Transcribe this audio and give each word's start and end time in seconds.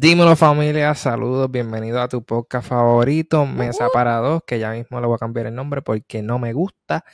Dímelo 0.00 0.36
familia, 0.36 0.94
saludos, 0.94 1.50
bienvenido 1.50 2.00
a 2.00 2.06
tu 2.06 2.22
podcast 2.22 2.68
favorito, 2.68 3.44
Mesa 3.46 3.86
Ujú. 3.86 3.92
para 3.92 4.18
dos, 4.18 4.42
que 4.46 4.60
ya 4.60 4.70
mismo 4.70 5.00
le 5.00 5.08
voy 5.08 5.16
a 5.16 5.18
cambiar 5.18 5.46
el 5.46 5.54
nombre 5.56 5.82
porque 5.82 6.22
no 6.22 6.38
me 6.38 6.52
gusta 6.52 7.04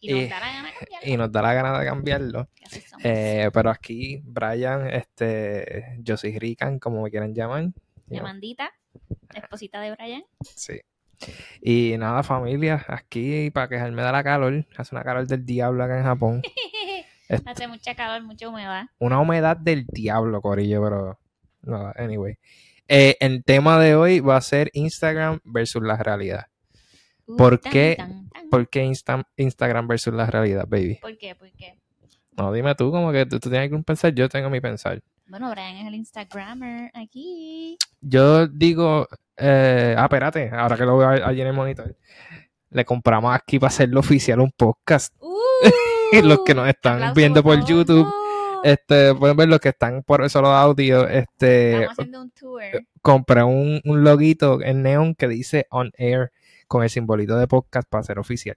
Y 0.00 0.10
nos 0.12 0.22
Eh, 0.22 0.28
da 0.28 0.40
la 0.40 0.46
gana 0.52 0.68
de 0.68 0.74
cambiarlo, 0.74 1.08
y 1.08 1.16
nos 1.16 1.30
da 1.32 1.42
la 1.42 1.54
gana 1.54 1.78
de 1.78 1.86
cambiarlo. 1.86 2.48
Eh, 3.04 3.48
pero 3.52 3.70
aquí, 3.70 4.20
Brian, 4.24 4.88
este, 4.88 5.96
yo 6.00 6.16
soy 6.16 6.36
Rican, 6.36 6.80
como 6.80 7.00
me 7.02 7.10
quieran 7.10 7.32
llamar. 7.32 7.66
Yamandita, 8.08 8.72
esposita 9.32 9.80
de 9.80 9.92
Brian. 9.92 10.24
sí. 10.42 10.80
Y 11.62 11.94
nada, 11.96 12.24
familia, 12.24 12.84
aquí 12.88 13.50
para 13.52 13.68
quejarme 13.68 14.02
de 14.02 14.10
la 14.12 14.24
calor, 14.24 14.66
hace 14.76 14.94
una 14.96 15.04
calor 15.04 15.26
del 15.28 15.46
diablo 15.46 15.84
acá 15.84 15.96
en 15.98 16.04
Japón. 16.04 16.42
Hace 17.46 17.66
mucha 17.68 17.94
calor, 17.94 18.22
mucha 18.22 18.48
humedad. 18.48 18.84
una 18.98 19.18
humedad 19.20 19.56
del 19.56 19.86
diablo, 19.86 20.40
Corillo, 20.42 20.82
pero 20.82 21.18
nada, 21.66 21.92
anyway. 21.96 22.38
Eh, 22.88 23.16
el 23.20 23.42
tema 23.44 23.78
de 23.80 23.94
hoy 23.96 24.20
va 24.20 24.36
a 24.36 24.40
ser 24.40 24.70
Instagram 24.72 25.40
versus 25.44 25.82
la 25.82 25.96
realidad. 25.96 26.46
Uh, 27.26 27.36
¿Por 27.36 27.58
tan, 27.58 27.72
qué? 27.72 27.94
tan, 27.96 28.28
tan. 28.28 28.48
¿Por 28.48 28.68
qué 28.68 28.84
Insta- 28.84 29.26
Instagram 29.36 29.88
versus 29.88 30.14
la 30.14 30.26
realidad, 30.26 30.66
baby? 30.68 30.98
¿Por 31.02 31.18
qué? 31.18 31.34
¿Por 31.34 31.50
qué? 31.52 31.78
No, 32.36 32.52
dime 32.52 32.74
tú, 32.74 32.90
como 32.92 33.10
que 33.12 33.26
tú, 33.26 33.40
tú 33.40 33.50
tienes 33.50 33.70
que 33.70 33.78
pensar, 33.78 34.14
yo 34.14 34.28
tengo 34.28 34.50
mi 34.50 34.60
pensar. 34.60 35.02
Bueno, 35.26 35.50
Brian 35.50 35.76
es 35.76 35.86
el 35.88 35.94
Instagrammer 35.96 36.90
aquí. 36.94 37.76
Yo 38.00 38.46
digo, 38.46 39.08
eh, 39.36 39.94
ah, 39.98 40.04
espérate, 40.04 40.50
ahora 40.52 40.76
que 40.76 40.84
lo 40.84 40.98
veo 40.98 41.08
allí 41.08 41.40
en 41.40 41.48
el 41.48 41.52
monitor, 41.54 41.96
le 42.70 42.84
compramos 42.84 43.34
aquí 43.34 43.58
para 43.58 43.68
hacerlo 43.68 44.00
oficial 44.00 44.38
un 44.40 44.52
podcast. 44.56 45.12
Uh, 45.18 45.32
Los 46.22 46.40
que 46.44 46.54
nos 46.54 46.68
están 46.68 47.12
viendo 47.14 47.42
por. 47.42 47.64
YouTube, 47.64 48.04
No. 48.06 48.25
Este, 48.66 49.14
pueden 49.14 49.36
ver 49.36 49.48
los 49.48 49.60
que 49.60 49.68
están 49.68 50.02
por 50.02 50.28
solo 50.28 50.48
audio, 50.48 51.06
este, 51.06 51.74
Estamos 51.74 51.92
haciendo 51.92 52.22
un 52.22 52.30
tour. 52.32 52.62
compré 53.00 53.44
un, 53.44 53.80
un 53.84 54.02
loguito 54.02 54.60
en 54.60 54.82
neon 54.82 55.14
que 55.14 55.28
dice 55.28 55.68
on 55.70 55.92
air 55.96 56.32
con 56.66 56.82
el 56.82 56.90
simbolito 56.90 57.38
de 57.38 57.46
podcast 57.46 57.88
para 57.88 58.02
ser 58.02 58.18
oficial. 58.18 58.56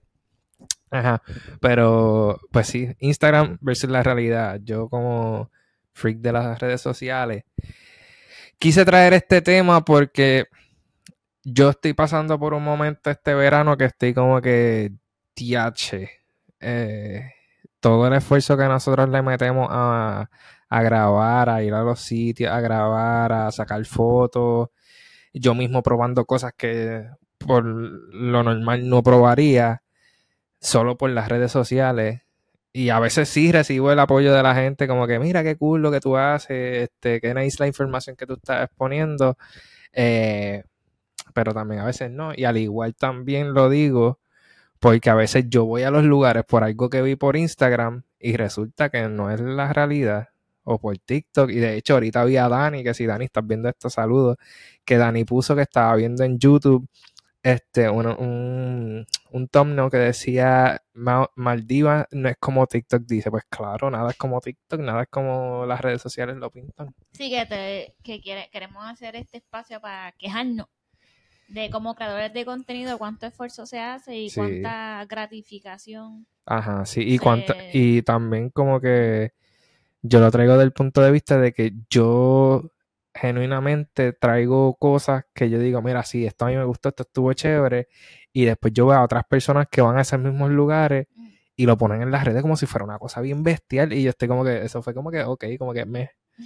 Ajá, 0.90 1.22
pero 1.62 2.40
pues 2.52 2.66
sí, 2.66 2.90
Instagram 2.98 3.60
versus 3.62 3.88
la 3.92 4.02
realidad. 4.02 4.60
Yo 4.64 4.90
como 4.90 5.52
freak 5.94 6.18
de 6.18 6.32
las 6.32 6.58
redes 6.60 6.82
sociales 6.82 7.44
quise 8.58 8.84
traer 8.86 9.14
este 9.14 9.44
tema 9.44 9.86
porque 9.86 10.46
yo 11.44 11.70
estoy 11.70 11.94
pasando 11.94 12.40
por 12.40 12.56
un 12.56 12.64
momento 12.64 13.12
este 13.12 13.36
verano 13.36 13.78
que 13.78 13.86
estoy 13.86 14.16
como 14.16 14.42
que 14.42 14.92
tiache. 15.36 16.10
eh, 16.60 17.32
todo 17.80 18.08
el 18.08 18.14
esfuerzo 18.14 18.58
que 18.58 18.66
nosotros 18.66 19.10
le 19.10 19.22
metemos 19.22 19.68
a, 19.72 20.30
a 20.70 20.84
grabar, 20.84 21.50
a 21.50 21.64
ir 21.64 21.74
a 21.74 21.84
los 21.84 22.00
sitios, 22.00 22.52
a 22.52 22.62
grabar, 22.62 23.32
a 23.32 23.52
sacar 23.52 23.84
fotos, 23.86 24.70
yo 25.34 25.56
mismo 25.56 25.84
probando 25.84 26.26
cosas 26.26 26.54
que 26.58 27.08
por 27.38 27.66
lo 27.66 28.44
normal 28.44 28.88
no 28.90 29.04
probaría, 29.04 29.84
solo 30.60 30.98
por 30.98 31.10
las 31.12 31.30
redes 31.30 31.52
sociales. 31.52 32.22
Y 32.72 32.90
a 32.90 33.00
veces 33.00 33.30
sí 33.30 33.52
recibo 33.52 33.92
el 33.92 34.00
apoyo 34.00 34.34
de 34.34 34.44
la 34.44 34.56
gente, 34.56 34.88
como 34.88 35.08
que 35.08 35.20
mira 35.20 35.44
qué 35.44 35.56
cool 35.58 35.82
lo 35.82 35.92
que 35.92 36.00
tú 36.02 36.18
haces, 36.18 36.90
este, 36.90 37.20
qué 37.22 37.34
nice 37.34 37.58
la 37.60 37.68
información 37.68 38.16
que 38.16 38.28
tú 38.28 38.34
estás 38.34 38.66
exponiendo. 38.66 39.38
Eh, 39.94 40.64
pero 41.34 41.54
también 41.54 41.82
a 41.82 41.86
veces 41.86 42.12
no. 42.12 42.32
Y 42.36 42.46
al 42.46 42.58
igual 42.58 42.96
también 42.96 43.54
lo 43.54 43.70
digo, 43.70 44.20
porque 44.80 45.10
a 45.10 45.16
veces 45.16 45.46
yo 45.50 45.66
voy 45.66 45.84
a 45.84 45.92
los 45.92 46.04
lugares 46.04 46.44
por 46.46 46.64
algo 46.64 46.90
que 46.90 47.02
vi 47.02 47.16
por 47.16 47.36
Instagram 47.38 48.04
y 48.20 48.36
resulta 48.38 48.90
que 48.90 49.08
no 49.10 49.30
es 49.32 49.40
la 49.42 49.72
realidad. 49.74 50.30
O 50.64 50.78
por 50.78 50.98
TikTok. 51.00 51.50
Y 51.50 51.56
de 51.56 51.78
hecho, 51.78 51.96
ahorita 51.96 52.24
vi 52.26 52.38
a 52.38 52.48
Dani, 52.48 52.84
que 52.84 52.94
si 52.94 53.06
Dani 53.08 53.26
estás 53.26 53.46
viendo 53.48 53.70
estos 53.70 53.94
saludos, 53.94 54.38
que 54.86 54.98
Dani 54.98 55.24
puso 55.26 55.56
que 55.56 55.64
estaba 55.64 55.96
viendo 55.96 56.24
en 56.24 56.38
YouTube 56.38 56.88
este, 57.42 57.90
un, 57.90 58.06
un, 58.06 59.08
un 59.32 59.48
thumbnail 59.48 59.90
que 59.90 59.98
decía 59.98 60.82
"Ma- 60.94 61.30
Maldivas 61.36 62.06
no 62.12 62.30
es 62.30 62.36
como 62.38 62.68
TikTok. 62.68 63.04
Dice, 63.08 63.32
pues 63.32 63.46
claro, 63.50 63.90
nada 63.90 64.12
es 64.12 64.18
como 64.18 64.42
TikTok, 64.42 64.80
nada 64.82 65.04
es 65.04 65.10
como 65.10 65.66
las 65.66 65.82
redes 65.82 66.02
sociales 66.02 66.36
lo 66.36 66.52
pintan. 66.52 66.94
Sí, 67.14 67.30
que, 67.32 67.46
te- 67.48 67.96
que 68.04 68.22
queremos 68.52 68.86
hacer 68.86 69.16
este 69.16 69.38
espacio 69.38 69.80
para 69.82 70.12
quejarnos 70.20 70.68
de 71.50 71.70
como 71.70 71.96
creadores 71.96 72.34
de 72.34 72.46
contenido 72.46 72.98
cuánto 72.98 73.26
esfuerzo 73.26 73.66
se 73.66 73.80
hace 73.80 74.16
y 74.18 74.30
Sí. 74.30 74.36
cuánta 74.40 75.06
gratificación. 75.06 76.26
Ajá, 76.46 76.86
sí, 76.86 77.02
y, 77.06 77.18
cuánta- 77.20 77.56
y 77.72 78.02
también 78.02 78.50
como 78.50 78.80
que 78.80 79.34
yo 80.02 80.20
lo 80.20 80.32
traigo 80.32 80.58
del 80.58 80.72
punto 80.72 81.02
de 81.02 81.12
vista 81.12 81.38
de 81.40 81.52
que 81.54 81.74
yo 81.90 82.72
genuinamente 83.14 84.14
traigo 84.14 84.76
cosas 84.76 85.26
que 85.34 85.50
yo 85.50 85.60
digo, 85.60 85.82
mira, 85.82 86.04
sí, 86.04 86.26
esto 86.26 86.46
a 86.46 86.50
mí 86.50 86.56
me 86.56 86.64
gustó, 86.64 86.90
esto 86.90 87.04
estuvo 87.04 87.34
chévere, 87.34 87.88
y 88.32 88.46
después 88.46 88.74
yo 88.74 88.86
veo 88.88 88.98
a 88.98 89.04
otras 89.04 89.26
personas 89.26 89.68
que 89.70 89.82
van 89.82 89.98
a 89.98 90.02
esos 90.02 90.20
mismos 90.20 90.50
lugares 90.52 91.08
y 91.56 91.66
lo 91.66 91.78
ponen 91.78 92.02
en 92.02 92.12
las 92.12 92.24
redes 92.24 92.42
como 92.42 92.56
si 92.56 92.66
fuera 92.66 92.86
una 92.86 92.98
cosa 93.00 93.20
bien 93.22 93.44
bestial, 93.44 93.92
y 93.94 94.04
yo 94.04 94.12
estoy 94.12 94.28
como 94.28 94.44
que, 94.46 94.64
eso 94.64 94.82
fue 94.82 94.94
como 94.94 95.12
que, 95.12 95.24
ok, 95.24 95.46
como 95.58 95.74
que 95.74 95.86
me, 95.86 96.12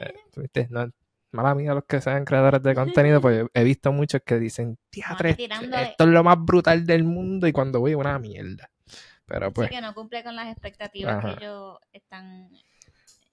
eh, 0.00 0.14
¿viste? 0.36 0.68
No, 0.70 0.90
mala 1.32 1.54
mía 1.54 1.74
los 1.74 1.84
que 1.84 2.00
sean 2.00 2.24
creadores 2.24 2.62
de 2.62 2.74
contenido, 2.74 3.20
pues 3.20 3.44
he 3.54 3.64
visto 3.64 3.92
muchos 3.92 4.22
que 4.24 4.38
dicen, 4.38 4.78
teatro, 4.90 5.28
esto, 5.28 5.36
tirándole". 5.36 5.82
esto 5.82 6.04
es 6.04 6.10
lo 6.10 6.24
más 6.24 6.38
brutal 6.38 6.86
del 6.86 7.04
mundo, 7.04 7.46
y 7.46 7.52
cuando 7.52 7.80
voy, 7.80 7.94
una 7.94 8.18
mierda. 8.18 8.70
Pero 9.26 9.52
pues... 9.52 9.70
Que 9.70 9.80
no 9.80 9.94
cumple 9.94 10.22
con 10.22 10.36
las 10.36 10.48
expectativas 10.48 11.16
Ajá. 11.16 11.36
que 11.36 11.44
ellos 11.44 11.78
están 11.92 12.48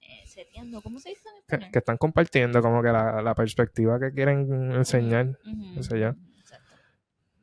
eh, 0.00 0.26
seteando. 0.26 0.82
¿Cómo 0.82 0.98
se 0.98 1.10
dice 1.10 1.28
en 1.48 1.60
que, 1.60 1.70
que 1.70 1.78
están 1.78 1.96
compartiendo 1.96 2.60
como 2.60 2.82
que 2.82 2.88
la, 2.88 3.22
la 3.22 3.34
perspectiva 3.34 3.98
que 4.00 4.12
quieren 4.12 4.72
enseñar. 4.72 5.38
Qué 5.74 5.82
sé 5.82 6.00
yo. 6.00 6.08
exacto. 6.38 6.74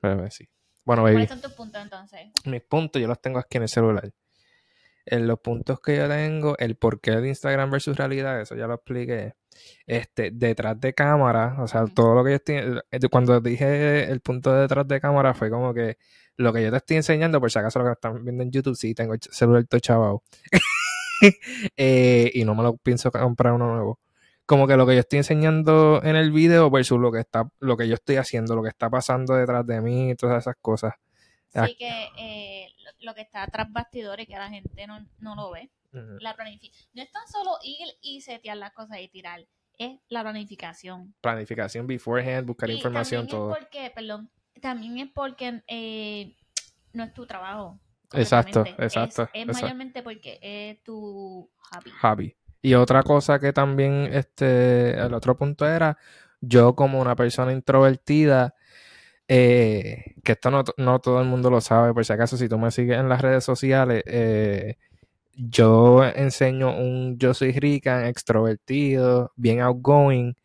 Pero, 0.01 0.17
pues, 0.17 0.35
sí. 0.35 0.49
Bueno, 0.83 1.03
¿Cuáles 1.03 1.29
son 1.29 1.41
tus 1.41 1.53
puntos 1.53 1.81
entonces? 1.81 2.31
mis 2.45 2.61
puntos 2.63 3.01
yo 3.01 3.07
los 3.07 3.21
tengo 3.21 3.39
aquí 3.39 3.57
en 3.57 3.63
el 3.63 3.69
celular. 3.69 4.11
En 5.11 5.27
los 5.27 5.39
puntos 5.39 5.79
que 5.81 5.97
yo 5.97 6.07
tengo, 6.07 6.57
el 6.57 6.75
porqué 6.77 7.11
de 7.11 7.27
Instagram 7.27 7.69
versus 7.69 7.97
realidad, 7.97 8.41
eso 8.41 8.55
ya 8.55 8.65
lo 8.67 8.75
expliqué. 8.75 9.33
Este, 9.85 10.31
detrás 10.31 10.79
de 10.79 10.93
cámara, 10.93 11.57
o 11.59 11.67
sea, 11.67 11.85
todo 11.85 12.15
lo 12.15 12.23
que 12.23 12.31
yo 12.31 12.35
estoy. 12.37 12.55
eh, 12.91 12.99
Cuando 13.11 13.39
dije 13.41 14.09
el 14.09 14.21
punto 14.21 14.53
de 14.53 14.61
detrás 14.61 14.87
de 14.87 15.01
cámara, 15.01 15.33
fue 15.33 15.49
como 15.49 15.73
que 15.73 15.97
lo 16.37 16.53
que 16.53 16.63
yo 16.63 16.71
te 16.71 16.77
estoy 16.77 16.97
enseñando, 16.97 17.39
por 17.41 17.51
si 17.51 17.59
acaso 17.59 17.79
lo 17.79 17.85
que 17.85 17.91
están 17.91 18.23
viendo 18.23 18.41
en 18.43 18.51
YouTube, 18.51 18.75
sí, 18.75 18.93
tengo 18.95 19.13
el 19.13 19.19
celular 19.21 19.65
todo 19.67 19.79
chavado. 19.79 20.23
Eh, 21.77 22.31
y 22.33 22.45
no 22.45 22.55
me 22.55 22.63
lo 22.63 22.77
pienso 22.77 23.11
comprar 23.11 23.53
uno 23.53 23.67
nuevo. 23.73 23.99
Como 24.45 24.67
que 24.67 24.75
lo 24.77 24.87
que 24.87 24.93
yo 24.95 25.01
estoy 25.01 25.17
enseñando 25.17 26.01
en 26.03 26.15
el 26.15 26.31
video 26.31 26.69
versus 26.71 26.99
lo 26.99 27.11
que 27.11 27.19
está, 27.19 27.49
lo 27.59 27.77
que 27.77 27.87
yo 27.87 27.93
estoy 27.95 28.17
haciendo, 28.17 28.55
lo 28.55 28.63
que 28.63 28.69
está 28.69 28.89
pasando 28.89 29.35
detrás 29.35 29.65
de 29.67 29.81
mí, 29.81 30.15
todas 30.15 30.39
esas 30.43 30.55
cosas. 30.61 30.93
Ah. 31.53 31.67
Sí 31.67 31.75
que 31.75 32.09
eh, 32.17 32.69
lo, 32.99 33.13
que 33.13 33.21
está 33.21 33.45
tras 33.47 33.71
bastidores 33.71 34.27
que 34.27 34.33
la 34.35 34.49
gente 34.49 34.87
no, 34.87 35.05
no 35.19 35.35
lo 35.35 35.51
ve. 35.51 35.69
La 35.91 36.35
planificación. 36.35 36.89
No 36.93 37.01
es 37.03 37.11
tan 37.11 37.27
solo 37.27 37.51
ir 37.63 37.85
y 38.01 38.21
setear 38.21 38.55
las 38.55 38.71
cosas 38.71 38.99
y 39.01 39.09
tirar. 39.09 39.45
Es 39.77 39.99
la 40.07 40.21
planificación. 40.21 41.13
Planificación 41.19 41.85
beforehand, 41.85 42.47
buscar 42.47 42.69
Y 42.69 42.75
información, 42.75 43.27
también 43.27 43.37
todo. 43.37 43.51
Es 43.53 43.59
porque, 43.59 43.91
perdón, 43.93 44.31
también 44.61 44.99
es 44.99 45.09
porque 45.13 45.61
eh, 45.67 46.37
no 46.93 47.03
es 47.03 47.13
tu 47.13 47.25
trabajo. 47.25 47.79
Exacto. 48.13 48.63
Es- 48.63 48.73
exacto, 48.79 49.23
Es, 49.33 49.41
exacto. 49.41 49.53
mayormente 49.61 50.03
porque 50.03 50.39
es 50.41 50.83
tu 50.83 51.49
hobby. 51.57 51.91
Hobby. 52.01 52.35
Y 52.61 52.73
otra 52.75 53.03
cosa 53.03 53.39
que 53.39 53.51
también, 53.53 54.09
este, 54.13 54.91
el 54.91 55.13
otro 55.13 55.35
punto 55.35 55.67
era, 55.67 55.97
yo 56.39 56.75
como 56.75 57.01
una 57.01 57.15
persona 57.15 57.51
introvertida, 57.51 58.55
eh, 59.33 60.15
que 60.23 60.33
esto 60.33 60.51
no, 60.51 60.63
no 60.77 60.99
todo 60.99 61.21
el 61.21 61.27
mundo 61.27 61.49
lo 61.49 61.61
sabe, 61.61 61.93
por 61.93 62.03
si 62.05 62.11
acaso, 62.11 62.35
si 62.35 62.49
tú 62.49 62.57
me 62.59 62.69
sigues 62.69 62.99
en 62.99 63.07
las 63.07 63.21
redes 63.21 63.45
sociales, 63.45 64.03
eh, 64.05 64.75
yo 65.35 66.03
enseño 66.05 66.77
un 66.77 67.17
yo 67.17 67.33
soy 67.33 67.53
rica, 67.53 68.09
extrovertido, 68.09 69.31
bien 69.37 69.61
outgoing, 69.61 70.35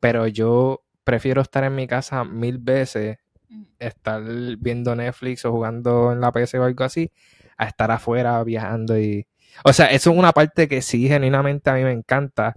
pero 0.00 0.26
yo 0.26 0.82
prefiero 1.04 1.40
estar 1.42 1.64
en 1.64 1.74
mi 1.74 1.86
casa 1.86 2.24
mil 2.24 2.58
veces, 2.58 3.18
Mm. 3.48 3.64
estar 3.78 4.22
viendo 4.58 4.94
Netflix 4.96 5.44
o 5.44 5.52
jugando 5.52 6.12
en 6.12 6.20
la 6.20 6.32
PC 6.32 6.58
o 6.58 6.64
algo 6.64 6.84
así, 6.84 7.10
a 7.56 7.66
estar 7.66 7.90
afuera 7.90 8.42
viajando 8.44 8.98
y... 8.98 9.26
O 9.64 9.72
sea, 9.72 9.86
eso 9.86 10.10
es 10.12 10.18
una 10.18 10.32
parte 10.32 10.68
que 10.68 10.82
sí, 10.82 11.08
genuinamente 11.08 11.70
a 11.70 11.74
mí 11.74 11.84
me 11.84 11.92
encanta, 11.92 12.56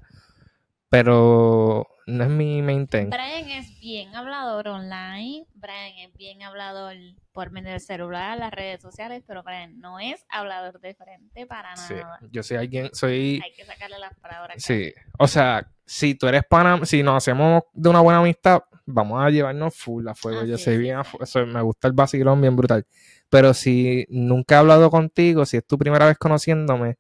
pero 0.90 1.86
no 2.06 2.24
es 2.24 2.30
mi 2.30 2.62
main 2.62 2.88
thing. 2.88 3.08
Brian 3.10 3.50
es 3.50 3.80
bien 3.80 4.16
hablador 4.16 4.68
online, 4.70 5.46
Brian 5.54 5.98
es 6.00 6.14
bien 6.16 6.42
hablador 6.44 6.96
por 7.34 7.52
medio 7.52 7.72
del 7.72 7.82
celular, 7.82 8.38
las 8.38 8.52
redes 8.52 8.82
sociales, 8.82 9.24
pero 9.28 9.44
Brian 9.44 9.80
no 9.80 10.00
es 10.00 10.26
hablador 10.30 10.80
de 10.80 10.94
frente 10.96 11.46
para 11.46 11.76
Sí, 11.76 11.96
nada. 11.96 12.20
yo 12.32 12.42
soy 12.44 12.58
alguien, 12.58 12.90
soy... 12.94 13.42
Hay 13.44 13.54
que 13.54 13.66
sacarle 13.66 14.00
las 14.00 14.14
palabras. 14.20 14.64
Sí, 14.64 14.94
o 15.20 15.28
sea, 15.28 15.70
si 15.86 16.16
tú 16.16 16.28
eres 16.28 16.44
pana, 16.50 16.86
si 16.86 17.04
nos 17.04 17.18
hacemos 17.18 17.64
de 17.74 17.90
una 17.90 18.00
buena 18.02 18.20
amistad, 18.20 18.62
vamos 18.86 19.22
a 19.22 19.30
llevarnos 19.30 19.76
full 19.76 20.08
a 20.08 20.16
fuego. 20.16 20.42
Ah, 20.42 20.46
yo 20.46 20.58
sí, 20.58 20.64
soy 20.64 20.76
sí, 20.76 20.82
bien, 20.82 20.98
a 20.98 21.04
sí. 21.04 21.10
fu- 21.18 21.26
soy- 21.26 21.46
me 21.46 21.62
gusta 21.62 21.88
el 21.90 21.94
vacilón 21.94 22.40
bien 22.42 22.56
brutal. 22.56 22.86
Pero 23.30 23.54
si 23.54 24.06
nunca 24.10 24.56
he 24.56 24.58
hablado 24.60 24.90
contigo, 24.90 25.46
si 25.46 25.58
es 25.58 25.68
tu 25.68 25.78
primera 25.78 26.06
vez 26.08 26.18
conociéndome, 26.18 26.98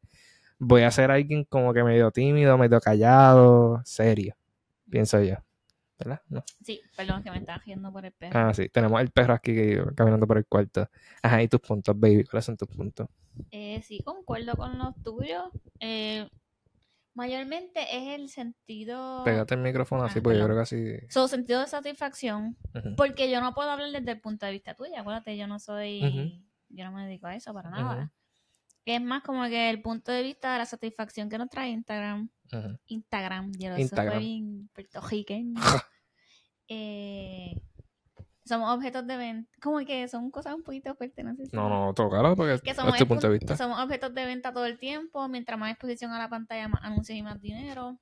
voy 0.60 0.82
a 0.84 0.92
ser 0.92 1.12
alguien 1.12 1.44
como 1.46 1.74
que 1.74 1.84
medio 1.84 2.12
tímido, 2.12 2.58
medio 2.58 2.80
callado, 2.80 3.82
serio. 3.86 4.36
pienso 4.90 5.22
yo. 5.22 5.36
¿Verdad? 6.00 6.22
No. 6.30 6.44
Sí, 6.64 6.80
perdón 6.96 7.24
que 7.24 7.32
me 7.32 7.38
estaba 7.38 7.58
riendo 7.58 7.92
por 7.92 8.06
el 8.06 8.12
perro. 8.12 8.40
Ah, 8.40 8.54
sí, 8.54 8.70
tenemos 8.70 9.02
el 9.02 9.10
perro 9.10 9.34
aquí 9.34 9.56
caminando 9.96 10.28
por 10.28 10.38
el 10.38 10.46
cuarto. 10.46 10.88
Ajá, 11.24 11.42
y 11.42 11.48
tus 11.48 11.60
puntos, 11.60 12.00
baby, 12.00 12.24
¿cuáles 12.24 12.46
son 12.46 12.56
tus 12.56 12.68
puntos? 12.68 13.08
Eh, 13.50 13.82
sí, 13.82 14.04
concuerdo 14.04 14.54
con 14.56 14.78
los 14.78 14.94
tuyos. 15.02 15.50
Eh, 15.80 16.30
mayormente 17.16 17.80
es 17.98 18.20
el 18.20 18.30
sentido... 18.30 19.24
Pégate 19.24 19.56
el 19.56 19.62
micrófono 19.62 20.04
así, 20.04 20.20
Ah, 20.20 20.22
porque 20.22 20.38
yo 20.38 20.44
creo 20.46 20.56
que 20.58 20.62
así... 20.62 20.94
Su 21.10 21.28
sentido 21.28 21.62
de 21.62 21.68
satisfacción. 21.68 22.56
Porque 22.96 23.32
yo 23.32 23.42
no 23.42 23.56
puedo 23.56 23.72
hablar 23.72 23.90
desde 23.92 24.12
el 24.12 24.22
punto 24.22 24.46
de 24.46 24.52
vista 24.52 24.76
tuyo. 24.76 24.94
Acuérdate, 25.00 25.36
yo 25.36 25.48
no 25.48 25.58
soy. 25.58 26.44
Yo 26.70 26.86
no 26.86 26.92
me 26.92 27.06
dedico 27.08 27.26
a 27.26 27.36
eso 27.36 27.54
para 27.56 27.72
nada. 27.72 28.12
Es 28.96 29.02
más 29.02 29.22
como 29.22 29.44
que 29.44 29.70
el 29.70 29.82
punto 29.82 30.14
de 30.14 30.24
vista 30.24 30.54
de 30.54 30.60
la 30.60 30.66
satisfacción 30.66 31.30
que 31.30 31.38
nos 31.38 31.50
trae 31.50 31.70
Instagram. 31.72 32.30
Instagram, 32.88 33.52
yo 33.60 33.72
lo 33.72 33.78
Instagram. 33.78 34.20
bien 34.20 34.70
puertorriqueño. 34.74 35.56
eh, 36.70 37.62
somos 38.46 38.74
objetos 38.74 39.06
de 39.06 39.18
venta. 39.18 39.52
Como 39.62 39.80
que 39.80 40.08
son 40.08 40.32
cosas 40.32 40.54
un 40.54 40.64
poquito 40.64 40.96
fuertes, 40.96 41.26
no 41.26 41.36
sé 41.36 41.48
si. 41.48 41.56
No, 41.56 41.68
no, 41.68 41.94
tócalo 41.94 42.34
porque 42.38 42.60
Que 42.64 42.74
somos, 42.74 42.98
punto 43.04 43.28
de 43.28 43.38
vista. 43.38 43.58
somos 43.58 43.78
objetos 43.84 44.14
de 44.14 44.26
venta 44.26 44.54
todo 44.54 44.66
el 44.66 44.80
tiempo. 44.80 45.28
Mientras 45.28 45.60
más 45.60 45.72
exposición 45.72 46.12
a 46.14 46.20
la 46.20 46.30
pantalla, 46.30 46.70
más 46.70 46.82
anuncios 46.82 47.18
y 47.18 47.24
más 47.24 47.42
dinero. 47.42 48.00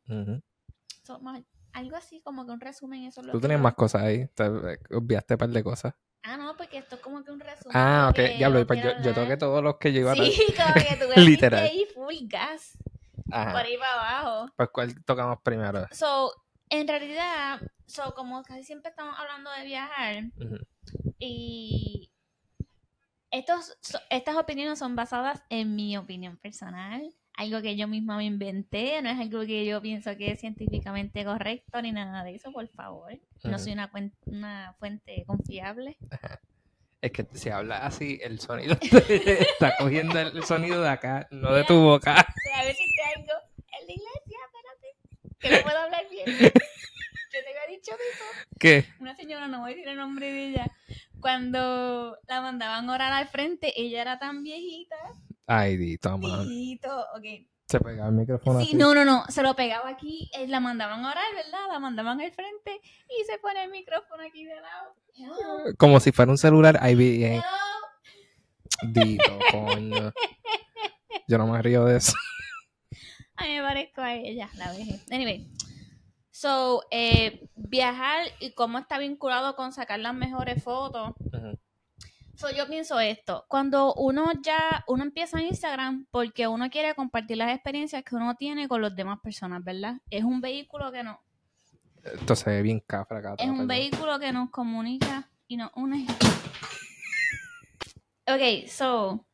So, 1.03 1.19
más- 1.19 1.41
algo 1.73 1.95
así 1.95 2.21
como 2.21 2.45
que 2.45 2.51
un 2.51 2.61
resumen. 2.61 3.05
Eso 3.05 3.21
es 3.21 3.27
lo 3.27 3.33
Tú 3.33 3.41
tenías 3.41 3.59
más 3.59 3.73
cosas 3.73 4.03
ahí, 4.03 4.27
te 4.35 4.45
eh, 4.45 4.79
obviaste 4.91 5.33
un 5.33 5.37
par 5.39 5.49
de 5.49 5.63
cosas. 5.63 5.93
Ah, 6.27 6.37
no, 6.37 6.57
porque 6.57 6.79
esto 6.79 6.95
es 6.95 7.01
como 7.01 7.23
que 7.23 7.31
un 7.31 7.39
resumen. 7.39 7.75
Ah, 7.77 8.07
ok, 8.09 8.17
diablo, 8.37 8.59
yo 8.59 8.67
pues 8.67 8.83
yo, 8.83 8.89
yo 9.03 9.13
toqué 9.13 9.37
todos 9.37 9.63
los 9.63 9.77
que 9.77 9.93
yo 9.93 9.99
iba 10.01 10.13
a 10.13 10.15
Sí, 10.15 10.33
como 10.57 10.73
que 10.73 10.97
tú 11.15 11.21
Literal. 11.21 11.63
Ahí 11.65 11.85
full 11.93 12.15
gas 12.27 12.77
Ajá. 13.31 13.51
por 13.51 13.61
ahí 13.61 13.77
para 13.77 13.93
abajo. 14.21 14.51
Pues 14.55 14.69
cuál 14.69 15.05
tocamos 15.05 15.37
primero. 15.43 15.85
So, 15.91 16.31
en 16.69 16.87
realidad, 16.87 17.61
so, 17.85 18.13
como 18.15 18.41
casi 18.43 18.63
siempre 18.63 18.89
estamos 18.89 19.15
hablando 19.19 19.51
de 19.51 19.65
viajar 19.65 20.23
Ujú. 20.39 20.57
y 21.19 22.11
estos, 23.31 23.77
so- 23.81 23.99
estas 24.09 24.35
opiniones 24.35 24.79
son 24.79 24.95
basadas 24.95 25.43
en 25.49 25.75
mi 25.75 25.95
opinión 25.97 26.37
personal, 26.37 27.07
algo 27.37 27.61
que 27.61 27.75
yo 27.75 27.87
misma 27.87 28.17
me 28.17 28.25
inventé, 28.25 29.01
no 29.01 29.09
es 29.09 29.19
algo 29.19 29.41
que 29.45 29.65
yo 29.65 29.81
pienso 29.81 30.15
que 30.17 30.31
es 30.31 30.39
científicamente 30.39 31.23
correcto 31.25 31.81
ni 31.81 31.91
nada 31.91 32.23
de 32.23 32.35
eso, 32.35 32.51
por 32.51 32.67
favor. 32.69 33.11
No 33.49 33.59
soy 33.59 33.73
una, 33.73 34.75
fuente 34.79 35.23
confiable. 35.25 35.97
Es 37.01 37.11
que 37.11 37.27
si 37.33 37.49
hablas 37.49 37.81
así, 37.83 38.19
el 38.23 38.39
sonido 38.39 38.77
está 38.81 39.75
cogiendo 39.77 40.19
el 40.19 40.43
sonido 40.43 40.81
de 40.81 40.89
acá, 40.89 41.27
no 41.29 41.53
de 41.53 41.63
tu 41.63 41.79
boca. 41.79 42.15
A 42.15 42.63
ver 42.63 42.75
si 42.75 42.83
tengo 42.95 43.33
el 43.79 43.87
de 43.87 43.93
iglesia, 43.93 44.39
espérate, 44.47 45.39
que 45.39 45.49
no 45.51 45.63
puedo 45.63 45.77
hablar 45.77 46.09
bien. 46.09 46.25
Yo 47.35 47.41
te 47.43 47.49
había 47.49 47.75
dicho 47.77 47.91
eso. 47.91 48.23
¿Qué? 48.57 48.85
una 48.99 49.15
señora, 49.15 49.47
no 49.47 49.59
voy 49.59 49.73
a 49.73 49.75
decir 49.75 49.89
el 49.89 49.97
nombre 49.97 50.31
de 50.31 50.47
ella, 50.47 50.71
cuando 51.19 52.17
la 52.27 52.41
mandaban 52.41 52.89
a 52.89 52.93
orar 52.93 53.13
al 53.13 53.27
frente, 53.27 53.73
ella 53.79 54.01
era 54.01 54.17
tan 54.17 54.43
viejita. 54.43 54.95
Ay, 55.45 55.77
di, 55.77 55.97
toma. 55.97 56.43
Viejito, 56.43 57.05
ok. 57.15 57.45
Se 57.67 57.79
pegaba 57.79 58.09
el 58.09 58.15
micrófono 58.15 58.59
Sí, 58.59 58.67
así. 58.67 58.75
no, 58.77 58.93
no, 58.93 59.03
no, 59.05 59.25
se 59.27 59.41
lo 59.41 59.55
pegaba 59.55 59.89
aquí, 59.89 60.29
eh, 60.37 60.47
la 60.47 60.59
mandaban 60.59 61.03
a 61.03 61.11
orar, 61.11 61.25
¿verdad? 61.33 61.59
La 61.71 61.79
mandaban 61.79 62.21
al 62.21 62.31
frente 62.31 62.79
y 63.09 63.23
se 63.25 63.39
pone 63.39 63.63
el 63.63 63.71
micrófono 63.71 64.21
aquí 64.23 64.45
de 64.45 64.55
lado. 64.61 64.93
Hello, 65.15 65.73
Como 65.77 65.99
si 65.99 66.11
fuera 66.11 66.31
un 66.31 66.37
celular, 66.37 66.79
bien. 66.95 67.33
hello. 67.33 67.43
Dito, 68.83 69.39
coño. 69.51 70.13
Yo 71.27 71.37
no 71.39 71.47
me 71.47 71.61
río 71.61 71.85
de 71.85 71.97
eso. 71.97 72.13
A 73.35 73.45
mí 73.45 73.55
me 73.55 73.61
parezco 73.63 74.01
a 74.01 74.13
ella, 74.13 74.47
la 74.57 74.71
vejez. 74.71 75.03
Anyway, 75.11 75.47
so, 76.29 76.83
eh, 76.91 77.47
viajar 77.55 78.27
y 78.39 78.51
cómo 78.53 78.77
está 78.77 78.99
vinculado 78.99 79.55
con 79.55 79.73
sacar 79.73 79.99
las 79.99 80.13
mejores 80.13 80.63
fotos. 80.63 81.13
Ujú. 81.19 81.59
So, 82.37 82.49
yo 82.51 82.67
pienso 82.67 82.99
esto, 82.99 83.45
cuando 83.47 83.93
uno 83.95 84.29
ya, 84.43 84.83
uno 84.87 85.03
empieza 85.03 85.39
en 85.39 85.47
Instagram 85.47 86.05
porque 86.11 86.47
uno 86.47 86.69
quiere 86.69 86.93
compartir 86.93 87.37
las 87.37 87.53
experiencias 87.53 88.03
que 88.03 88.15
uno 88.15 88.35
tiene 88.35 88.67
con 88.67 88.81
las 88.81 88.93
demás 88.95 89.19
personas, 89.23 89.63
¿verdad? 89.63 89.95
Es 90.09 90.23
un 90.23 90.41
vehículo 90.41 90.91
que 90.91 91.01
no, 91.03 91.21
Esto 92.03 92.35
se 92.35 92.49
ve 92.49 92.61
bien 92.61 92.81
cafra 92.81 93.19
acá. 93.19 93.35
es 93.37 93.45
un 93.45 93.51
perdón. 93.51 93.67
vehículo 93.67 94.19
que 94.19 94.31
nos 94.33 94.49
comunica 94.49 95.29
y 95.47 95.55
nos 95.57 95.71
une. 95.75 96.05
Ok, 98.27 98.67
so, 98.67 99.25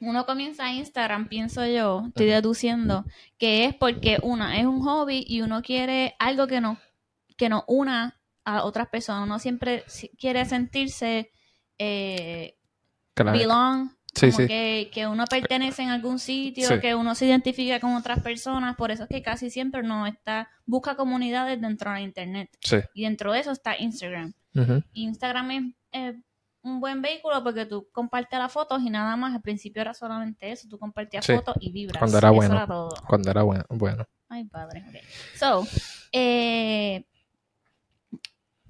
uno 0.00 0.26
comienza 0.26 0.70
Instagram, 0.72 1.28
pienso 1.28 1.64
yo, 1.64 2.04
estoy 2.08 2.26
deduciendo, 2.26 3.04
que 3.38 3.64
es 3.64 3.74
porque 3.74 4.18
una, 4.22 4.58
es 4.58 4.66
un 4.66 4.82
hobby 4.82 5.24
y 5.26 5.40
uno 5.42 5.62
quiere 5.62 6.16
algo 6.18 6.46
que 6.46 6.60
nos, 6.60 6.76
que 7.36 7.48
nos 7.48 7.62
una 7.66 8.20
a 8.44 8.64
otras 8.64 8.88
personas. 8.88 9.24
Uno 9.26 9.38
siempre 9.38 9.84
si- 9.86 10.08
quiere 10.18 10.44
sentirse 10.44 11.30
eh, 11.78 12.56
Claro. 13.14 13.32
belong, 13.38 13.90
Sí, 14.14 14.26
como 14.30 14.38
sí. 14.38 14.46
Que, 14.46 14.90
que 14.94 15.06
uno 15.06 15.24
pertenece 15.26 15.82
en 15.82 15.90
algún 15.90 16.18
sitio, 16.18 16.68
Sí. 16.68 16.80
que 16.80 16.94
uno 16.94 17.14
se 17.14 17.26
identifica 17.26 17.80
con 17.80 17.94
otras 17.94 18.20
personas, 18.22 18.74
por 18.76 18.90
eso 18.90 19.02
es 19.02 19.08
que 19.10 19.20
casi 19.22 19.50
siempre 19.50 19.82
uno 19.82 20.06
está, 20.06 20.48
busca 20.64 20.96
comunidades 20.96 21.60
dentro 21.60 21.92
de 21.92 22.00
internet. 22.00 22.50
Sí. 22.60 22.76
Y 22.94 23.02
dentro 23.04 23.32
de 23.32 23.40
eso 23.40 23.50
está 23.52 23.76
Instagram. 23.78 24.32
Instagram 24.94 25.50
es 25.50 25.62
eh, 25.92 26.20
un 26.62 26.80
buen 26.80 27.02
vehículo 27.02 27.42
porque 27.44 27.66
tú 27.66 27.88
compartes 27.92 28.38
las 28.38 28.50
fotos 28.50 28.80
y 28.82 28.88
nada 28.90 29.16
más. 29.16 29.34
Al 29.34 29.42
principio 29.42 29.82
era 29.82 29.92
solamente 29.92 30.50
eso, 30.50 30.66
tú 30.68 30.78
compartías 30.78 31.24
Sí. 31.24 31.34
fotos 31.34 31.54
y 31.60 31.70
vibras. 31.70 31.98
Cuando 31.98 32.16
era 32.18 32.28
Eso 32.28 32.34
bueno. 32.36 32.54
era 32.56 32.66
todo. 32.66 32.94
Cuando 33.06 33.30
era 33.30 33.42
bueno. 33.42 33.64
bueno. 33.68 34.04
Ay, 34.30 34.44
padre. 34.44 34.82
ok. 34.88 34.96
So, 35.38 35.66
eh, 36.12 37.04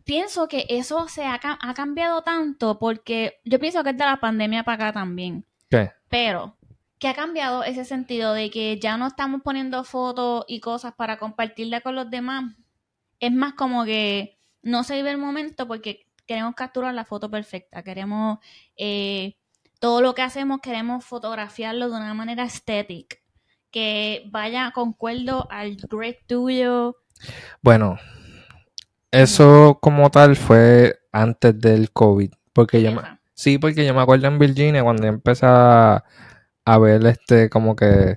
pienso 0.06 0.48
que 0.48 0.64
eso 0.70 1.08
se 1.08 1.24
ha, 1.24 1.38
ha 1.42 1.74
cambiado 1.74 2.22
tanto 2.22 2.78
porque 2.78 3.40
yo 3.44 3.58
pienso 3.58 3.84
que 3.84 3.90
es 3.90 3.98
de 3.98 4.04
la 4.04 4.16
pandemia 4.18 4.64
para 4.64 4.86
acá 4.86 5.00
también. 5.00 5.44
¿Qué? 5.68 5.90
Pero, 6.08 6.56
que 6.98 7.08
ha 7.08 7.14
cambiado 7.14 7.64
ese 7.64 7.84
sentido 7.84 8.32
de 8.32 8.50
que 8.50 8.78
ya 8.78 8.96
no 8.96 9.08
estamos 9.08 9.42
poniendo 9.42 9.84
fotos 9.84 10.44
y 10.48 10.60
cosas 10.60 10.94
para 10.94 11.18
compartirla 11.18 11.82
con 11.82 11.94
los 11.94 12.08
demás. 12.08 12.54
Es 13.20 13.32
más 13.32 13.54
como 13.54 13.84
que 13.84 14.38
no 14.62 14.84
se 14.84 14.94
vive 14.94 15.10
el 15.10 15.18
momento 15.18 15.66
porque 15.66 16.06
queremos 16.26 16.54
capturar 16.54 16.94
la 16.94 17.04
foto 17.04 17.30
perfecta. 17.30 17.82
Queremos, 17.82 18.38
eh, 18.76 19.36
todo 19.78 20.00
lo 20.00 20.14
que 20.14 20.22
hacemos, 20.22 20.60
queremos 20.60 21.04
fotografiarlo 21.04 21.90
de 21.90 21.96
una 21.96 22.14
manera 22.14 22.44
estética. 22.44 23.16
Que 23.70 24.24
vaya 24.30 24.70
concuerdo 24.70 25.48
al 25.50 25.76
grade 25.76 26.20
tuyo. 26.26 26.96
Bueno, 27.60 27.98
eso 29.10 29.78
como 29.80 30.10
tal 30.10 30.36
fue 30.36 30.98
antes 31.12 31.58
del 31.60 31.90
COVID. 31.90 32.30
Porque 32.52 32.82
yo 32.82 32.92
me, 32.92 33.02
sí, 33.34 33.58
porque 33.58 33.84
yo 33.84 33.94
me 33.94 34.00
acuerdo 34.00 34.26
en 34.28 34.38
Virginia 34.38 34.82
cuando 34.82 35.02
yo 35.02 35.08
empecé 35.08 35.46
a, 35.46 36.04
a 36.64 36.78
ver 36.78 37.04
este 37.06 37.50
como 37.50 37.76
que 37.76 38.16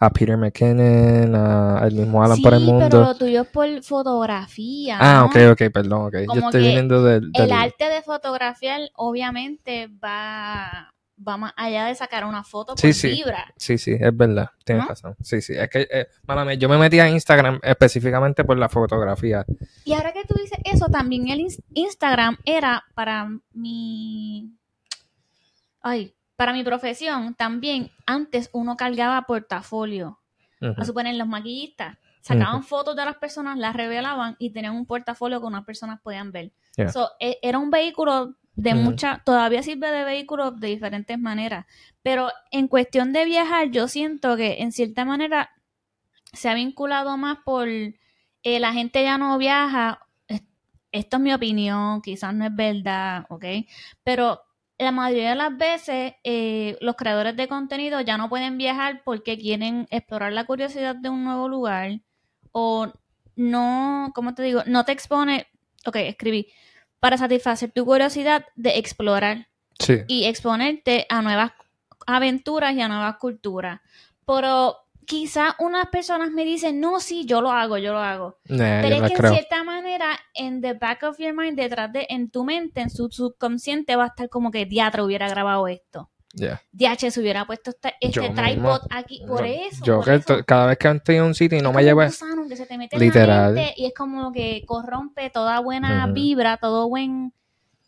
a 0.00 0.10
Peter 0.10 0.36
McKinnon, 0.36 1.34
a 1.34 1.80
el 1.86 1.94
mismo 1.94 2.22
Alan 2.22 2.36
sí, 2.36 2.42
por 2.42 2.54
el 2.54 2.60
pero 2.60 2.72
mundo. 2.72 3.00
lo 3.00 3.14
tuyo 3.16 3.42
es 3.42 3.48
por 3.48 3.82
fotografía. 3.82 4.96
Ah, 5.00 5.24
ok, 5.24 5.36
ok, 5.52 5.72
perdón, 5.72 6.06
ok. 6.06 6.14
Yo 6.34 6.40
estoy 6.40 6.62
viniendo 6.62 7.02
del, 7.02 7.30
El 7.34 7.50
arte 7.50 7.88
de 7.88 8.02
fotografiar 8.02 8.80
obviamente 8.94 9.88
va, 10.02 10.94
va 11.26 11.36
más 11.36 11.52
allá 11.56 11.86
de 11.86 11.94
sacar 11.94 12.24
una 12.24 12.44
foto 12.44 12.74
por 12.74 12.80
Sí, 12.80 12.92
sí. 12.92 13.08
vibra. 13.08 13.52
Sí, 13.56 13.78
sí, 13.78 13.96
es 13.98 14.16
verdad, 14.16 14.50
tienes 14.64 14.84
¿No? 14.84 14.88
razón. 14.90 15.16
Sí, 15.22 15.40
sí, 15.40 15.54
es 15.56 15.68
que, 15.68 15.88
eh, 15.90 16.06
mala 16.26 16.54
yo 16.54 16.68
me 16.68 16.78
metí 16.78 16.98
a 17.00 17.08
Instagram 17.08 17.60
específicamente 17.62 18.44
por 18.44 18.56
la 18.58 18.68
fotografía. 18.68 19.44
Y 19.84 19.92
ahora 19.94 20.12
que 20.12 20.24
tú 20.24 20.34
dices 20.34 20.58
eso, 20.64 20.86
también 20.86 21.28
el 21.28 21.40
ins- 21.40 21.62
Instagram 21.74 22.38
era 22.44 22.84
para 22.94 23.28
mi... 23.52 24.52
Ay, 25.80 26.14
para 26.36 26.52
mi 26.52 26.62
profesión 26.64 27.34
también. 27.34 27.90
Antes 28.06 28.50
uno 28.52 28.76
cargaba 28.76 29.22
portafolio. 29.22 30.20
A 30.76 30.84
suponer 30.84 31.14
los 31.14 31.28
maquillistas. 31.28 31.96
Sacaban 32.20 32.62
fotos 32.64 32.96
de 32.96 33.04
las 33.04 33.16
personas, 33.16 33.56
las 33.58 33.74
revelaban 33.76 34.34
y 34.40 34.50
tenían 34.50 34.74
un 34.74 34.86
portafolio 34.86 35.40
que 35.40 35.46
unas 35.46 35.64
personas 35.64 36.00
podían 36.00 36.30
ver. 36.32 36.52
Yeah. 36.76 36.90
So, 36.92 37.10
e- 37.20 37.38
era 37.42 37.58
un 37.58 37.70
vehículo 37.70 38.34
de 38.58 38.74
mucha, 38.74 39.22
todavía 39.24 39.62
sirve 39.62 39.90
de 39.90 40.04
vehículo 40.04 40.50
de 40.52 40.68
diferentes 40.68 41.18
maneras. 41.18 41.66
Pero 42.02 42.30
en 42.52 42.68
cuestión 42.68 43.12
de 43.14 43.24
viajar, 43.24 43.70
yo 43.70 43.88
siento 43.88 44.36
que 44.36 44.56
en 44.62 44.72
cierta 44.72 45.04
manera 45.06 45.50
se 46.32 46.48
ha 46.48 46.54
vinculado 46.54 47.16
más 47.16 47.38
por 47.44 47.68
eh, 47.68 47.94
la 48.60 48.72
gente 48.72 49.02
ya 49.02 49.18
no 49.18 49.38
viaja. 49.38 50.00
Es- 50.28 50.42
Esto 50.92 51.16
es 51.18 51.22
mi 51.22 51.32
opinión, 51.34 52.02
quizás 52.02 52.34
no 52.34 52.46
es 52.46 52.54
verdad, 52.54 53.26
¿ok? 53.30 53.44
Pero 54.04 54.42
la 54.78 54.92
mayoría 54.92 55.30
de 55.30 55.36
las 55.36 55.56
veces 55.56 56.14
eh, 56.24 56.76
los 56.80 56.96
creadores 56.96 57.36
de 57.36 57.48
contenido 57.48 58.00
ya 58.00 58.16
no 58.18 58.28
pueden 58.28 58.58
viajar 58.58 59.02
porque 59.04 59.38
quieren 59.38 59.86
explorar 59.90 60.32
la 60.32 60.46
curiosidad 60.46 60.96
de 60.96 61.08
un 61.10 61.24
nuevo 61.24 61.48
lugar 61.48 62.00
o 62.52 62.92
no, 63.36 64.10
¿cómo 64.14 64.34
te 64.34 64.42
digo? 64.42 64.62
No 64.66 64.84
te 64.84 64.92
expone, 64.92 65.46
ok, 65.86 65.96
escribí, 65.96 66.48
para 67.00 67.16
satisfacer 67.18 67.70
tu 67.72 67.84
curiosidad 67.84 68.46
de 68.56 68.78
explorar 68.78 69.48
Sí, 69.78 70.00
y 70.08 70.24
exponerte 70.24 71.06
a 71.08 71.22
nuevas 71.22 71.52
aventuras 72.06 72.74
y 72.74 72.80
a 72.80 72.88
nuevas 72.88 73.16
culturas. 73.18 73.80
Pero 74.26 74.76
quizás 75.06 75.54
unas 75.58 75.86
personas 75.86 76.30
me 76.30 76.44
dicen, 76.44 76.80
no, 76.80 77.00
sí, 77.00 77.24
yo 77.24 77.40
lo 77.40 77.50
hago, 77.50 77.78
yo 77.78 77.92
lo 77.92 78.00
hago. 78.00 78.38
Nah, 78.48 78.82
Pero 78.82 78.96
es 78.96 79.12
que 79.12 79.26
en 79.26 79.32
cierta 79.34 79.64
manera, 79.64 80.18
en 80.34 80.60
the 80.60 80.74
back 80.74 81.02
of 81.04 81.18
your 81.18 81.32
mind, 81.32 81.56
detrás 81.56 81.92
de, 81.92 82.06
en 82.10 82.30
tu 82.30 82.44
mente, 82.44 82.82
en 82.82 82.90
su 82.90 83.08
subconsciente, 83.10 83.96
va 83.96 84.04
a 84.04 84.08
estar 84.08 84.28
como 84.28 84.50
que 84.50 84.66
Diatra 84.66 85.02
hubiera 85.02 85.28
grabado 85.28 85.66
esto. 85.66 86.10
Yeah. 86.34 86.60
DH 86.72 87.10
se 87.10 87.20
hubiera 87.20 87.46
puesto 87.46 87.70
este 87.70 87.94
mismo. 88.00 88.34
tripod 88.34 88.80
aquí. 88.90 89.22
Por 89.26 89.46
eso. 89.46 89.84
Yo 89.84 89.96
por 89.96 90.04
que 90.04 90.14
eso. 90.14 90.44
cada 90.44 90.66
vez 90.66 90.78
que 90.78 90.88
estoy 90.90 91.16
en 91.16 91.22
un 91.24 91.34
sitio 91.34 91.58
y 91.58 91.62
no 91.62 91.72
me 91.72 91.80
en 91.80 93.00
Literal. 93.00 93.54
la 93.54 93.60
mente 93.60 93.74
y 93.76 93.86
es 93.86 93.94
como 93.94 94.32
que 94.32 94.62
corrompe 94.66 95.30
toda 95.30 95.60
buena 95.60 96.06
vibra, 96.06 96.58
todo 96.58 96.88
buen 96.88 97.32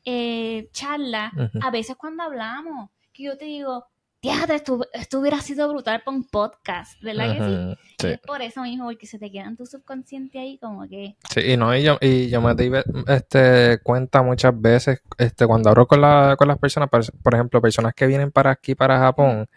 eh, 0.05 0.69
charla. 0.73 1.33
A 1.63 1.71
veces 1.71 1.97
cuando 1.97 2.23
hablamos, 2.23 2.91
que 3.13 3.25
yo 3.25 3.37
te 3.37 3.45
digo, 3.45 3.87
Diatra, 4.23 4.57
esto, 4.57 4.81
esto 4.93 5.19
hubiera 5.21 5.41
sido 5.41 5.67
brutal 5.71 6.03
para 6.05 6.17
un 6.17 6.25
podcast, 6.25 7.01
¿verdad 7.03 7.33
que 7.33 7.39
sí? 7.43 7.53
Y 7.53 8.03
sí. 8.03 8.07
es 8.09 8.19
por 8.21 8.43
eso 8.43 8.63
mismo, 8.63 8.85
porque 8.85 9.07
se 9.07 9.19
te 9.19 9.31
queda 9.31 9.45
en 9.45 9.57
tu 9.57 9.65
subconsciente 9.65 10.39
ahí 10.39 10.59
como 10.59 10.87
que... 10.87 11.17
Sí, 11.33 11.41
y 11.41 11.57
no, 11.57 11.75
y 11.75 11.83
yo, 11.83 11.97
y 12.03 12.29
yo 12.29 12.43
me 12.43 12.55
di 12.55 12.71
este, 13.07 13.79
cuenta 13.83 14.23
muchas 14.23 14.61
veces, 14.61 15.01
este, 15.17 15.47
cuando 15.47 15.71
hablo 15.71 15.87
con, 15.87 16.03
la, 16.03 16.37
con 16.39 16.49
las 16.49 16.59
personas, 16.59 16.91
por 16.91 17.35
ejemplo, 17.35 17.63
personas 17.63 17.95
que 17.95 18.07
vienen 18.07 18.31
para 18.31 18.51
aquí, 18.51 18.75
para 18.75 18.99
Japón, 18.99 19.49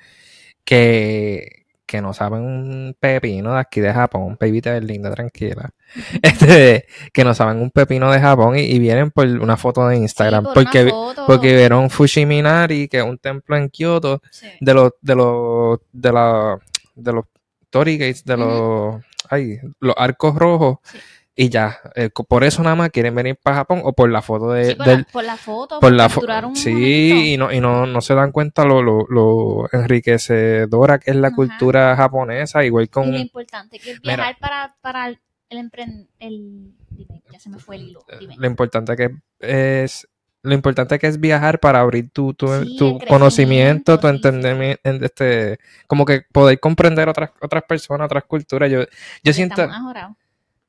que, 0.63 1.62
que 1.93 2.01
no 2.01 2.11
saben 2.11 2.41
un 2.41 2.95
pepino 2.99 3.53
de 3.53 3.59
aquí 3.59 3.79
de 3.79 3.93
Japón, 3.93 4.35
te 4.39 4.49
ves 4.49 4.83
linda, 4.83 5.11
tranquila, 5.13 5.69
este, 6.23 6.87
que 7.13 7.23
no 7.23 7.35
saben 7.35 7.61
un 7.61 7.69
pepino 7.69 8.11
de 8.11 8.19
Japón 8.19 8.57
y, 8.57 8.61
y 8.61 8.79
vienen 8.79 9.11
por 9.11 9.27
una 9.27 9.57
foto 9.57 9.87
de 9.87 9.97
Instagram, 9.97 10.43
Sí, 10.45 10.49
por 10.55 10.57
una 10.63 10.71
porque, 10.71 10.89
foto. 10.89 11.25
porque 11.27 11.55
vieron 11.55 11.91
Fushiminari, 11.91 12.87
que 12.87 12.97
es 12.97 13.03
un 13.03 13.19
templo 13.19 13.55
en 13.57 13.69
Kioto, 13.69 14.23
Sí. 14.31 14.47
de 14.59 14.73
los, 14.73 14.93
de 15.01 15.13
los, 15.15 15.79
de 15.91 16.11
la, 16.11 16.57
de 16.95 17.13
los 17.13 17.25
Torii 17.69 17.99
Gates, 17.99 18.25
de 18.25 18.37
los, 18.37 18.95
ay, 19.29 19.59
los 19.79 19.93
arcos 19.95 20.33
rojos, 20.33 20.77
Sí. 20.81 20.97
Y 21.35 21.49
ya, 21.49 21.79
eh, 21.95 22.09
por 22.27 22.43
eso 22.43 22.61
nada 22.61 22.75
más 22.75 22.91
quieren 22.91 23.15
venir 23.15 23.35
para 23.41 23.55
Japón 23.57 23.81
o 23.83 23.93
por 23.93 24.09
la 24.09 24.21
foto 24.21 24.51
de, 24.51 24.71
Sí, 24.71 24.75
por, 24.75 24.85
del, 24.85 24.97
la, 24.99 25.03
por 25.11 25.23
la 25.23 25.37
foto, 25.37 25.79
por 25.79 25.91
la 25.91 26.07
fo- 26.09 26.47
un 26.47 26.55
sí, 26.55 26.69
momento. 27.09 27.25
y 27.25 27.37
no, 27.37 27.51
y 27.51 27.59
no, 27.59 27.85
no 27.87 28.01
se 28.01 28.13
dan 28.13 28.31
cuenta 28.31 28.65
lo, 28.65 28.83
lo, 28.83 29.07
lo 29.09 29.67
enriquecedora 29.71 30.99
que 30.99 31.11
es 31.11 31.17
la 31.17 31.29
Ajá. 31.29 31.35
cultura 31.35 31.95
japonesa, 31.95 32.63
igual 32.63 32.85
Y 32.85 32.87
con, 32.87 33.11
lo 33.11 33.17
importante 33.17 33.79
que 33.79 33.91
es 33.91 33.99
Mira. 34.01 34.15
viajar 34.17 34.37
para, 34.39 34.75
para 34.81 35.07
el, 35.07 35.19
el 35.49 35.57
empren- 35.59 36.07
el- 36.19 36.73
dime, 36.91 37.23
ya 37.31 37.39
se 37.39 37.49
me 37.49 37.57
fue 37.57 37.77
el 37.77 37.89
hilo. 37.89 38.05
Dime. 38.19 38.35
lo 38.37 38.45
importante 38.47 38.95
que 38.95 39.09
es, 39.39 40.07
lo 40.43 40.53
importante 40.53 40.99
que 40.99 41.07
es 41.07 41.19
viajar 41.19 41.59
para 41.59 41.79
abrir 41.79 42.11
tu, 42.11 42.33
tu, 42.35 42.47
Sí, 42.63 42.75
tu 42.77 42.99
conocimiento, 43.07 43.99
tu 43.99 44.07
sí, 44.07 44.13
entendimiento, 44.13 44.81
este, 44.83 45.57
como 45.87 46.05
que 46.05 46.21
poder 46.31 46.59
comprender 46.59 47.09
otras, 47.09 47.31
otras 47.41 47.63
personas, 47.63 48.05
otras 48.05 48.25
culturas. 48.25 48.69
Yo, 48.69 48.81
yo 49.23 49.33
siento, 49.33 49.63
Estamos. 49.63 50.05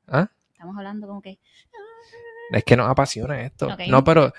¿Ah? 0.07 0.29
Estamos 0.65 0.77
hablando 0.79 1.07
como 1.07 1.21
que... 1.21 1.39
es 2.51 2.63
que 2.63 2.75
nos 2.75 2.89
apasiona 2.89 3.41
esto. 3.41 3.67
No, 3.87 4.03
pero 4.03 4.33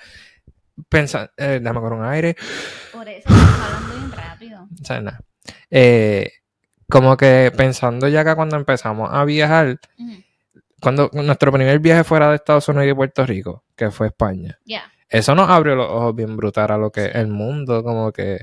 pensa, 0.89 1.31
eh, 1.37 1.59
dame 1.61 1.79
con 1.79 1.93
un 1.93 2.03
aire. 2.05 2.35
Por 2.91 3.07
eso 3.07 3.29
estamos 3.29 3.59
hablando 3.61 3.95
bien 3.95 4.11
rápido. 4.11 4.67
O 4.81 4.85
sea, 4.85 4.99
nada. 5.01 5.21
Eh, 5.71 6.29
como 6.89 7.15
que 7.15 7.53
pensando 7.55 8.09
ya 8.09 8.25
que 8.25 8.35
cuando 8.35 8.57
empezamos 8.57 9.09
a 9.11 9.23
viajar, 9.23 9.79
cuando 10.81 11.09
nuestro 11.13 11.51
primer 11.53 11.79
viaje 11.79 12.03
fuera 12.03 12.29
de 12.29 12.35
Estados 12.35 12.67
Unidos 12.67 12.87
y 12.89 12.93
Puerto 12.93 13.25
Rico, 13.25 13.63
que 13.75 13.89
fue 13.89 14.07
España, 14.07 14.59
Ya. 14.65 14.83
eso 15.07 15.33
nos 15.33 15.49
abrió 15.49 15.75
los 15.75 15.89
ojos 15.89 16.13
bien 16.13 16.35
brutal 16.35 16.71
a 16.71 16.77
lo 16.77 16.91
que 16.91 17.05
el 17.05 17.27
mundo, 17.27 17.83
como 17.83 18.11
que. 18.11 18.41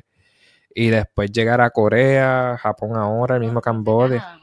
Y 0.74 0.88
después 0.88 1.30
llegar 1.30 1.60
a 1.60 1.68
Corea, 1.70 2.58
Japón 2.60 2.96
ahora, 2.96 3.36
el 3.36 3.42
mismo 3.42 3.60
Cambodia. 3.60 4.40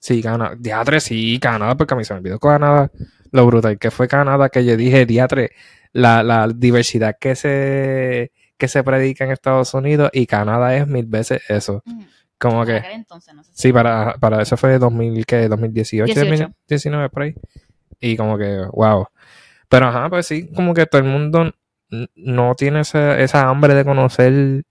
Sí, 0.00 0.22
Canadá. 0.22 0.56
Diatre, 0.58 0.98
sí, 1.00 1.38
Canadá, 1.38 1.76
porque 1.76 1.94
a 1.94 1.96
mí 1.96 2.04
se 2.04 2.14
me 2.14 2.20
olvidó 2.20 2.38
Canadá. 2.40 2.90
Lo 3.32 3.46
brutal 3.46 3.78
que 3.78 3.90
fue 3.92 4.08
Canadá, 4.08 4.48
que 4.48 4.64
yo 4.64 4.76
dije, 4.76 5.06
Diatre, 5.06 5.50
la, 5.92 6.22
la 6.22 6.48
diversidad 6.48 7.16
que 7.20 7.36
se, 7.36 8.32
que 8.56 8.66
se 8.66 8.82
predica 8.82 9.24
en 9.24 9.30
Estados 9.30 9.72
Unidos 9.74 10.10
y 10.12 10.26
Canadá 10.26 10.74
es 10.74 10.86
mil 10.88 11.06
veces 11.06 11.42
eso. 11.48 11.82
Como 12.38 12.64
que, 12.64 12.76
aquel 12.76 12.92
entonces, 12.92 13.34
no 13.34 13.44
sé 13.44 13.52
si- 13.52 13.62
sí, 13.62 13.72
para, 13.72 14.14
para 14.14 14.40
eso 14.42 14.56
fue 14.56 14.78
2000, 14.78 15.26
¿qué? 15.26 15.46
2018, 15.48 16.06
18. 16.14 16.44
2019, 16.66 17.08
por 17.10 17.22
ahí. 17.22 17.34
Y 18.00 18.16
como 18.16 18.38
que, 18.38 18.64
wow. 18.72 19.06
Pero 19.68 19.86
ajá, 19.88 20.08
pues 20.08 20.26
sí, 20.26 20.50
como 20.54 20.72
que 20.72 20.86
todo 20.86 21.02
el 21.02 21.06
mundo 21.08 21.52
no 22.16 22.54
tiene 22.54 22.80
esa, 22.80 23.18
esa 23.20 23.48
hambre 23.48 23.74
de 23.74 23.84
conocer 23.84 24.64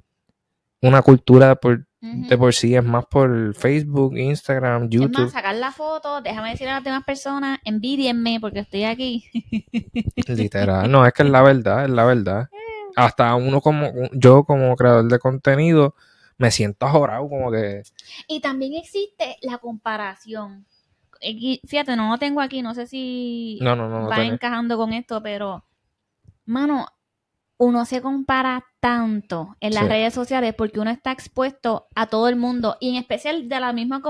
una 0.81 1.01
cultura 1.03 1.55
por, 1.55 1.85
De 2.01 2.37
por 2.37 2.53
sí, 2.53 2.73
es 2.75 2.83
más 2.83 3.05
por 3.07 3.53
Facebook, 3.55 4.15
Instagram, 4.17 4.83
Es 4.85 4.89
YouTube. 4.91 5.19
más, 5.19 5.31
sacar 5.33 5.55
la 5.55 5.71
foto, 5.71 6.21
déjame 6.21 6.51
decirle 6.51 6.71
a 6.71 6.75
las 6.75 6.83
demás 6.85 7.03
personas, 7.03 7.59
envidienme 7.65 8.39
porque 8.39 8.59
estoy 8.59 8.85
aquí. 8.85 9.25
Literal, 10.27 10.89
no, 10.89 11.05
es 11.05 11.11
que 11.13 11.23
es 11.23 11.29
la 11.29 11.41
verdad, 11.41 11.83
es 11.85 11.89
la 11.91 12.05
verdad. 12.05 12.49
Hasta 12.95 13.35
uno 13.35 13.59
como, 13.61 13.91
yo 14.13 14.43
como 14.45 14.75
creador 14.75 15.09
de 15.09 15.19
contenido, 15.19 15.93
me 16.37 16.51
siento 16.51 16.85
ajorado, 16.85 17.27
como 17.27 17.51
que, 17.51 17.83
Y 18.27 18.39
también 18.39 18.73
existe 18.75 19.35
la 19.41 19.57
comparación. 19.57 20.65
Aquí- 21.17 21.59
Fíjate, 21.67 21.97
no 21.97 22.09
lo 22.11 22.17
tengo 22.17 22.39
aquí, 22.39 22.61
no 22.61 22.73
sé 22.73 22.87
si 22.87 23.59
no, 23.61 23.75
no, 23.75 23.89
no, 23.89 24.03
no 24.03 24.07
va 24.09 24.23
encajando 24.23 24.77
con 24.77 24.93
esto, 24.93 25.21
pero, 25.21 25.65
mano, 26.45 26.87
uno 27.57 27.83
se 27.83 28.01
compara 28.01 28.63
tanto 28.79 29.55
en 29.59 29.73
las 29.73 29.83
Sí. 29.83 29.89
redes 29.89 30.13
sociales 30.13 30.53
porque 30.57 30.79
uno 30.79 30.89
está 30.91 31.11
expuesto 31.11 31.87
a 31.95 32.07
todo 32.07 32.27
el 32.29 32.35
mundo 32.35 32.77
y 32.79 32.89
en 32.89 32.95
especial 32.95 33.49
de 33.49 33.59
la 33.59 33.73
misma... 33.73 34.01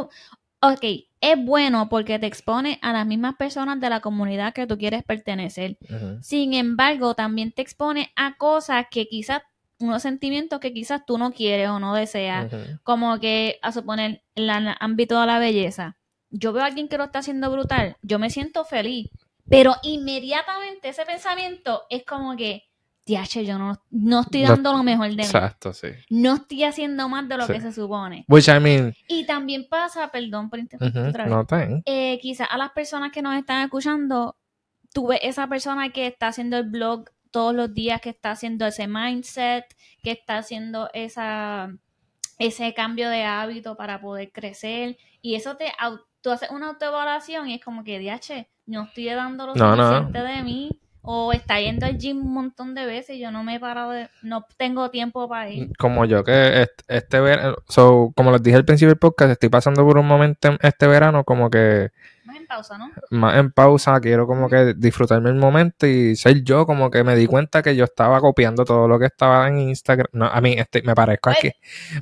Ok, 0.62 0.84
es 1.22 1.46
bueno 1.46 1.88
porque 1.90 2.20
te 2.20 2.28
expone 2.28 2.80
a 2.82 2.92
las 2.92 3.06
mismas 3.06 3.36
personas 3.36 3.80
de 3.80 3.90
la 3.90 4.02
comunidad 4.02 4.54
que 4.54 4.68
tú 4.68 4.78
quieres 4.78 5.04
pertenecer. 5.04 5.78
Sin 6.22 6.54
embargo, 6.54 7.14
también 7.16 7.52
te 7.54 7.62
expone 7.62 8.12
a 8.16 8.36
cosas 8.36 8.86
que 8.92 9.08
quizás, 9.08 9.42
unos 9.80 10.02
sentimientos 10.02 10.60
que 10.60 10.74
quizás 10.74 11.06
tú 11.06 11.18
no 11.18 11.32
quieres 11.32 11.70
o 11.70 11.80
no 11.80 11.96
deseas 11.96 12.52
como 12.84 13.18
que 13.20 13.58
a 13.62 13.72
suponer 13.72 14.22
en 14.36 14.50
el 14.50 14.76
ámbito 14.82 15.20
de 15.20 15.28
la 15.28 15.40
belleza, 15.40 15.96
yo 16.30 16.52
veo 16.52 16.64
a 16.64 16.68
alguien 16.68 16.90
que 16.90 16.98
lo 16.98 17.06
está 17.06 17.20
haciendo 17.20 17.50
brutal, 17.50 17.96
yo 18.02 18.20
me 18.20 18.30
siento 18.30 18.66
feliz, 18.66 19.10
pero 19.50 19.76
inmediatamente 19.82 20.90
ese 20.90 21.06
pensamiento 21.06 21.84
es 21.90 22.04
como 22.06 22.36
que, 22.36 22.69
"Diache, 23.10 23.44
yo 23.46 23.58
no, 23.58 23.82
no 23.90 24.22
estoy 24.22 24.44
No- 24.44 24.50
dando 24.50 24.74
lo 24.74 24.84
mejor 24.84 25.10
de 25.10 25.16
mí, 25.16 25.24
Exacto, 25.24 25.74
sí. 25.74 25.88
no 26.10 26.36
estoy 26.36 26.64
haciendo 26.64 27.10
más 27.10 27.28
de 27.28 27.38
lo 27.38 27.46
Sí. 27.48 27.54
que 27.54 27.62
se 27.62 27.72
supone. 27.72 28.24
Which 28.28 28.48
I 28.48 28.60
mean, 28.60 28.94
Y 29.08 29.26
también 29.26 29.68
pasa, 29.70 30.10
perdón 30.12 30.50
por 30.50 30.60
interrumpir 30.60 31.00
ujú, 31.02 31.10
otra 31.10 31.24
vez, 31.26 31.34
no 31.34 31.46
ten. 31.46 31.82
eh, 31.86 32.20
quizás 32.22 32.48
a 32.52 32.58
las 32.58 32.72
personas 32.72 33.12
que 33.12 33.22
nos 33.22 33.36
están 33.36 33.64
escuchando, 33.64 34.38
tú 34.94 35.08
ves 35.08 35.20
esa 35.24 35.48
persona 35.48 35.90
que 35.90 36.08
está 36.08 36.28
haciendo 36.28 36.58
el 36.58 36.70
blog 36.70 37.06
todos 37.32 37.54
los 37.54 37.74
días, 37.74 38.02
que 38.02 38.10
está 38.10 38.32
haciendo 38.32 38.66
ese 38.66 38.88
mindset, 38.88 39.66
que 40.04 40.12
está 40.12 40.38
haciendo 40.38 40.90
esa, 40.94 41.72
ese 42.40 42.74
cambio 42.74 43.10
de 43.10 43.24
hábito 43.24 43.76
para 43.76 44.02
poder 44.02 44.32
crecer. 44.32 44.98
Y 45.22 45.36
eso 45.36 45.56
te, 45.58 45.72
tú 46.22 46.32
haces 46.32 46.50
una 46.52 46.70
autoevaluación 46.70 47.50
y 47.50 47.56
es 47.56 47.64
como 47.64 47.84
que, 47.84 48.00
DH, 48.00 48.48
no 48.66 48.84
estoy 48.84 49.06
dando 49.06 49.48
lo 49.48 49.56
no. 49.56 49.76
suficiente 49.76 50.20
de 50.22 50.44
mí. 50.44 50.70
O 51.12 51.34
está 51.34 51.60
yendo 51.60 51.88
al 51.88 51.98
gym 51.98 52.20
un 52.20 52.34
montón 52.36 52.76
de 52.76 52.86
veces 52.86 53.16
y 53.16 53.20
yo 53.20 53.32
no 53.32 53.44
me 53.44 53.56
he 53.56 53.60
parado 53.60 53.90
de, 53.90 54.10
no 54.22 54.46
tengo 54.58 54.92
tiempo 54.92 55.28
para 55.28 55.50
ir. 55.50 55.76
Como 55.80 56.06
yo 56.06 56.24
que 56.24 56.62
este, 56.62 56.84
este 56.88 57.20
verano, 57.20 57.56
so, 57.68 58.14
como 58.16 58.32
les 58.32 58.44
dije 58.44 58.58
al 58.58 58.64
principio 58.64 58.90
del 58.90 59.00
podcast, 59.00 59.32
estoy 59.32 59.50
pasando 59.50 59.84
por 59.84 59.98
un 59.98 60.06
momento 60.06 60.50
en 60.50 60.60
este 60.62 60.86
verano 60.86 61.24
como 61.24 61.50
que 61.50 61.90
Más 62.26 62.38
en 62.38 62.46
pausa, 62.46 62.78
¿no? 62.78 62.92
más 63.10 63.38
en 63.40 63.52
pausa, 63.52 64.00
quiero 64.02 64.28
como 64.28 64.50
que 64.50 64.76
disfrutarme 64.78 65.32
el 65.32 65.38
momento 65.38 65.88
y 65.88 66.16
ser 66.16 66.44
yo, 66.44 66.68
como 66.68 66.92
que 66.92 67.04
me 67.04 67.16
di 67.16 67.26
cuenta 67.26 67.64
que 67.64 67.76
yo 67.76 67.86
estaba 67.86 68.20
copiando 68.20 68.64
todo 68.64 68.88
lo 68.88 69.00
que 69.00 69.08
estaba 69.08 69.48
en 69.48 69.58
Instagram. 69.58 70.10
No, 70.12 70.28
a 70.28 70.40
mí 70.42 70.54
este, 70.60 70.84
me 70.84 70.94
parezco 70.94 71.32
aquí. 71.32 71.52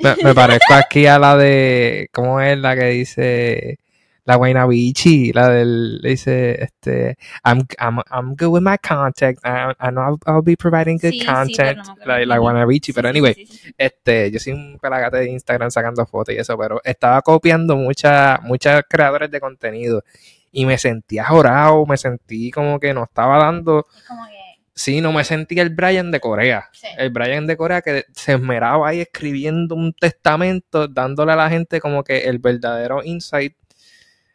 Me, 0.03 0.15
me 0.21 0.33
parezco 0.35 0.73
aquí 0.73 1.05
a 1.05 1.17
la 1.17 1.37
de, 1.37 2.09
¿cómo 2.11 2.41
es 2.41 2.57
la 2.57 2.75
que 2.75 2.85
dice? 2.87 3.79
La 4.27 4.35
Guaynabichi, 4.35 5.31
la 5.33 5.49
del, 5.49 6.01
dice, 6.03 6.61
este, 6.63 7.17
I'm, 7.45 7.65
I'm, 7.79 7.99
I'm 8.11 8.35
good 8.35 8.49
with 8.49 8.61
my 8.61 8.77
content, 8.77 9.39
I, 9.45 9.71
I 9.79 9.89
know 9.89 10.01
I'll, 10.03 10.19
I'll 10.27 10.41
be 10.43 10.55
providing 10.57 10.97
good 10.99 11.13
Sí, 11.13 11.19
sí, 11.21 11.25
content, 11.25 11.77
no 11.77 11.83
me 11.95 12.01
acuerdo 12.03 12.19
la, 12.19 12.25
la 12.25 12.37
Guaynabichi, 12.37 12.91
pero 12.93 13.07
Sí, 13.09 13.13
sí, 13.13 13.17
anyway, 13.17 13.33
sí, 13.35 13.45
sí, 13.47 13.57
sí. 13.57 13.75
este, 13.77 14.29
yo 14.31 14.39
soy 14.39 14.53
un 14.53 14.77
pelagate 14.81 15.17
de 15.17 15.29
Instagram 15.31 15.71
sacando 15.71 16.05
fotos 16.05 16.35
y 16.35 16.37
eso, 16.39 16.57
pero 16.57 16.81
estaba 16.83 17.21
copiando 17.21 17.77
muchas 17.77 18.41
muchas 18.43 18.83
creadores 18.89 19.31
de 19.31 19.39
contenido 19.39 20.03
y 20.51 20.65
me 20.65 20.77
sentí 20.77 21.19
ajorado, 21.19 21.85
me 21.85 21.97
sentí 21.97 22.51
como 22.51 22.79
que 22.79 22.93
no 22.93 23.05
estaba 23.05 23.37
dando, 23.37 23.87
Es 23.95 24.03
como 24.03 24.25
que, 24.27 24.33
sí, 24.73 24.99
no 25.01 25.13
me 25.13 25.23
sentí 25.23 25.59
el 25.59 25.69
Brian 25.69 26.11
de 26.11 26.19
Corea, 26.19 26.69
sí. 26.73 26.87
el 26.97 27.11
Brian 27.11 27.47
de 27.47 27.55
Corea 27.55 27.81
que 27.81 28.03
se 28.13 28.33
esmeraba 28.33 28.89
ahí 28.89 28.99
escribiendo 29.01 29.75
un 29.75 29.93
testamento, 29.93 30.87
dándole 30.89 31.31
a 31.31 31.35
la 31.37 31.49
gente 31.49 31.79
como 31.79 32.03
que 32.03 32.19
el 32.27 32.39
verdadero 32.39 33.03
insight, 33.05 33.53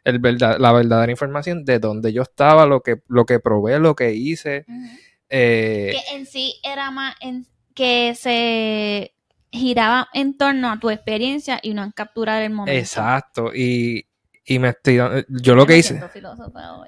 el 0.03 0.19
verdad, 0.19 0.57
la 0.59 0.71
verdadera 0.71 1.11
información 1.11 1.63
de 1.65 1.79
dónde 1.79 2.11
yo 2.13 2.21
estaba, 2.23 2.65
lo 2.65 2.81
que, 2.81 2.97
lo 3.07 3.25
que 3.25 3.39
probé, 3.39 3.79
lo 3.79 3.95
que 3.95 4.13
hice. 4.13 4.65
Eh, 5.29 5.93
que 6.09 6.15
en 6.15 6.25
sí 6.25 6.59
era 6.63 6.91
más 6.91 7.15
en, 7.21 7.45
que 7.73 8.13
se 8.15 9.13
giraba 9.51 10.09
en 10.13 10.37
torno 10.37 10.71
a 10.71 10.79
tu 10.79 10.89
experiencia 10.89 11.59
y 11.61 11.73
no 11.73 11.83
en 11.83 11.91
capturar 11.91 12.41
el 12.43 12.51
momento. 12.51 12.77
Exacto. 12.77 13.51
Y, 13.55 14.05
y 14.45 14.59
me 14.59 14.69
estoy 14.69 14.97
dando- 14.97 15.23
Yo 15.29 15.55
lo 15.55 15.65
que 15.65 15.77
hice. 15.77 16.01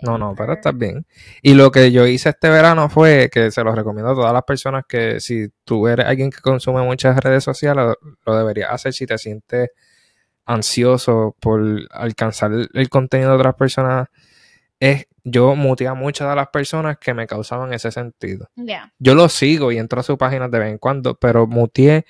No, 0.01 0.17
no, 0.17 0.33
pero 0.35 0.53
estás 0.53 0.77
bien. 0.77 1.05
Y 1.41 1.53
lo 1.53 1.71
que 1.71 1.91
yo 1.91 2.05
hice 2.05 2.29
este 2.29 2.49
verano 2.49 2.89
fue 2.89 3.29
que 3.31 3.49
se 3.49 3.63
lo 3.63 3.73
recomiendo 3.73 4.11
a 4.11 4.15
todas 4.15 4.33
las 4.33 4.43
personas 4.43 4.83
que 4.87 5.19
si 5.21 5.47
tú 5.63 5.87
eres 5.87 6.05
alguien 6.05 6.29
que 6.31 6.41
consume 6.41 6.81
muchas 6.83 7.17
redes 7.17 7.43
sociales, 7.43 7.85
lo, 7.85 7.97
lo 8.25 8.37
deberías 8.37 8.71
hacer 8.71 8.93
si 8.93 9.05
te 9.05 9.17
sientes 9.17 9.69
ansioso 10.45 11.35
por 11.39 11.61
alcanzar 11.91 12.51
el, 12.73 12.89
contenido 12.89 13.31
de 13.31 13.35
otras 13.37 13.55
personas. 13.55 14.07
Es, 14.79 15.07
yo 15.23 15.55
muteé 15.55 15.87
a 15.87 15.93
muchas 15.93 16.29
de 16.29 16.35
las 16.35 16.49
personas 16.49 16.97
que 16.97 17.13
me 17.13 17.27
causaban 17.27 17.73
ese 17.73 17.91
sentido. 17.91 18.49
Ya. 18.55 18.93
Yo 18.99 19.15
lo 19.15 19.29
sigo 19.29 19.71
y 19.71 19.77
entro 19.77 19.99
a 19.99 20.03
su 20.03 20.17
página 20.17 20.47
de 20.49 20.59
vez 20.59 20.69
en 20.71 20.77
cuando, 20.77 21.15
pero 21.15 21.47
muteé 21.47 22.05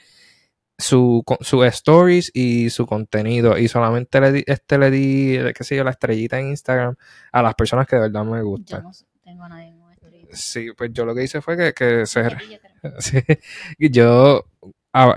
su, 0.78 1.24
co- 1.26 1.38
su 1.42 1.64
stories 1.64 2.32
y 2.34 2.70
su 2.70 2.86
contenido 2.86 3.58
y 3.58 3.68
solamente 3.68 4.20
le 4.20 4.32
di, 4.32 4.44
este 4.46 4.78
le 4.78 4.92
di, 4.92 5.38
qué 5.56 5.64
sé 5.64 5.76
yo, 5.78 5.84
la 5.84 5.92
estrellita 5.92 6.40
en 6.40 6.50
Instagram 6.50 6.96
a 7.32 7.42
las 7.42 7.56
personas 7.56 7.88
que 7.88 7.96
de 7.96 8.02
verdad 8.04 8.26
me 8.26 8.40
Yo 8.40 8.46
gustan. 8.46 8.84
no 8.84 8.92
sé, 8.94 9.06
tengo 9.24 9.44
a 9.44 9.50
nadie 9.50 9.70
en. 9.70 9.86
Sí, 10.32 10.68
pues 10.76 10.92
yo 10.92 11.06
lo 11.06 11.16
que 11.16 11.24
hice 11.24 11.40
fue 11.42 11.56
que, 11.56 11.74
que 11.74 12.06
se, 12.06 12.24
yo 12.24 12.30
sí, 13.00 13.20
yo 13.80 14.46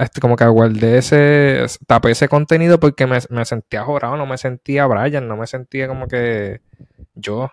este, 0.00 0.20
como 0.20 0.36
que 0.36 0.46
guardé 0.46 0.98
ese, 0.98 1.64
tapé 1.86 2.10
ese 2.10 2.28
contenido 2.28 2.80
porque 2.80 3.06
me, 3.06 3.18
me 3.30 3.44
sentía 3.44 3.84
jorado, 3.84 4.16
no 4.16 4.26
me 4.26 4.38
sentía 4.38 4.86
Brian, 4.86 5.28
no 5.28 5.36
me 5.36 5.46
sentía 5.46 5.86
como 5.88 6.06
que 6.08 6.60
yo, 7.14 7.50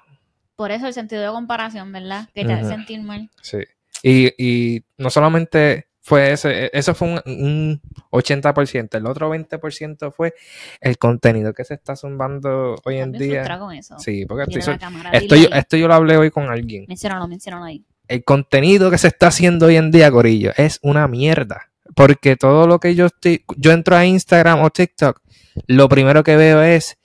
Por 0.55 0.71
eso 0.71 0.87
el 0.87 0.93
sentido 0.93 1.21
de 1.21 1.29
comparación, 1.29 1.91
¿verdad? 1.91 2.29
Que 2.33 2.45
te 2.45 2.53
hace 2.53 2.63
Ujú. 2.63 2.71
sentir 2.71 3.01
mal. 3.01 3.29
sí. 3.41 3.59
Y, 4.03 4.33
y 4.37 4.83
no 4.97 5.09
solamente 5.09 5.87
fue 6.01 6.31
ese, 6.33 6.69
eso 6.77 6.93
fue 6.93 7.07
un, 7.07 7.21
un 7.25 7.81
80%, 8.11 8.95
el 8.97 9.07
otro 9.07 9.33
20% 9.33 10.11
fue 10.11 10.35
el 10.79 10.97
contenido 10.99 11.53
que 11.53 11.63
se 11.63 11.73
está 11.73 11.95
zumbando 11.95 12.75
hoy 12.85 12.97
en 12.97 13.11
día. 13.13 13.57
con 13.57 13.73
eso. 13.73 13.97
Sí, 13.97 14.25
porque 14.27 14.43
estoy, 14.43 14.73
la 14.73 14.77
cámara, 14.77 15.11
yo, 15.19 15.49
esto 15.51 15.77
yo 15.77 15.87
lo 15.87 15.95
hablé 15.95 16.17
hoy 16.17 16.29
con 16.29 16.49
alguien. 16.49 16.85
Menciónalo, 16.87 17.27
menciónalo 17.27 17.65
ahí. 17.65 17.83
el 18.07 18.23
contenido 18.23 18.91
que 18.91 18.99
se 18.99 19.07
está 19.07 19.27
haciendo 19.27 19.65
hoy 19.65 19.77
en 19.77 19.89
día, 19.89 20.11
Corillo, 20.11 20.51
es 20.57 20.79
una 20.83 21.07
mierda. 21.07 21.71
Porque 21.93 22.35
todo 22.35 22.67
lo 22.67 22.79
que 22.79 22.95
yo 22.95 23.07
estoy, 23.07 23.43
yo 23.57 23.71
entro 23.71 23.95
a 23.95 24.05
Instagram 24.05 24.61
o 24.61 24.69
TikTok, 24.69 25.21
lo 25.67 25.87
primero 25.87 26.23
que 26.23 26.35
veo 26.35 26.61
es, 26.61 26.97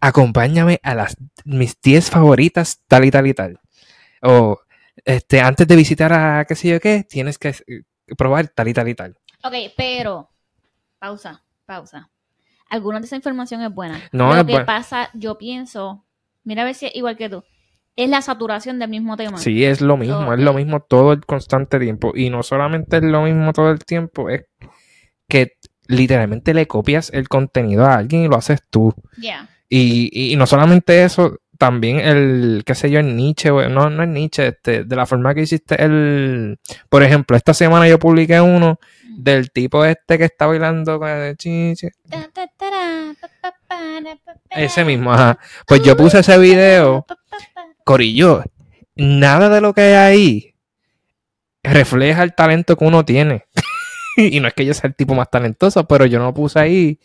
acompáñame 0.00 0.80
a 0.82 0.94
las, 0.94 1.16
mis 1.44 1.80
10 1.80 2.10
favoritas, 2.10 2.82
tal 2.86 3.04
y 3.04 3.10
tal 3.10 3.26
y 3.26 3.34
tal. 3.34 3.60
O, 4.22 4.60
este, 5.04 5.40
antes 5.40 5.66
de 5.66 5.76
visitar 5.76 6.12
a 6.12 6.44
qué 6.44 6.54
sé 6.54 6.68
yo 6.68 6.80
qué, 6.80 7.04
tienes 7.08 7.38
que 7.38 7.48
eh, 7.48 7.82
probar 8.16 8.48
tal 8.48 8.68
y 8.68 8.74
tal 8.74 8.88
y 8.88 8.94
tal. 8.94 9.16
Ok, 9.42 9.54
pero, 9.76 10.30
pausa, 10.98 11.42
pausa. 11.66 12.10
Alguna 12.70 13.00
de 13.00 13.06
esa 13.06 13.16
información 13.16 13.62
es 13.62 13.72
buena. 13.72 14.00
No, 14.12 14.28
Lo 14.28 14.40
es 14.40 14.46
que 14.46 14.52
buena. 14.52 14.66
pasa, 14.66 15.10
yo 15.14 15.38
pienso, 15.38 16.04
mira 16.44 16.62
a 16.62 16.64
ver 16.66 16.74
si 16.74 16.86
es 16.86 16.94
igual 16.94 17.16
que 17.16 17.28
tú, 17.28 17.44
es 17.98 18.08
la 18.08 18.22
saturación 18.22 18.78
del 18.78 18.88
mismo 18.90 19.16
tema. 19.16 19.38
Sí, 19.38 19.64
es 19.64 19.80
lo 19.80 19.96
mismo, 19.96 20.32
es 20.32 20.40
lo 20.40 20.54
mismo 20.54 20.80
todo 20.80 21.12
el 21.12 21.26
constante 21.26 21.78
tiempo. 21.78 22.12
Y 22.14 22.30
no 22.30 22.42
solamente 22.42 22.96
es 22.98 23.02
lo 23.02 23.22
mismo 23.22 23.52
todo 23.52 23.70
el 23.70 23.84
tiempo, 23.84 24.30
es 24.30 24.44
que 25.28 25.52
literalmente 25.88 26.54
le 26.54 26.66
copias 26.66 27.10
el 27.12 27.28
contenido 27.28 27.84
a 27.84 27.94
alguien 27.96 28.22
y 28.24 28.28
lo 28.28 28.36
haces 28.36 28.60
tú. 28.70 28.94
Y, 29.68 30.32
y 30.32 30.36
no 30.36 30.46
solamente 30.46 31.02
eso, 31.04 31.36
también 31.58 31.98
el, 32.00 32.62
qué 32.64 32.74
sé 32.74 32.90
yo, 32.90 33.00
el 33.00 33.16
Nietzsche, 33.16 33.50
no, 33.50 33.90
no 33.90 34.02
es 34.02 34.08
Nietzsche, 34.08 34.46
este, 34.48 34.84
de 34.84 34.96
la 34.96 35.04
forma 35.04 35.34
que 35.34 35.42
hiciste 35.42 35.82
el, 35.82 36.58
por 36.88 37.02
ejemplo, 37.02 37.36
esta 37.36 37.52
semana 37.52 37.88
yo 37.88 37.98
publiqué 37.98 38.40
uno 38.40 38.78
del 39.18 39.50
tipo 39.50 39.84
este 39.84 40.16
que 40.16 40.24
está 40.24 40.46
bailando 40.46 40.98
con 41.00 41.08
el 41.08 41.36
chi- 41.36 41.74
chi- 41.74 41.88
Ta, 42.08 42.28
ta, 42.32 42.46
tara, 42.56 43.12
pa, 43.20 43.28
pa, 43.42 43.54
para, 43.68 44.16
pa, 44.24 44.34
para. 44.48 44.62
ese 44.62 44.84
mismo, 44.84 45.12
ajá. 45.12 45.38
Pues 45.66 45.82
yo 45.82 45.96
puse 45.96 46.20
ese 46.20 46.38
video. 46.38 47.04
Corillo, 47.88 48.44
nada 48.96 49.48
de 49.48 49.60
lo 49.62 49.72
que 49.72 49.80
hay 49.80 49.94
ahí 49.94 50.54
refleja 51.62 52.22
el 52.22 52.34
talento 52.34 52.76
que 52.76 52.84
uno 52.84 53.04
tiene. 53.04 53.44
y 54.16 54.40
no 54.40 54.48
es 54.48 54.54
que 54.54 54.66
yo 54.66 54.74
sea 54.74 54.88
el 54.88 54.94
tipo 54.94 55.14
más 55.14 55.30
talentoso, 55.30 55.86
pero 55.86 56.04
yo 56.06 56.18
no 56.18 56.34
puse 56.34 56.58
ahí 56.58 57.00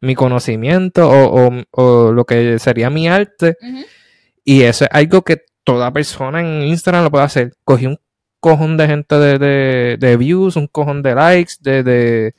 mi 0.00 0.14
conocimiento 0.14 1.08
o, 1.08 1.48
o- 1.48 1.62
o 1.70 2.12
lo 2.12 2.24
que 2.24 2.58
sería 2.58 2.88
mi 2.88 3.08
arte. 3.08 3.56
Y 4.44 4.62
eso 4.62 4.84
es 4.84 4.90
algo 4.92 5.22
que 5.22 5.42
toda 5.64 5.92
persona 5.92 6.40
en 6.40 6.62
Instagram 6.66 7.04
lo 7.04 7.10
puede 7.10 7.24
hacer. 7.24 7.52
Cogí 7.64 7.86
un 7.86 7.98
cojón 8.40 8.76
de 8.76 8.86
gente 8.86 9.14
de, 9.16 9.38
de, 9.38 9.96
de 9.98 10.16
views, 10.16 10.56
un 10.56 10.66
cojón 10.66 11.02
de 11.02 11.14
likes, 11.14 11.54
de, 11.60 12.34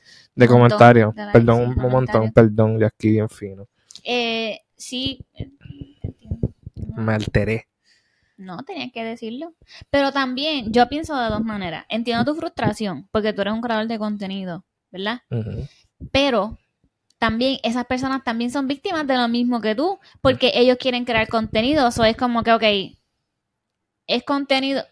comentarios. 0.48 1.14
likes 1.14 1.32
perdón, 1.32 1.60
un, 1.78 1.90
montón, 1.90 2.32
perdón, 2.32 2.78
de 2.78 2.86
aquí 2.86 3.12
bien 3.12 3.28
fino. 3.28 3.66
Eh, 4.04 4.58
sí. 4.76 5.24
eh. 5.38 5.48
Me 6.96 7.14
alteré. 7.14 7.66
No, 8.36 8.62
tenías 8.64 8.92
que 8.92 9.04
decirlo. 9.04 9.54
Pero 9.90 10.12
también, 10.12 10.72
yo 10.72 10.88
pienso 10.88 11.16
de 11.16 11.28
dos 11.28 11.42
maneras. 11.42 11.86
Entiendo 11.88 12.24
tu 12.24 12.34
frustración, 12.34 13.08
porque 13.12 13.32
tú 13.32 13.42
eres 13.42 13.54
un 13.54 13.60
creador 13.60 13.86
de 13.86 13.98
contenido, 13.98 14.64
¿verdad? 14.90 15.22
Pero 16.10 16.58
también 17.18 17.58
esas 17.62 17.86
personas 17.86 18.24
también 18.24 18.50
son 18.50 18.66
víctimas 18.66 19.06
de 19.06 19.16
lo 19.16 19.28
mismo 19.28 19.60
que 19.60 19.74
tú, 19.74 19.98
porque 20.20 20.52
ellos 20.54 20.76
quieren 20.78 21.04
crear 21.04 21.28
contenido. 21.28 21.88
Eso 21.88 22.04
es 22.04 22.16
como 22.16 22.42
que, 22.42 22.52
ok, 22.52 22.64
es 24.06 24.22
contenido, 24.24 24.84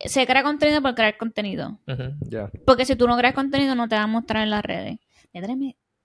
se 0.00 0.26
crea 0.26 0.42
contenido 0.42 0.82
por 0.82 0.94
crear 0.94 1.16
contenido. 1.16 1.78
Ya. 2.20 2.50
Porque 2.66 2.84
si 2.84 2.96
tú 2.96 3.06
no 3.06 3.16
creas 3.16 3.34
contenido, 3.34 3.74
no 3.74 3.88
te 3.88 3.96
va 3.96 4.02
a 4.02 4.06
mostrar 4.06 4.42
en 4.42 4.50
las 4.50 4.64
redes. 4.64 4.98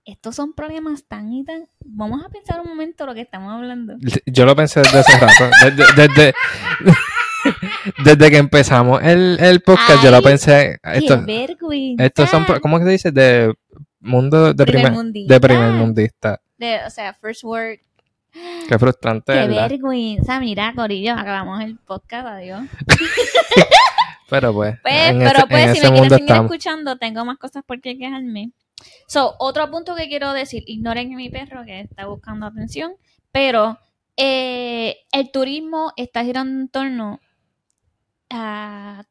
Estos 0.04 0.36
son 0.36 0.52
problemas 0.52 1.04
tan 1.08 1.32
y 1.32 1.44
tan. 1.44 1.66
Vamos 1.84 2.22
a 2.24 2.28
pensar 2.28 2.60
un 2.60 2.66
momento 2.68 3.06
lo 3.06 3.14
que 3.14 3.22
estamos 3.22 3.52
hablando. 3.52 3.94
Yo 4.26 4.44
lo 4.44 4.54
pensé 4.54 4.80
desde 4.80 4.98
hace 4.98 5.18
rato. 5.18 5.50
Desde, 5.64 6.08
desde, 6.08 6.34
desde 8.04 8.30
que 8.30 8.36
empezamos 8.36 9.02
el, 9.02 9.38
el 9.40 9.60
podcast, 9.62 10.02
yo 10.04 10.10
lo 10.10 10.20
pensé. 10.22 10.78
¡Qué 10.82 10.98
Esto, 10.98 11.22
vergüenza! 11.24 12.04
estos 12.04 12.28
son, 12.30 12.44
¿cómo 12.60 12.78
se 12.80 12.84
dice? 12.86 13.12
De 13.12 13.54
mundo 14.00 14.52
de 14.52 14.64
primer, 14.66 14.82
Primermundista. 14.86 15.34
de 15.34 15.40
primer 15.40 15.70
mundista. 15.72 16.40
De- 16.58 16.84
o 16.86 16.90
sea, 16.90 17.14
first 17.14 17.42
word. 17.44 17.78
Qué 18.68 18.78
frustrante, 18.78 19.32
¡Qué 19.32 19.38
¿verdad? 19.46 19.68
vergüenza! 19.70 20.40
Mira, 20.40 20.72
Corillo, 20.74 21.12
acabamos 21.14 21.62
el 21.62 21.78
podcast, 21.78 22.26
adiós. 22.26 22.62
Pero 24.28 24.52
pues, 24.52 24.76
Pues, 24.82 25.12
pero 25.14 25.38
ese, 25.38 25.46
pues, 25.48 25.62
si 25.78 25.80
me 25.82 25.90
quieren 25.90 25.96
seguir 26.10 26.20
estamos. 26.22 26.44
escuchando, 26.46 26.96
tengo 26.96 27.24
más 27.24 27.38
cosas 27.38 27.62
por 27.64 27.80
qué 27.80 27.96
quejarme. 27.96 28.50
So, 29.06 29.34
otro 29.38 29.70
punto 29.70 29.94
que 29.94 30.08
quiero 30.08 30.32
decir, 30.32 30.62
ignoren 30.66 31.12
a 31.12 31.16
mi 31.16 31.28
perro 31.30 31.64
que 31.64 31.80
está 31.80 32.06
buscando 32.06 32.46
atención, 32.46 32.94
pero 33.32 33.78
eh, 34.16 34.98
el 35.12 35.30
turismo 35.30 35.92
está 35.96 36.24
girando 36.24 36.60
en 36.60 36.68
torno 36.68 37.20
a, 38.30 39.04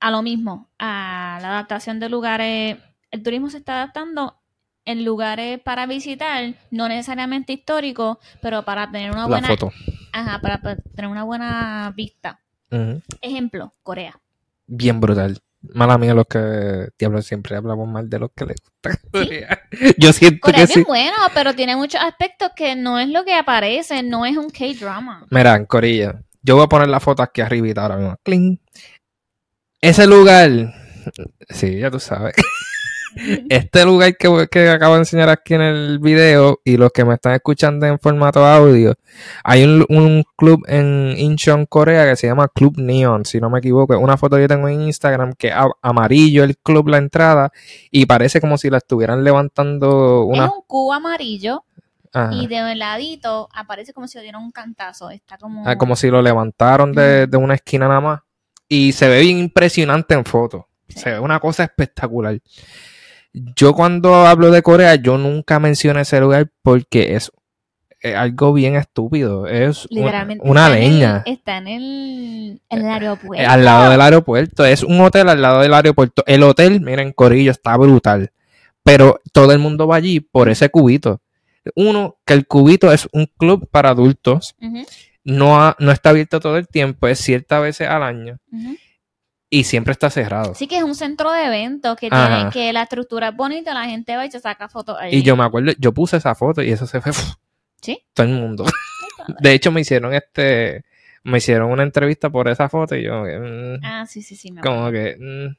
a 0.00 0.10
lo 0.10 0.22
mismo, 0.22 0.68
a 0.78 1.38
la 1.40 1.48
adaptación 1.50 2.00
de 2.00 2.08
lugares. 2.08 2.78
El 3.10 3.22
turismo 3.22 3.50
se 3.50 3.58
está 3.58 3.74
adaptando 3.74 4.36
en 4.84 5.04
lugares 5.04 5.60
para 5.60 5.86
visitar, 5.86 6.54
no 6.70 6.88
necesariamente 6.88 7.52
históricos, 7.52 8.18
pero 8.40 8.64
para 8.64 8.90
tener 8.90 9.10
una 9.10 9.22
La 9.22 9.26
buena, 9.26 9.48
foto. 9.48 9.72
ajá, 10.12 10.40
para, 10.40 10.58
para 10.60 10.76
tener 10.76 11.10
una 11.10 11.24
buena 11.24 11.92
vista. 11.96 12.40
Ejemplo, 13.20 13.74
Corea. 13.82 14.20
Bien 14.66 15.00
brutal. 15.00 15.38
Mala 15.62 15.98
mía 15.98 16.14
los 16.14 16.26
que, 16.26 16.88
diablo, 16.98 17.22
siempre 17.22 17.56
hablamos 17.56 17.88
mal 17.88 18.08
de 18.08 18.18
los 18.18 18.30
que 18.36 18.46
les 18.46 18.56
gusta. 18.60 19.00
Yo 19.98 20.12
siento 20.12 20.40
Corea 20.40 20.58
que 20.58 20.62
es 20.62 20.68
bien 20.68 20.84
sí. 20.84 20.86
bueno, 20.86 21.16
pero 21.34 21.54
tiene 21.54 21.74
muchos 21.76 22.00
aspectos 22.00 22.50
que 22.54 22.76
no 22.76 22.98
es 22.98 23.08
lo 23.08 23.24
que 23.24 23.34
aparece, 23.34 24.02
no 24.02 24.24
es 24.26 24.36
un 24.36 24.50
K-drama. 24.50 25.26
Mira, 25.30 25.64
Corilla, 25.66 26.22
yo 26.42 26.54
voy 26.54 26.64
a 26.64 26.68
poner 26.68 26.88
la 26.88 27.00
foto 27.00 27.22
aquí 27.22 27.40
arribita 27.40 27.82
ahora 27.82 27.96
mismo. 27.96 28.16
Cling. 28.22 28.60
Ese 29.80 30.06
lugar, 30.06 30.50
sí, 31.48 31.78
ya 31.78 31.90
tú 31.90 31.98
sabes. 31.98 32.34
Este 33.48 33.84
lugar 33.84 34.16
que, 34.16 34.48
que 34.50 34.68
acabo 34.68 34.94
de 34.94 35.00
enseñar 35.00 35.28
aquí 35.28 35.54
en 35.54 35.62
el 35.62 35.98
video 35.98 36.60
y 36.64 36.76
los 36.76 36.90
que 36.92 37.04
me 37.04 37.14
están 37.14 37.32
escuchando 37.34 37.86
en 37.86 37.98
formato 37.98 38.44
audio, 38.44 38.94
hay 39.42 39.64
un, 39.64 39.86
un 39.88 40.24
club 40.36 40.62
en 40.68 41.14
Incheon, 41.16 41.66
Corea 41.66 42.06
que 42.06 42.16
se 42.16 42.26
llama 42.26 42.48
Club 42.48 42.74
Neon, 42.76 43.24
si 43.24 43.40
no 43.40 43.48
me 43.50 43.58
equivoco. 43.60 43.94
Es 43.94 44.00
Una 44.00 44.16
foto 44.16 44.36
que 44.36 44.42
yo 44.42 44.48
tengo 44.48 44.68
en 44.68 44.82
Instagram 44.82 45.32
que 45.34 45.48
es 45.48 45.54
a- 45.54 45.70
amarillo 45.82 46.44
el 46.44 46.56
club, 46.58 46.88
la 46.88 46.98
entrada, 46.98 47.50
y 47.90 48.06
parece 48.06 48.40
como 48.40 48.58
si 48.58 48.68
la 48.70 48.78
estuvieran 48.78 49.24
levantando 49.24 50.24
una... 50.24 50.46
Es 50.46 50.52
un 50.52 50.62
cubo 50.66 50.92
amarillo 50.92 51.64
Ajá. 52.12 52.32
y 52.34 52.46
de 52.46 52.62
un 52.62 52.78
ladito 52.78 53.48
aparece 53.52 53.92
como 53.92 54.08
si 54.08 54.18
le 54.18 54.22
dieran 54.24 54.42
un 54.42 54.52
cantazo. 54.52 55.10
Está 55.10 55.38
como... 55.38 55.66
Ah, 55.66 55.76
como 55.76 55.96
si 55.96 56.08
lo 56.10 56.20
levantaron 56.22 56.92
de, 56.92 57.26
de 57.26 57.36
una 57.36 57.54
esquina 57.54 57.88
nada 57.88 58.00
más. 58.00 58.20
Y 58.68 58.92
se 58.92 59.08
ve 59.08 59.20
bien 59.20 59.38
impresionante 59.38 60.14
en 60.14 60.24
foto. 60.24 60.66
Se 60.88 61.10
ve 61.10 61.18
una 61.20 61.38
cosa 61.40 61.64
espectacular. 61.64 62.38
Yo 63.56 63.74
cuando 63.74 64.14
hablo 64.26 64.50
de 64.50 64.62
Corea, 64.62 64.94
yo 64.94 65.18
nunca 65.18 65.58
menciono 65.60 66.00
ese 66.00 66.18
lugar 66.20 66.48
porque 66.62 67.16
es, 67.16 67.30
es 68.00 68.14
algo 68.14 68.52
bien 68.54 68.76
estúpido. 68.76 69.46
Es 69.46 69.86
un- 69.90 69.98
Literalmente. 69.98 70.48
una 70.48 70.66
está 70.66 70.76
en 70.78 70.82
el- 70.84 70.90
leña. 70.92 71.22
está 71.26 71.56
en 71.58 71.68
el, 71.68 72.60
en 72.70 72.78
el 72.78 72.86
aeropuerto. 72.86 73.42
Eh, 73.42 73.46
Al 73.46 73.64
lado 73.64 73.90
del 73.90 74.00
aeropuerto. 74.00 74.64
Es 74.64 74.82
un 74.82 75.00
hotel 75.00 75.28
al 75.28 75.42
lado 75.42 75.60
del 75.60 75.74
aeropuerto. 75.74 76.22
El 76.26 76.42
hotel, 76.44 76.80
miren, 76.80 77.12
Corillo, 77.12 77.50
está 77.50 77.76
brutal. 77.76 78.30
pero 78.82 79.20
todo 79.32 79.50
el 79.50 79.58
mundo 79.58 79.88
va 79.88 79.96
allí 79.96 80.20
por 80.20 80.48
ese 80.48 80.68
cubito. 80.70 81.20
Uno, 81.74 82.18
que 82.24 82.34
el 82.34 82.46
cubito 82.46 82.92
es 82.92 83.08
un 83.12 83.26
club 83.36 83.68
para 83.68 83.90
adultos, 83.90 84.54
no, 85.24 85.60
ha- 85.60 85.74
no 85.80 85.90
está 85.90 86.10
abierto 86.10 86.38
todo 86.38 86.56
el 86.56 86.68
tiempo, 86.68 87.08
es 87.08 87.18
ciertas 87.18 87.60
veces 87.60 87.88
al 87.88 88.04
año. 88.04 88.38
Y 89.48 89.64
siempre 89.64 89.92
está 89.92 90.10
cerrado. 90.10 90.54
Sí 90.54 90.66
que 90.66 90.78
es 90.78 90.82
un 90.82 90.94
centro 90.94 91.30
de 91.32 91.44
eventos, 91.44 91.96
que, 91.96 92.08
Ajá. 92.10 92.36
tiene, 92.36 92.50
que 92.50 92.72
la 92.72 92.82
estructura 92.82 93.28
es 93.28 93.36
bonita, 93.36 93.72
la 93.74 93.84
gente 93.84 94.16
va 94.16 94.26
y 94.26 94.30
se 94.30 94.40
saca 94.40 94.68
fotos 94.68 94.96
allí. 95.00 95.16
Y 95.18 95.22
yo 95.22 95.36
me 95.36 95.44
acuerdo, 95.44 95.72
yo 95.78 95.92
puse 95.92 96.16
esa 96.16 96.34
foto 96.34 96.62
y 96.62 96.70
eso 96.70 96.86
se 96.86 97.00
fue 97.00 97.12
¿Sí? 97.80 98.02
todo 98.14 98.26
el 98.26 98.32
mundo. 98.34 98.64
De 99.40 99.52
hecho, 99.52 99.72
me 99.72 99.80
hicieron 99.80 100.14
este, 100.14 100.84
me 101.22 101.38
hicieron 101.38 101.70
una 101.70 101.82
entrevista 101.82 102.30
por 102.30 102.48
esa 102.48 102.68
foto 102.68 102.94
y 102.96 103.04
yo, 103.04 103.22
mm, 103.24 103.84
Ah, 103.84 104.06
sí, 104.06 104.22
sí, 104.22 104.36
sí. 104.36 104.52
Me 104.52 104.60
como 104.60 104.90
que, 104.90 105.16
mm, 105.18 105.56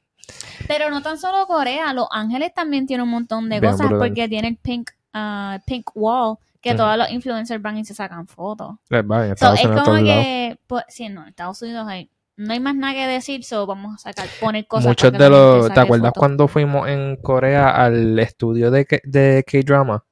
Pero 0.66 0.90
no 0.90 1.02
tan 1.02 1.18
solo 1.18 1.46
Corea, 1.46 1.92
Los 1.92 2.08
Ángeles 2.10 2.52
también 2.54 2.86
tiene 2.86 3.02
un 3.02 3.10
montón 3.10 3.48
de 3.48 3.60
Bien 3.60 3.72
cosas 3.72 3.88
brutal. 3.88 4.08
porque 4.08 4.28
tiene 4.28 4.48
el 4.48 4.56
pink, 4.56 4.90
ah, 5.12 5.58
pink 5.66 5.90
wall, 5.94 6.36
que 6.60 6.74
todos 6.74 6.96
los 6.98 7.10
influencers 7.10 7.62
van 7.62 7.78
y 7.78 7.84
se 7.84 7.94
sacan 7.94 8.26
fotos. 8.26 8.76
les 8.90 9.02
va 9.02 9.26
en 9.26 9.36
So, 9.36 9.54
es 9.54 9.66
como 9.66 9.96
que, 9.96 10.58
pues, 10.66 10.84
sí, 10.88 11.08
no, 11.08 11.22
en 11.22 11.28
Estados 11.28 11.62
Unidos 11.62 11.86
hay, 11.88 12.10
no 12.38 12.52
hay 12.54 12.60
más 12.60 12.74
nada 12.74 12.94
que 12.94 13.06
decir, 13.06 13.44
so 13.44 13.66
vamos 13.66 13.94
a 13.96 13.98
sacar, 13.98 14.26
poner 14.40 14.66
cosas. 14.66 14.86
Muchos 14.86 15.12
de 15.12 15.18
la 15.18 15.28
los, 15.28 15.72
¿te 15.74 15.80
acuerdas 15.80 16.08
fotos. 16.10 16.18
cuando 16.20 16.48
fuimos 16.48 16.88
en 16.88 17.16
Corea 17.16 17.68
al 17.70 18.18
estudio 18.18 18.70
de, 18.70 18.86
de 19.04 19.44
K-Drama? 19.46 20.04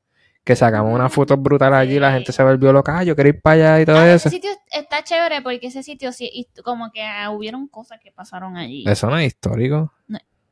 Que 0.44 0.54
sacamos 0.54 0.94
unas 0.94 1.12
fotos 1.12 1.40
brutales 1.42 1.76
allí, 1.78 1.98
la 1.98 2.10
Sí. 2.10 2.14
gente 2.18 2.32
se 2.32 2.42
volvió 2.44 2.72
loca, 2.72 2.98
"Ah, 2.98 3.02
yo 3.02 3.14
quiero 3.16 3.30
ir 3.30 3.40
para 3.42 3.54
allá 3.74 3.80
y 3.80 3.84
todo 3.86 3.96
Ah, 3.98 4.06
eso. 4.12 4.28
ese 4.28 4.36
sitio 4.36 4.50
está 4.70 5.02
chévere 5.02 5.42
porque 5.42 5.66
ese 5.66 5.82
sitio 5.82 6.12
sí, 6.12 6.48
como 6.64 6.92
que 6.92 7.02
ah, 7.02 7.30
hubieron 7.30 7.66
cosas 7.66 7.98
que 8.00 8.12
pasaron 8.12 8.56
allí. 8.56 8.84
Eso 8.86 9.08
no 9.10 9.18
es 9.18 9.26
histórico. 9.26 9.92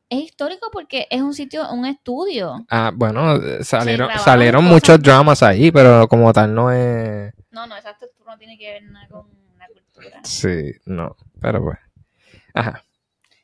Es 0.09 0.19
histórico 0.19 0.67
porque 0.71 1.07
es 1.09 1.21
un 1.21 1.33
sitio, 1.33 1.71
un 1.71 1.85
estudio. 1.85 2.63
Ah, 2.69 2.91
bueno, 2.93 3.37
eh, 3.37 3.63
salieron, 3.63 4.09
salieron 4.19 4.63
muchos 4.63 5.01
dramas 5.01 5.41
ahí, 5.41 5.71
pero 5.71 6.07
como 6.07 6.31
tal 6.31 6.53
no 6.53 6.71
es... 6.71 7.33
No, 7.49 7.65
no, 7.65 7.75
esa 7.75 7.91
estructura 7.91 8.33
no 8.33 8.37
tiene 8.37 8.55
que 8.57 8.69
ver 8.71 8.83
nada 8.83 9.07
con 9.07 9.25
la 9.44 9.44
cultura. 9.95 10.19
Sí, 10.23 10.71
no, 10.85 11.15
pero 11.41 11.63
pues. 11.63 11.77
Ajá. 12.53 12.83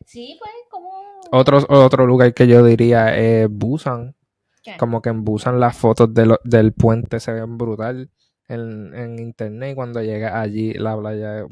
Sí, 0.06 0.38
pues, 0.40 0.52
como... 0.70 0.90
Otro, 1.32 1.60
otro 1.70 2.06
lugar 2.06 2.34
que 2.34 2.48
yo 2.48 2.64
diría 2.64 3.16
es 3.18 3.48
Busan. 3.50 4.16
¿Qué? 4.64 4.76
Como 4.78 5.02
que 5.02 5.10
en 5.10 5.24
Busan 5.24 5.60
las 5.60 5.76
fotos 5.78 6.14
de 6.14 6.26
lo- 6.26 6.40
del 6.44 6.74
puente 6.74 7.20
se 7.20 7.32
ven 7.32 7.58
brutal 7.58 8.10
en, 8.48 8.94
en 8.96 9.20
internet 9.20 9.72
y 9.72 9.76
cuando 9.76 10.02
llega 10.04 10.40
allí 10.42 10.74
la 10.74 10.98
playa 10.98 11.46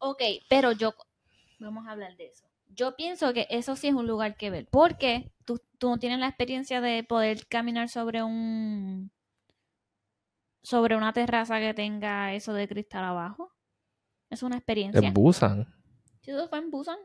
Ok, 0.00 0.22
pero 0.48 0.72
yo... 0.72 0.94
Vamos 1.58 1.86
a 1.86 1.92
hablar 1.92 2.16
de 2.16 2.26
eso. 2.26 2.46
Yo 2.68 2.96
pienso 2.96 3.32
que 3.32 3.46
eso 3.50 3.76
sí 3.76 3.88
es 3.88 3.94
un 3.94 4.06
lugar 4.06 4.36
que 4.36 4.50
ver. 4.50 4.66
Porque 4.70 5.30
tú, 5.44 5.60
tú 5.78 5.90
no 5.90 5.98
tienes 5.98 6.18
la 6.20 6.28
experiencia 6.28 6.80
de 6.80 7.04
poder 7.04 7.46
caminar 7.46 7.88
sobre 7.88 8.22
un... 8.22 9.10
Sobre 10.62 10.96
una 10.96 11.12
terraza 11.12 11.58
que 11.58 11.72
tenga 11.74 12.34
eso 12.34 12.52
de 12.52 12.68
cristal 12.68 13.04
abajo. 13.04 13.50
Es 14.30 14.42
una 14.42 14.56
experiencia. 14.56 15.06
en 15.06 15.12
Busan. 15.12 15.66
¿Sí 16.22 16.30
eso 16.30 16.48
fue 16.48 16.58
en 16.58 16.70
Busan? 16.70 16.96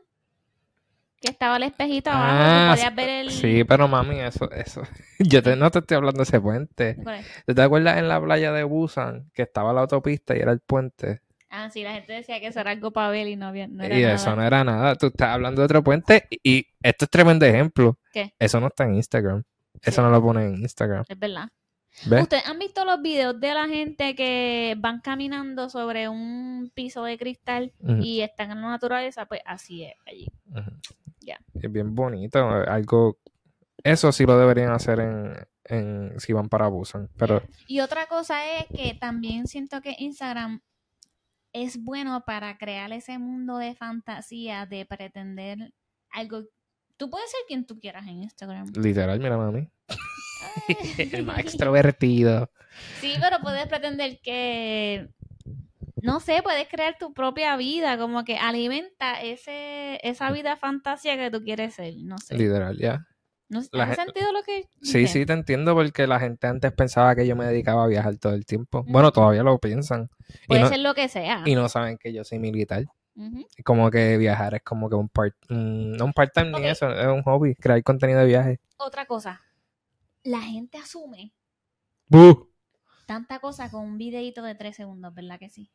Que 1.20 1.30
estaba 1.30 1.56
el 1.56 1.62
espejito 1.64 2.10
abajo, 2.10 2.26
Ah, 2.30 2.68
tú 2.74 2.76
podías 2.76 2.94
ver 2.94 3.08
el... 3.08 3.30
Sí, 3.30 3.64
pero 3.64 3.88
mami, 3.88 4.20
eso, 4.20 4.50
eso. 4.50 4.82
Yo 5.18 5.42
te, 5.42 5.56
no 5.56 5.70
te 5.70 5.78
estoy 5.78 5.96
hablando 5.96 6.18
de 6.18 6.22
ese 6.24 6.40
puente. 6.40 6.96
¿Cuál 7.02 7.20
es? 7.46 7.54
¿Te 7.54 7.62
acuerdas 7.62 7.98
en 7.98 8.08
la 8.08 8.20
playa 8.22 8.52
de 8.52 8.64
Busan 8.64 9.30
que 9.34 9.42
estaba 9.42 9.72
la 9.72 9.80
autopista 9.82 10.36
y 10.36 10.40
era 10.40 10.52
el 10.52 10.60
puente? 10.60 11.22
Ah, 11.48 11.70
sí, 11.70 11.82
la 11.82 11.94
gente 11.94 12.12
decía 12.12 12.38
que 12.38 12.48
eso 12.48 12.60
era 12.60 12.70
algo 12.72 12.90
para 12.90 13.08
ver 13.08 13.26
y 13.28 13.36
no, 13.36 13.46
había, 13.46 13.66
no 13.66 13.82
era 13.82 13.98
y 13.98 14.02
nada. 14.02 14.14
eso 14.14 14.36
no 14.36 14.42
era 14.42 14.62
nada. 14.62 14.94
Tú 14.96 15.06
estás 15.06 15.30
hablando 15.30 15.62
de 15.62 15.64
otro 15.64 15.82
puente 15.82 16.26
y, 16.28 16.38
y 16.58 16.66
esto 16.82 17.06
es 17.06 17.10
tremendo 17.10 17.46
ejemplo. 17.46 17.98
¿Qué? 18.12 18.34
Eso 18.38 18.60
no 18.60 18.66
está 18.66 18.84
en 18.84 18.96
Instagram. 18.96 19.42
Eso 19.80 19.96
Sí. 19.96 20.00
no 20.02 20.10
lo 20.10 20.20
ponen 20.22 20.54
en 20.54 20.60
Instagram. 20.62 21.04
Es 21.08 21.18
verdad. 21.18 21.48
¿Ves? 22.04 22.22
¿Ustedes 22.22 22.46
han 22.46 22.58
visto 22.58 22.84
los 22.84 23.00
videos 23.00 23.40
de 23.40 23.54
la 23.54 23.66
gente 23.66 24.14
que 24.14 24.76
van 24.78 25.00
caminando 25.00 25.70
sobre 25.70 26.08
un 26.08 26.70
piso 26.74 27.02
de 27.04 27.16
cristal 27.16 27.72
y 28.00 28.20
están 28.20 28.50
en 28.50 28.60
la 28.60 28.68
naturaleza? 28.68 29.26
Pues 29.26 29.40
así 29.46 29.84
es 29.84 29.94
allí. 30.06 30.28
Ya. 31.20 31.40
Es 31.54 31.72
bien 31.72 31.94
bonito. 31.94 32.46
Algo. 32.48 33.18
Eso 33.82 34.12
sí 34.12 34.26
lo 34.26 34.38
deberían 34.38 34.72
hacer 34.72 35.00
en, 35.00 35.34
en 35.64 36.20
si 36.20 36.32
van 36.32 36.48
para 36.48 36.68
Busan. 36.68 37.08
Pero 37.16 37.42
Y 37.66 37.80
otra 37.80 38.06
cosa 38.06 38.58
es 38.58 38.66
que 38.66 38.94
también 38.94 39.46
siento 39.46 39.80
que 39.80 39.96
Instagram 39.98 40.60
es 41.52 41.82
bueno 41.82 42.22
para 42.26 42.58
crear 42.58 42.92
ese 42.92 43.18
mundo 43.18 43.56
de 43.56 43.74
fantasía, 43.74 44.66
de 44.66 44.84
pretender 44.84 45.72
algo. 46.10 46.42
Tú 46.96 47.10
puedes 47.10 47.30
ser 47.30 47.40
quien 47.48 47.64
tú 47.64 47.78
quieras 47.78 48.06
en 48.06 48.22
Instagram. 48.22 48.72
literal, 48.74 49.18
mira 49.18 49.36
mami. 49.36 49.68
El 50.68 51.24
más 51.24 51.38
extrovertido. 51.38 52.50
Sí, 53.00 53.14
pero 53.20 53.38
puedes 53.42 53.66
pretender 53.66 54.18
que, 54.22 55.08
no 56.02 56.20
sé, 56.20 56.42
puedes 56.42 56.68
crear 56.68 56.96
tu 56.98 57.12
propia 57.12 57.56
vida, 57.56 57.98
como 57.98 58.24
que 58.24 58.36
alimenta 58.38 59.20
ese, 59.22 59.98
esa 60.02 60.30
vida 60.30 60.56
fantasía 60.56 61.16
que 61.16 61.30
tú 61.30 61.42
quieres 61.42 61.74
ser, 61.74 61.94
no 61.98 62.16
sé. 62.18 62.36
Literal, 62.36 62.76
ya. 62.78 63.06
¿No 63.48 63.60
¿Has 63.60 63.96
gen- 63.96 64.06
sentido 64.06 64.32
lo 64.32 64.42
que 64.42 64.68
Sí, 64.82 65.00
dije? 65.00 65.08
sí, 65.08 65.26
te 65.26 65.32
entiendo 65.32 65.74
porque 65.74 66.06
la 66.06 66.18
gente 66.18 66.46
antes 66.48 66.72
pensaba 66.72 67.14
que 67.14 67.26
yo 67.26 67.36
me 67.36 67.44
dedicaba 67.44 67.84
a 67.84 67.86
viajar 67.86 68.16
todo 68.18 68.34
el 68.34 68.44
tiempo. 68.44 68.84
Bueno, 68.88 69.12
todavía 69.12 69.42
lo 69.44 69.58
piensan. 69.58 70.08
Puede 70.48 70.62
no, 70.62 70.68
ser 70.68 70.80
lo 70.80 70.94
que 70.94 71.08
sea. 71.08 71.42
y 71.44 71.54
no 71.54 71.68
saben 71.68 71.96
que 71.98 72.12
yo 72.12 72.24
soy 72.24 72.38
militar. 72.40 72.84
Como 73.64 73.90
que 73.90 74.18
viajar 74.18 74.54
es 74.54 74.62
como 74.62 74.88
que 74.90 74.96
un 74.96 75.08
part, 75.08 75.34
un- 75.48 75.92
no 75.92 76.04
un 76.06 76.12
part-time 76.12 76.50
ni 76.60 76.66
eso, 76.66 76.90
es 76.90 77.06
un 77.06 77.22
hobby, 77.22 77.54
crear 77.54 77.82
contenido 77.82 78.20
de 78.20 78.26
viaje. 78.26 78.60
Otra 78.78 79.06
cosa, 79.06 79.40
la 80.26 80.42
gente 80.42 80.78
asume 80.78 81.32
tanta 83.06 83.38
cosa 83.38 83.70
con 83.70 83.84
un 83.84 83.98
videito 83.98 84.42
de 84.42 84.54
tres 84.54 84.76
segundos, 84.76 85.14
¿verdad 85.14 85.38
que 85.38 85.48
sí? 85.48 85.70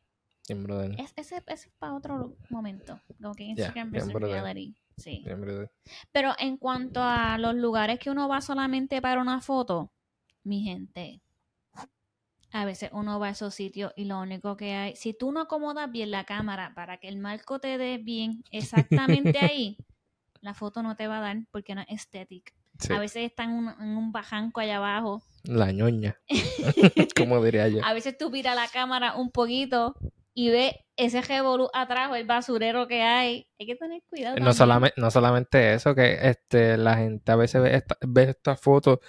Bien, 0.48 0.62
brother. 0.62 1.00
Es, 1.00 1.12
ese, 1.16 1.36
ese 1.46 1.68
es 1.68 1.74
para 1.78 1.94
otro 1.94 2.36
momento, 2.50 3.00
como 3.20 3.34
que 3.34 3.44
Ya, 3.44 3.50
Instagram 3.50 3.90
bien 3.90 3.92
versus 3.92 4.12
brutal. 4.12 4.30
reality. 4.30 4.74
Sí. 4.96 5.22
Bien. 5.24 5.70
Pero 6.10 6.34
en 6.38 6.56
cuanto 6.58 7.02
a 7.02 7.38
los 7.38 7.54
lugares 7.54 7.98
que 7.98 8.10
uno 8.10 8.28
va 8.28 8.40
solamente 8.40 9.00
para 9.00 9.20
una 9.20 9.40
foto, 9.40 9.90
mi 10.44 10.62
gente, 10.62 11.22
a 12.52 12.64
veces 12.66 12.90
uno 12.92 13.18
va 13.18 13.28
a 13.28 13.30
esos 13.30 13.54
sitios 13.54 13.92
y 13.96 14.04
lo 14.04 14.20
único 14.20 14.56
que 14.56 14.74
hay, 14.74 14.96
si 14.96 15.14
tú 15.14 15.32
no 15.32 15.40
acomodas 15.40 15.90
bien 15.90 16.10
la 16.10 16.24
cámara 16.24 16.72
para 16.74 16.98
que 16.98 17.08
el 17.08 17.16
marco 17.16 17.58
te 17.60 17.78
dé 17.78 17.98
bien 17.98 18.44
exactamente 18.50 19.38
ahí, 19.40 19.78
la 20.40 20.52
foto 20.54 20.82
no 20.82 20.96
te 20.96 21.06
va 21.06 21.18
a 21.18 21.20
dar 21.20 21.36
porque 21.50 21.74
no 21.74 21.80
es 21.82 21.86
estética. 21.88 22.52
Sí, 22.82 22.92
A 22.92 22.98
veces 22.98 23.24
está 23.24 23.44
en 23.44 23.50
un, 23.50 23.68
en 23.80 24.12
bajanco 24.12 24.60
allá 24.60 24.76
abajo. 24.76 25.22
La 25.44 25.72
ñoña, 25.72 26.18
como 27.16 27.42
diría 27.42 27.68
yo. 27.68 27.84
A 27.84 27.94
veces 27.94 28.16
tú 28.16 28.30
miras 28.30 28.54
la 28.54 28.68
cámara 28.68 29.16
un 29.16 29.30
poquito 29.30 29.94
y 30.34 30.50
ves 30.50 30.74
ese 30.96 31.20
revolú 31.22 31.68
atrás 31.74 32.10
o 32.10 32.14
el 32.14 32.26
basurero 32.26 32.86
que 32.86 33.02
hay. 33.02 33.48
Hay 33.58 33.66
que 33.66 33.76
tener 33.76 34.02
cuidado. 34.08 34.36
No 34.36 34.52
solamente, 34.52 35.00
no 35.00 35.10
solamente 35.10 35.74
eso, 35.74 35.94
que 35.94 36.18
este, 36.28 36.76
la 36.76 36.96
gente 36.96 37.32
a 37.32 37.36
veces 37.36 37.62
ve, 37.62 37.76
esta, 37.76 37.96
ve 38.06 38.22
estas 38.30 38.60
fotos 38.60 39.00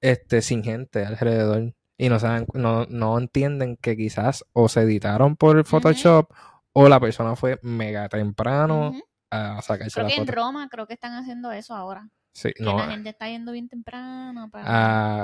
este, 0.00 0.42
sin 0.42 0.64
gente 0.64 1.04
alrededor 1.04 1.74
y 1.98 2.08
no 2.08 2.18
saben, 2.18 2.46
no, 2.54 2.86
no 2.86 3.18
entienden 3.18 3.76
que 3.76 3.96
quizás 3.96 4.44
o 4.52 4.68
se 4.68 4.80
editaron 4.80 5.36
por 5.36 5.56
el 5.56 5.64
Photoshop 5.64 6.32
o 6.72 6.88
la 6.88 6.98
persona 6.98 7.36
fue 7.36 7.58
mega 7.62 8.08
temprano 8.08 8.92
a 9.30 9.62
sacarse 9.62 9.94
Creo 9.94 10.04
la 10.04 10.08
que 10.08 10.20
en 10.20 10.26
foto. 10.26 10.36
Roma 10.36 10.68
creo 10.68 10.86
que 10.86 10.94
están 10.94 11.14
haciendo 11.14 11.52
eso 11.52 11.74
ahora. 11.74 12.08
Sí, 12.34 12.52
Que 12.54 12.62
no, 12.64 12.76
la 12.76 12.90
gente 12.90 13.10
está 13.10 13.28
yendo 13.28 13.52
bien 13.52 13.68
temprano 13.68 14.48
para... 14.50 14.64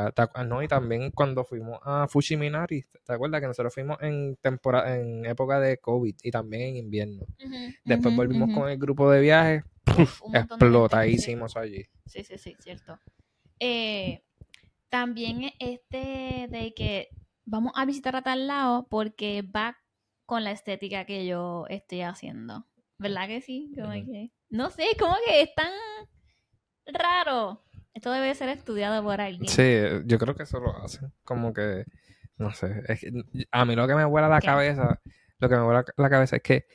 ah, 0.07 0.12
¿te 0.14 0.23
acu- 0.23 0.47
no, 0.47 0.62
y 0.62 0.68
también 0.68 1.11
cuando 1.11 1.42
fuimos 1.44 1.79
a 1.83 2.07
Fushiminari, 2.07 2.85
¿te 3.05 3.12
acuerdas 3.12 3.40
que 3.40 3.47
nosotros 3.47 3.73
fuimos 3.73 3.97
en 4.03 4.37
temporada, 4.37 4.97
en 4.99 5.25
época 5.25 5.59
de 5.59 5.79
COVID 5.79 6.14
y 6.23 6.31
también 6.31 6.62
en 6.62 6.77
invierno? 6.77 7.25
Después 7.85 8.14
volvimos 8.14 8.51
con 8.55 8.68
el 8.68 8.77
grupo 8.79 9.11
de 9.11 9.21
viaje, 9.21 9.64
Uf, 9.99 10.23
un 10.23 10.33
montón 10.33 10.59
de 10.59 10.64
gente, 10.66 10.66
explotadísimos 10.66 11.57
allí. 11.57 11.87
Sí, 12.07 12.25
sí, 12.25 12.37
sí, 12.37 12.57
cierto. 12.61 12.99
Eh, 13.59 14.23
también 14.90 15.51
este 15.59 16.47
de 16.51 16.73
que 16.77 17.09
vamos 17.47 17.73
a 17.77 17.85
visitar 17.87 18.16
a 18.16 18.23
tal 18.23 18.47
lado 18.47 18.87
porque 18.88 19.42
va 19.42 19.79
con 20.27 20.44
la 20.44 20.53
estética 20.53 21.07
que 21.07 21.27
yo 21.27 21.64
estoy 21.68 22.03
haciendo. 22.03 22.66
¿Verdad 22.99 23.29
que 23.29 23.40
sí? 23.40 23.73
Como 23.75 23.88
Ujú. 23.88 24.12
que, 24.12 24.31
no 24.51 24.71
sé, 24.71 24.85
como 24.99 25.14
que 25.27 25.42
es 25.42 25.55
tan 25.55 25.71
raro. 26.92 27.62
Esto 27.94 28.11
debe 28.12 28.35
ser 28.35 28.48
estudiado 28.51 29.03
por 29.03 29.20
alguien. 29.20 29.48
Sí, 29.48 29.79
yo 30.07 30.18
creo 30.18 30.35
que 30.35 30.44
eso 30.44 30.61
lo 30.61 30.77
hacen. 30.85 31.12
Como 31.24 31.53
que, 31.53 31.85
no 32.37 32.53
sé, 32.55 32.83
es 32.87 33.01
que 33.01 33.12
a 33.51 33.64
mí 33.64 33.74
lo 33.74 33.87
que 33.88 33.94
me 33.94 34.05
vuela 34.05 34.29
la 34.29 34.40
¿Qué? 34.40 34.46
cabeza, 34.46 35.01
lo 35.38 35.48
que 35.48 35.57
me 35.57 35.62
vuela 35.62 35.85
la 35.96 36.11
cabeza 36.11 36.37
es 36.37 36.42
que 36.42 36.66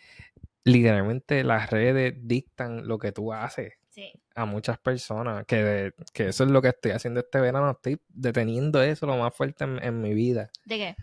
literalmente 0.66 1.44
las 1.44 1.70
redes 1.70 2.16
dictan 2.22 2.88
lo 2.88 2.98
que 2.98 3.12
tú 3.12 3.34
haces 3.34 3.74
Sí. 3.90 4.12
a 4.36 4.46
muchas 4.46 4.80
personas, 4.80 5.46
que, 5.46 5.64
de- 5.64 5.94
que 6.14 6.30
eso 6.30 6.44
es 6.46 6.50
lo 6.50 6.62
que 6.62 6.70
estoy 6.70 6.92
haciendo 6.92 7.20
este 7.20 7.40
verano, 7.40 7.70
estoy 7.72 8.02
deteniendo 8.10 8.82
eso 8.82 9.06
lo 9.06 9.16
más 9.18 9.36
fuerte 9.36 9.66
en, 9.66 9.84
en 9.84 10.02
mi 10.02 10.14
vida. 10.14 10.50
¿De 10.66 10.78
qué? 10.78 10.96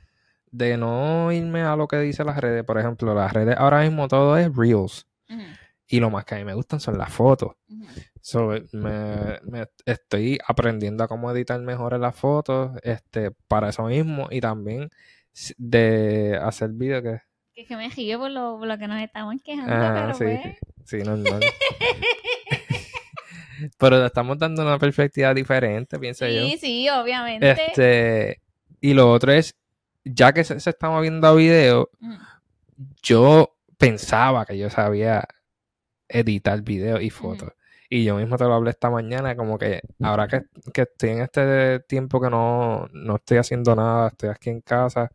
De 0.50 0.76
no 0.76 1.30
irme 1.30 1.62
a 1.62 1.76
lo 1.76 1.86
que 1.86 1.98
dicen 1.98 2.26
las 2.26 2.38
redes, 2.38 2.64
por 2.64 2.78
ejemplo, 2.78 3.14
las 3.14 3.32
redes 3.32 3.54
ahora 3.56 3.82
mismo 3.82 4.08
todo 4.08 4.36
es 4.36 4.54
Reels. 4.56 5.06
Y 5.86 6.00
lo 6.00 6.10
más 6.10 6.24
que 6.24 6.34
a 6.34 6.38
mí 6.38 6.44
me 6.44 6.54
gustan 6.54 6.80
son 6.80 6.98
las 6.98 7.12
fotos. 7.12 7.52
So, 8.22 8.48
me, 8.72 9.38
me 9.44 9.66
estoy 9.86 10.38
aprendiendo 10.46 11.02
a 11.04 11.08
cómo 11.08 11.30
editar 11.30 11.58
mejor 11.60 11.98
las 11.98 12.14
fotos, 12.14 12.72
este, 12.82 13.30
para 13.48 13.70
eso 13.70 13.84
mismo, 13.84 14.28
y 14.30 14.40
también 14.40 14.90
de 15.56 16.38
hacer 16.42 16.70
vídeos 16.70 17.02
que... 17.02 17.20
Que, 17.54 17.66
que 17.66 17.76
me 17.76 17.88
río 17.88 18.18
por 18.18 18.30
lo, 18.30 18.58
por 18.58 18.68
lo 18.68 18.78
que 18.78 18.86
nos 18.88 19.00
estamos 19.02 19.34
quejando, 19.42 19.72
Ajá, 19.72 19.94
pero 19.94 20.14
sí, 20.14 20.38
pues... 20.42 20.58
sí, 20.84 20.96
normal. 20.98 21.40
Pero 23.78 24.06
estamos 24.06 24.38
dando 24.38 24.62
una 24.62 24.78
perspectiva 24.78 25.34
diferente, 25.34 25.98
pienso 25.98 26.26
yo. 26.26 26.46
Sí, 26.46 26.56
sí, 26.58 26.88
obviamente. 26.88 27.50
Este, 27.50 28.40
y 28.80 28.94
lo 28.94 29.10
otro 29.12 29.32
es, 29.32 29.54
ya 30.04 30.32
que 30.32 30.44
se, 30.44 30.58
se 30.60 30.70
estamos 30.70 31.02
viendo 31.02 31.34
video, 31.34 31.90
Mm. 32.00 32.14
yo 33.02 33.54
pensaba 33.76 34.46
que 34.46 34.56
yo 34.56 34.70
sabía 34.70 35.28
editar 36.08 36.62
videos 36.62 37.02
y 37.02 37.10
fotos. 37.10 37.52
Y 37.90 38.04
yo 38.04 38.16
mismo 38.16 38.36
te 38.38 38.44
lo 38.44 38.54
hablé 38.54 38.70
esta 38.70 38.88
mañana, 38.88 39.36
como 39.36 39.58
que 39.58 39.80
ahora 40.00 40.28
que, 40.28 40.42
que 40.72 40.82
estoy 40.82 41.10
en 41.10 41.22
este 41.22 41.80
tiempo 41.80 42.20
que 42.20 42.30
no, 42.30 42.88
no 42.92 43.16
estoy 43.16 43.38
haciendo 43.38 43.74
nada, 43.74 44.08
estoy 44.08 44.28
aquí 44.30 44.50
en 44.50 44.60
casa 44.60 45.10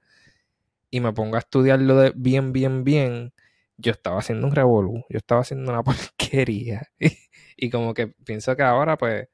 y 0.96 1.00
me 1.02 1.14
pongo 1.14 1.36
a 1.36 1.40
estudiarlo 1.40 1.98
de 1.98 2.14
bien, 2.16 2.54
bien, 2.54 2.84
bien, 2.84 3.34
yo 3.78 3.92
estaba 3.92 4.20
haciendo 4.20 4.48
un 4.48 4.56
revolú, 4.56 5.04
yo 5.10 5.18
estaba 5.18 5.42
haciendo 5.42 5.72
una 5.72 5.84
porquería. 6.18 6.90
Y, 7.58 7.70
como 7.70 7.94
que 7.94 8.08
pienso 8.08 8.56
que 8.56 8.64
ahora 8.64 8.98
pues 8.98 9.28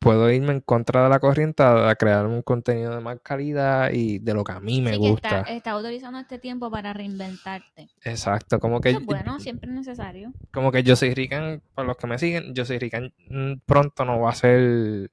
puedo 0.00 0.30
irme 0.30 0.52
en 0.52 0.60
contra 0.60 1.04
de 1.04 1.08
la 1.10 1.20
corriente 1.20 1.62
a, 1.62 1.94
crear 1.94 2.26
un 2.26 2.42
contenido 2.42 2.94
de 2.94 3.00
más 3.00 3.18
calidad 3.22 3.90
y 3.92 4.18
de 4.18 4.34
lo 4.34 4.42
que 4.42 4.52
a 4.52 4.60
mí 4.60 4.80
me 4.80 4.92
Sí, 4.92 4.98
gusta. 4.98 5.40
está, 5.40 5.52
está 5.52 5.76
utilizando 5.76 6.18
este 6.18 6.38
tiempo 6.38 6.70
para 6.70 6.92
reinventarte. 6.92 7.88
Exacto, 8.02 8.58
como 8.58 8.80
que 8.80 8.90
Eso 8.90 8.98
es 9.00 9.06
bueno, 9.06 9.38
siempre 9.38 9.68
es 9.70 9.76
necesario. 9.76 10.32
como 10.52 10.72
que 10.72 10.82
yo 10.82 10.96
soy 10.96 11.14
Rican, 11.14 11.62
para 11.74 11.86
los 11.88 11.96
que 11.98 12.06
me 12.06 12.18
siguen, 12.18 12.54
yo 12.54 12.64
soy 12.64 12.78
Rican, 12.78 13.12
mm, 13.28 13.52
pronto 13.66 14.04
no 14.04 14.18
va 14.20 14.30
a 14.30 14.34
ser 14.34 15.10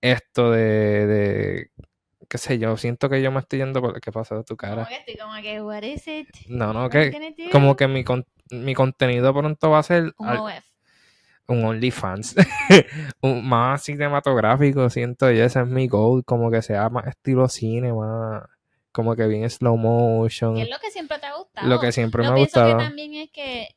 esto 0.00 0.50
de, 0.52 1.06
de 1.06 1.70
qué 2.28 2.38
sé 2.38 2.58
yo, 2.58 2.76
siento 2.76 3.08
que 3.08 3.20
yo 3.20 3.32
me 3.32 3.40
estoy 3.40 3.58
yendo 3.58 3.80
por 3.80 4.00
qué 4.00 4.12
pasa 4.12 4.36
de 4.36 4.44
tu 4.44 4.56
Como 4.56 4.70
cara. 4.76 4.86
que 4.86 4.94
estoy 4.96 5.16
como 5.16 5.42
que, 5.42 5.60
what 5.60 5.82
is 5.82 6.06
it? 6.06 6.28
No, 6.48 6.72
no, 6.72 6.88
que 6.88 7.12
como 7.50 7.74
que 7.76 7.88
mi, 7.88 8.04
con- 8.04 8.26
mi 8.50 8.74
contenido 8.74 9.34
pronto 9.34 9.70
va 9.70 9.80
a 9.80 9.82
ser 9.82 10.14
Un 10.18 10.28
al- 10.28 10.38
OF. 10.38 10.64
Un 11.52 11.64
OnlyFans, 11.64 12.36
un, 13.22 13.48
más 13.48 13.82
cinematográfico, 13.82 14.88
siento 14.90 15.30
yo, 15.30 15.44
ese 15.44 15.60
es 15.60 15.66
mi 15.66 15.88
goal, 15.88 16.24
como 16.24 16.50
que 16.50 16.62
sea 16.62 16.88
más 16.88 17.06
estilo 17.06 17.48
cine, 17.48 17.92
más 17.92 18.42
como 18.92 19.14
que 19.14 19.26
bien 19.26 19.48
slow 19.48 19.76
motion, 19.76 20.56
Que 20.56 20.62
es 20.62 20.70
lo 20.70 20.78
que 20.78 20.90
siempre 20.90 21.18
te 21.18 21.26
ha 21.26 21.36
gustado. 21.36 21.68
lo 21.68 21.78
que 21.80 21.92
siempre 21.92 22.22
me 22.22 22.28
ha 22.28 22.34
gustado. 22.34 22.76
que 22.76 22.84
también 22.84 23.14
es 23.14 23.30
que 23.30 23.68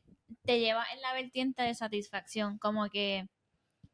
te 0.44 0.60
lleva 0.60 0.84
en 0.94 1.02
la 1.02 1.14
vertiente 1.14 1.64
de 1.64 1.76
satisfacción, 1.76 2.58
como 2.58 2.90
que 2.90 3.28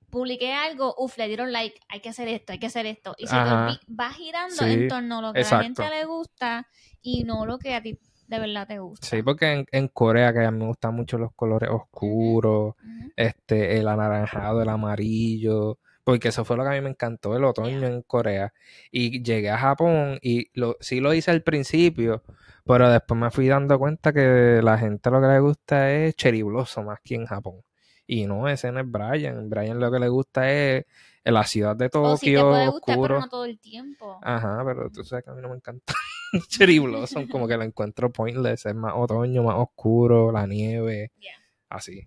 publiqué 0.10 0.54
algo, 0.54 0.96
uff, 0.98 1.18
le 1.18 1.28
dieron 1.28 1.52
like, 1.52 1.80
hay 1.88 2.00
que 2.00 2.10
hacer 2.10 2.28
esto, 2.28 2.54
hay 2.54 2.60
que 2.60 2.68
hacer 2.68 2.86
esto. 2.86 3.16
Y 3.18 3.28
se 3.28 3.36
te 3.36 3.40
va 3.40 4.12
girando 4.12 4.56
Sí, 4.56 4.66
en 4.66 4.88
torno 4.88 5.20
a 5.20 5.22
lo 5.22 5.34
que 5.34 5.42
a 5.42 5.52
la 5.52 5.64
gente 5.64 5.90
le 5.90 6.06
gusta 6.06 6.68
y 7.02 7.24
no 7.24 7.46
lo 7.46 7.60
que 7.60 7.76
a 7.76 7.82
ti 7.82 8.00
de 8.30 8.40
verdad 8.40 8.68
te 8.68 8.78
gusta. 8.78 9.08
Sí, 9.08 9.24
porque 9.24 9.52
en, 9.52 9.66
en 9.72 9.88
Corea 9.88 10.32
que 10.32 10.46
a 10.46 10.52
mí 10.52 10.60
me 10.60 10.68
gustan 10.68 10.94
mucho 10.94 11.18
los 11.18 11.34
colores 11.34 11.70
oscuros, 11.72 12.76
este, 13.16 13.78
el 13.78 13.88
anaranjado, 13.88 14.62
el 14.62 14.70
amarillo, 14.70 15.80
porque 16.04 16.28
eso 16.28 16.46
fue 16.46 16.56
lo 16.56 16.64
que 16.64 16.70
a 16.70 16.74
mí 16.74 16.82
me 16.82 16.90
encantó, 16.90 17.36
el 17.36 17.44
otoño 17.44 17.88
en 17.88 18.04
Corea. 18.04 18.54
Y 18.92 19.24
llegué 19.24 19.50
a 19.50 19.58
Japón 19.58 20.20
y 20.22 20.48
lo, 20.54 20.78
sí 20.80 21.00
lo 21.00 21.14
hice 21.14 21.32
al 21.32 21.42
principio, 21.42 22.24
pero 22.66 22.90
después 22.92 23.20
me 23.20 23.32
fui 23.32 23.48
dando 23.48 23.80
cuenta 23.80 24.14
que 24.14 24.62
la 24.64 24.78
gente 24.78 25.10
lo 25.10 25.22
que 25.22 25.28
le 25.28 25.40
gusta 25.40 25.92
es 25.92 26.16
Cherry 26.16 26.44
Blossom 26.44 26.90
aquí 26.92 27.16
en 27.16 27.26
Japón. 27.26 27.62
Y 28.06 28.28
no, 28.28 28.48
ese 28.48 28.72
no 28.72 28.80
es 28.80 28.90
Brian. 28.90 29.50
Brian 29.50 29.80
lo 29.80 29.92
que 29.92 30.00
le 30.00 30.08
gusta 30.08 30.52
es 30.52 30.86
la 31.24 31.44
ciudad 31.46 31.76
de 31.76 31.86
te 31.86 31.90
Tokio, 31.90 32.50
puede 32.50 32.68
gustar, 32.70 32.96
oscuro. 32.98 33.02
pero 33.08 33.20
no 33.20 33.30
todo 33.30 33.46
el 33.46 33.60
tiempo. 33.60 34.20
Ajá, 34.22 34.62
pero 34.66 34.90
tú 34.90 35.04
sabes 35.04 35.24
que 35.26 35.32
a 35.32 35.34
mí 35.34 35.42
no 35.42 35.50
me 35.50 35.56
encanta 35.56 35.94
Cherry 36.50 36.80
Blossom, 36.80 37.28
como 37.28 37.48
que 37.48 37.58
lo 37.58 37.64
encuentro 37.64 38.12
pointless, 38.12 38.66
es 38.66 38.76
más 38.76 38.94
otoño, 38.96 39.44
más 39.44 39.56
oscuro, 39.58 40.32
la 40.32 40.46
nieve, 40.48 41.12
Yeah. 41.20 41.34
así. 41.70 42.06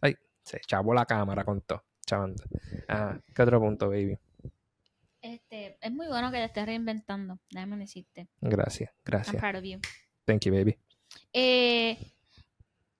Ay, 0.00 0.16
se 0.42 0.60
chavó 0.60 0.94
la 0.94 1.04
cámara 1.06 1.44
con 1.44 1.60
todo, 1.62 1.82
chavando. 2.06 2.42
Ajá, 2.88 3.20
¿qué 3.34 3.42
otro 3.42 3.60
punto, 3.60 3.88
baby? 3.88 4.16
Este, 5.20 5.76
es 5.80 5.92
muy 5.92 6.06
bueno 6.06 6.30
que 6.30 6.36
te 6.38 6.44
estés 6.44 6.66
reinventando, 6.66 7.38
déjame 7.50 7.76
decirte. 7.78 8.28
Gracias, 8.40 8.90
I'm 8.90 9.02
gracias. 9.04 9.36
proud 9.36 9.56
of 9.56 9.64
you. 9.64 9.80
Thank 10.24 10.42
you, 10.44 10.52
baby. 10.52 10.78
Eh, 11.32 11.98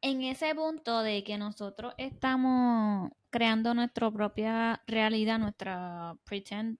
en 0.00 0.22
ese 0.22 0.54
punto 0.54 1.02
de 1.02 1.24
que 1.24 1.38
nosotros 1.38 1.94
estamos 1.98 3.10
creando 3.30 3.74
nuestra 3.74 4.10
propia 4.10 4.82
realidad, 4.86 5.38
nuestra 5.38 6.16
pretend, 6.24 6.78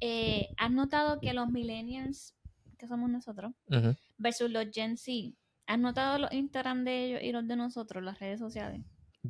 eh, 0.00 0.48
¿has 0.56 0.70
notado 0.70 1.20
que 1.20 1.32
los 1.32 1.48
millennials, 1.48 2.34
que 2.78 2.88
somos 2.88 3.10
nosotros, 3.10 3.52
versus 4.18 4.50
los 4.50 4.66
Gen 4.72 4.96
Z, 4.96 5.36
¿has 5.66 5.78
notado 5.78 6.18
los 6.18 6.32
Instagram 6.32 6.84
de 6.84 7.04
ellos 7.04 7.20
y 7.22 7.32
los 7.32 7.46
de 7.46 7.56
nosotros, 7.56 8.02
las 8.02 8.18
redes 8.18 8.40
sociales? 8.40 8.82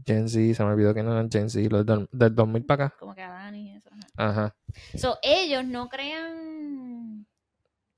Gen 0.04 0.28
Z, 0.28 0.54
se 0.54 0.64
me 0.64 0.70
olvidó 0.70 0.92
que 0.92 1.02
no 1.02 1.12
eran 1.12 1.30
Gen 1.30 1.48
Z, 1.48 1.68
los 1.70 1.86
del, 1.86 2.08
del 2.10 2.34
2000 2.34 2.64
para 2.64 2.86
acá. 2.86 2.96
Como 2.98 3.14
que 3.14 3.22
a 3.22 3.28
Dani 3.28 3.72
y 3.72 3.76
eso. 3.76 3.90
ajá. 4.16 4.46
Ajá, 4.46 4.56
So, 4.96 5.18
ellos 5.22 5.64
no 5.64 5.88
crean... 5.88 7.26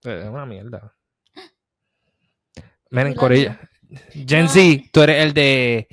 es 0.02 0.28
una 0.28 0.44
mierda. 0.44 0.94
Miren, 2.90 3.14
Corilla. 3.14 3.58
Gen. 4.26 4.48
Z, 4.48 4.88
tú 4.92 5.02
eres 5.02 5.22
el 5.24 5.34
de 5.34 5.88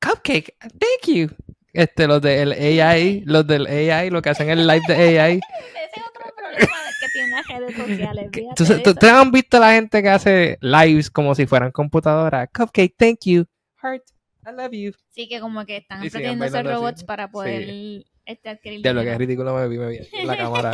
Cupcake, 0.00 0.56
thank 0.60 1.14
you. 1.14 1.28
Este, 1.72 2.06
los 2.06 2.20
del 2.22 2.52
AI, 2.52 3.22
los 3.24 3.46
del 3.46 3.66
AI, 3.66 4.10
lo 4.10 4.22
que 4.22 4.30
hacen 4.30 4.48
el 4.50 4.66
live 4.66 4.82
de 4.88 5.20
AI. 5.20 5.40
Ese 5.88 6.00
es 6.00 6.02
otro 6.08 6.34
problema 6.36 6.72
que 7.00 7.08
tienen 7.12 7.30
las 7.30 7.46
redes 7.46 7.76
sociales. 7.76 8.30
Entonces, 8.34 8.82
¿tú-. 8.82 8.90
¿ustedes 8.90 9.12
han 9.12 9.30
visto 9.30 9.58
la 9.58 9.72
gente 9.72 10.02
que 10.02 10.08
hace 10.08 10.58
lives 10.60 11.10
como 11.10 11.34
si 11.34 11.46
fueran 11.46 11.70
computadoras? 11.70 12.48
Cupcake, 12.52 12.94
thank 12.96 13.18
you. 13.24 13.44
Heart, 13.82 14.02
I 14.46 14.52
love 14.56 14.72
you. 14.72 14.92
Sí, 15.10 15.28
que 15.28 15.40
como 15.40 15.64
que 15.66 15.78
están 15.78 16.04
aprendiendo 16.04 16.44
a 16.44 16.48
ser 16.48 16.66
así. 16.66 16.74
robots 16.74 17.04
para 17.04 17.30
poder 17.30 18.04
este, 18.24 18.48
adquirir 18.48 18.82
De 18.82 18.92
lo 18.92 19.02
que 19.02 19.12
es 19.12 19.18
ridículo 19.18 19.54
me 19.54 19.68
vi, 19.68 19.78
me 19.78 19.88
vi 19.88 19.98
la 20.24 20.36
cámara. 20.38 20.72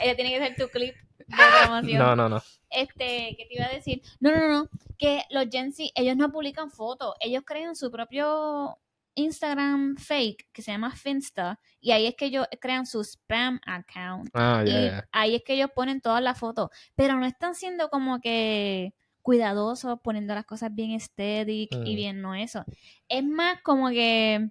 Ella 0.00 0.16
tiene 0.16 0.38
que 0.38 0.38
ser 0.38 0.56
tu 0.56 0.68
clip 0.68 0.94
de 1.28 1.62
promoción. 1.62 1.98
No, 1.98 2.16
no, 2.16 2.28
no. 2.28 2.42
Este, 2.70 3.34
¿qué 3.36 3.46
te 3.48 3.54
iba 3.54 3.66
a 3.66 3.70
decir? 3.72 4.02
No, 4.20 4.30
no, 4.32 4.48
no, 4.48 4.68
que 4.98 5.22
los 5.30 5.46
Gen 5.50 5.72
Z, 5.72 5.90
ellos 5.94 6.16
no 6.16 6.30
publican 6.32 6.70
fotos, 6.70 7.14
ellos 7.20 7.42
crean 7.46 7.76
su 7.76 7.90
propio 7.90 8.78
Instagram 9.16 9.96
fake 9.96 10.48
que 10.52 10.60
se 10.62 10.72
llama 10.72 10.90
Finsta 10.90 11.60
y 11.80 11.92
ahí 11.92 12.06
es 12.06 12.16
que 12.16 12.24
ellos 12.26 12.46
crean 12.60 12.84
su 12.84 13.00
spam 13.04 13.60
account 13.64 14.28
Ah, 14.34 14.64
ya, 14.66 14.72
y 14.72 14.90
ahí 15.12 15.36
es 15.36 15.42
que 15.44 15.54
ellos 15.54 15.70
ponen 15.72 16.00
todas 16.00 16.20
las 16.20 16.36
fotos, 16.38 16.70
pero 16.96 17.14
no 17.18 17.24
están 17.26 17.54
siendo 17.54 17.90
como 17.90 18.20
que 18.20 18.92
cuidadosos, 19.22 20.00
poniendo 20.02 20.34
las 20.34 20.44
cosas 20.46 20.74
bien 20.74 20.90
aesthetic 20.92 21.70
y 21.72 21.92
Mm. 21.92 21.96
bien 21.96 22.20
no 22.22 22.34
eso. 22.34 22.64
Es 23.08 23.22
más 23.24 23.62
como 23.62 23.88
que 23.90 24.50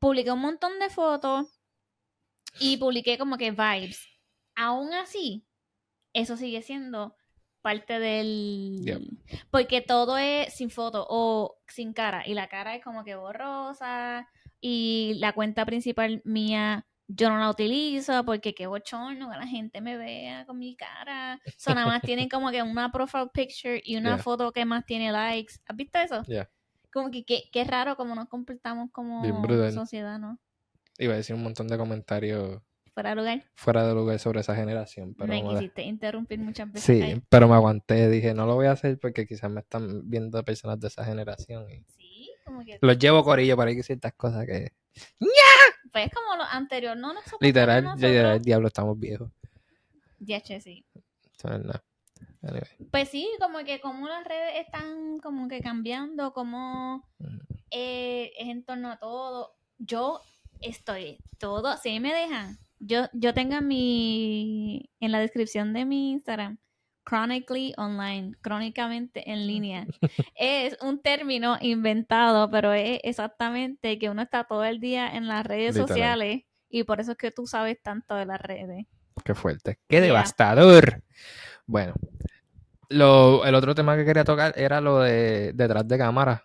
publiqué 0.00 0.32
un 0.32 0.40
montón 0.40 0.78
de 0.80 0.90
fotos 0.90 1.46
y 2.58 2.76
publiqué 2.78 3.16
como 3.16 3.38
que 3.38 3.52
vibes. 3.52 4.06
Aún 4.56 4.92
así, 4.92 5.46
eso 6.12 6.36
sigue 6.36 6.62
siendo 6.62 7.16
parte 7.62 7.98
del... 7.98 8.80
Yep. 8.84 9.02
Porque 9.50 9.80
todo 9.82 10.18
es 10.18 10.54
sin 10.54 10.70
foto 10.70 11.06
o 11.08 11.56
sin 11.68 11.92
cara 11.92 12.26
y 12.26 12.34
la 12.34 12.48
cara 12.48 12.74
es 12.74 12.82
como 12.82 13.04
que 13.04 13.14
borrosa 13.16 14.28
y 14.60 15.14
la 15.18 15.32
cuenta 15.32 15.64
principal 15.66 16.22
mía 16.24 16.86
yo 17.12 17.28
no 17.28 17.38
la 17.38 17.50
utilizo 17.50 18.24
porque 18.24 18.54
qué 18.54 18.66
bochorno 18.66 19.30
que 19.30 19.36
la 19.36 19.46
gente 19.46 19.80
me 19.80 19.96
vea 19.96 20.46
con 20.46 20.58
mi 20.58 20.76
cara. 20.76 21.40
So, 21.56 21.74
nada 21.74 21.86
más 21.86 22.02
tienen 22.02 22.28
como 22.28 22.50
que 22.50 22.62
una 22.62 22.92
profile 22.92 23.28
picture 23.34 23.80
y 23.84 23.96
una 23.96 24.10
Yeah. 24.10 24.22
foto 24.22 24.52
que 24.52 24.64
más 24.64 24.86
tiene 24.86 25.10
likes. 25.10 25.54
¿Has 25.66 25.76
visto 25.76 25.98
eso? 25.98 26.22
Yeah. 26.24 26.48
Como 26.92 27.10
que 27.10 27.24
qué 27.24 27.44
qué 27.52 27.64
raro 27.64 27.96
como 27.96 28.14
nos 28.14 28.28
comportamos 28.28 28.90
como 28.92 29.22
sociedad, 29.72 30.18
¿no? 30.18 30.38
Iba 30.98 31.14
a 31.14 31.16
decir 31.16 31.34
un 31.34 31.42
montón 31.42 31.66
de 31.66 31.78
comentarios 31.78 32.62
Fuera 32.92 33.10
de 33.10 33.16
lugar. 33.16 33.44
fuera 33.54 33.86
de 33.86 33.94
lugar 33.94 34.18
sobre 34.18 34.40
esa 34.40 34.54
generación, 34.54 35.14
pero 35.14 35.28
me 35.32 35.42
quisiste 35.42 35.82
interrumpir 35.82 36.38
muchas 36.40 36.70
veces. 36.72 36.84
Sí, 37.16 37.22
pero 37.28 37.48
me 37.48 37.54
aguanté, 37.54 38.08
dije, 38.08 38.34
no 38.34 38.46
lo 38.46 38.54
voy 38.56 38.66
a 38.66 38.72
hacer 38.72 38.98
porque 38.98 39.26
quizás 39.26 39.50
me 39.50 39.60
están 39.60 40.08
viendo 40.10 40.42
personas 40.44 40.78
de 40.80 40.88
esa 40.88 41.04
generación 41.04 41.70
y 41.70 41.84
sí, 41.96 42.30
como 42.44 42.64
que 42.64 42.78
los 42.80 42.98
llevo 42.98 43.22
corillo 43.24 43.56
para 43.56 43.72
que 43.72 43.82
ciertas 43.82 44.12
cosas 44.14 44.44
que 44.46 44.72
pues 45.92 46.10
como 46.12 46.36
lo 46.36 46.42
anterior, 46.44 46.96
no 46.96 47.12
nosotros 47.12 47.38
literal, 47.40 47.84
nosotros. 47.84 48.10
literal, 48.10 48.42
diablo, 48.42 48.68
estamos 48.68 48.98
viejos. 48.98 49.30
DH, 50.18 50.60
sí. 50.60 50.84
Eso 51.36 51.58
no. 51.58 51.72
Anyway. 52.42 52.62
Pues 52.90 53.08
sí, 53.08 53.28
como 53.40 53.58
que 53.64 53.80
como 53.80 54.06
las 54.08 54.24
redes 54.24 54.64
están 54.66 55.18
como 55.20 55.48
que 55.48 55.60
cambiando, 55.60 56.32
como 56.32 57.04
Mm. 57.18 57.38
eh, 57.70 58.32
es 58.38 58.48
en 58.48 58.64
torno 58.64 58.90
a 58.90 58.98
todo. 58.98 59.56
Yo 59.78 60.20
estoy 60.60 61.18
todo, 61.38 61.76
si 61.78 61.98
me 62.00 62.12
dejan, 62.14 62.58
yo, 62.80 63.02
yo 63.12 63.32
tengo 63.34 63.54
en 63.56 63.68
mi, 63.68 64.90
en 65.00 65.12
la 65.12 65.20
descripción 65.20 65.72
de 65.72 65.84
mi 65.84 66.10
Instagram, 66.10 66.58
chronically 67.08 67.72
online, 67.76 68.32
crónicamente 68.40 69.30
en 69.30 69.46
línea. 69.46 69.86
es 70.34 70.76
un 70.82 71.00
término 71.00 71.56
inventado, 71.60 72.50
pero 72.50 72.72
es 72.72 73.00
exactamente 73.04 73.98
que 73.98 74.10
uno 74.10 74.22
está 74.22 74.44
todo 74.44 74.64
el 74.64 74.80
día 74.80 75.08
en 75.16 75.28
las 75.28 75.44
redes 75.46 75.74
Literal. 75.76 75.88
sociales 75.88 76.42
y 76.68 76.84
por 76.84 77.00
eso 77.00 77.12
es 77.12 77.18
que 77.18 77.30
tú 77.30 77.46
sabes 77.46 77.80
tanto 77.82 78.14
de 78.14 78.26
las 78.26 78.40
redes. 78.40 78.86
Qué 79.24 79.34
fuerte. 79.34 79.78
Qué 79.88 79.96
Yeah. 79.96 80.06
devastador. 80.06 81.02
Bueno, 81.66 81.94
lo, 82.88 83.44
el 83.44 83.54
otro 83.54 83.74
tema 83.74 83.96
que 83.96 84.04
quería 84.04 84.24
tocar 84.24 84.52
era 84.56 84.80
lo 84.80 85.00
de 85.00 85.52
detrás 85.52 85.86
de 85.86 85.98
cámara, 85.98 86.44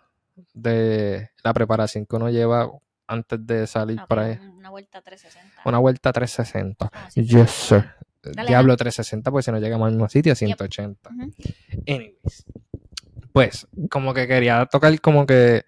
de 0.53 1.29
la 1.43 1.53
preparación 1.53 2.05
que 2.05 2.15
uno 2.15 2.29
lleva 2.29 2.69
antes 3.07 3.45
de 3.45 3.67
salir 3.67 3.99
Ok, 3.99 4.07
para 4.07 4.25
ahí. 4.25 4.39
Una 4.57 4.69
vuelta 4.69 5.01
360. 5.01 5.61
Una 5.65 5.77
vuelta 5.79 6.13
360. 6.13 6.89
Como 6.89 7.11
si 7.11 7.25
Yes, 7.25 7.51
sir. 7.51 7.85
Dale, 8.23 8.47
Diablo 8.47 8.75
360, 8.75 9.29
pues 9.29 9.45
si 9.45 9.51
no 9.51 9.59
llegamos 9.59 9.85
al 9.85 9.93
mismo 9.93 10.09
sitio, 10.09 10.33
180. 10.33 11.09
Ujú. 11.11 11.31
Anyways. 11.87 12.45
Pues, 13.31 13.67
como 13.91 14.13
que 14.13 14.27
quería 14.27 14.65
tocar 14.65 14.99
como 15.01 15.25
que 15.25 15.65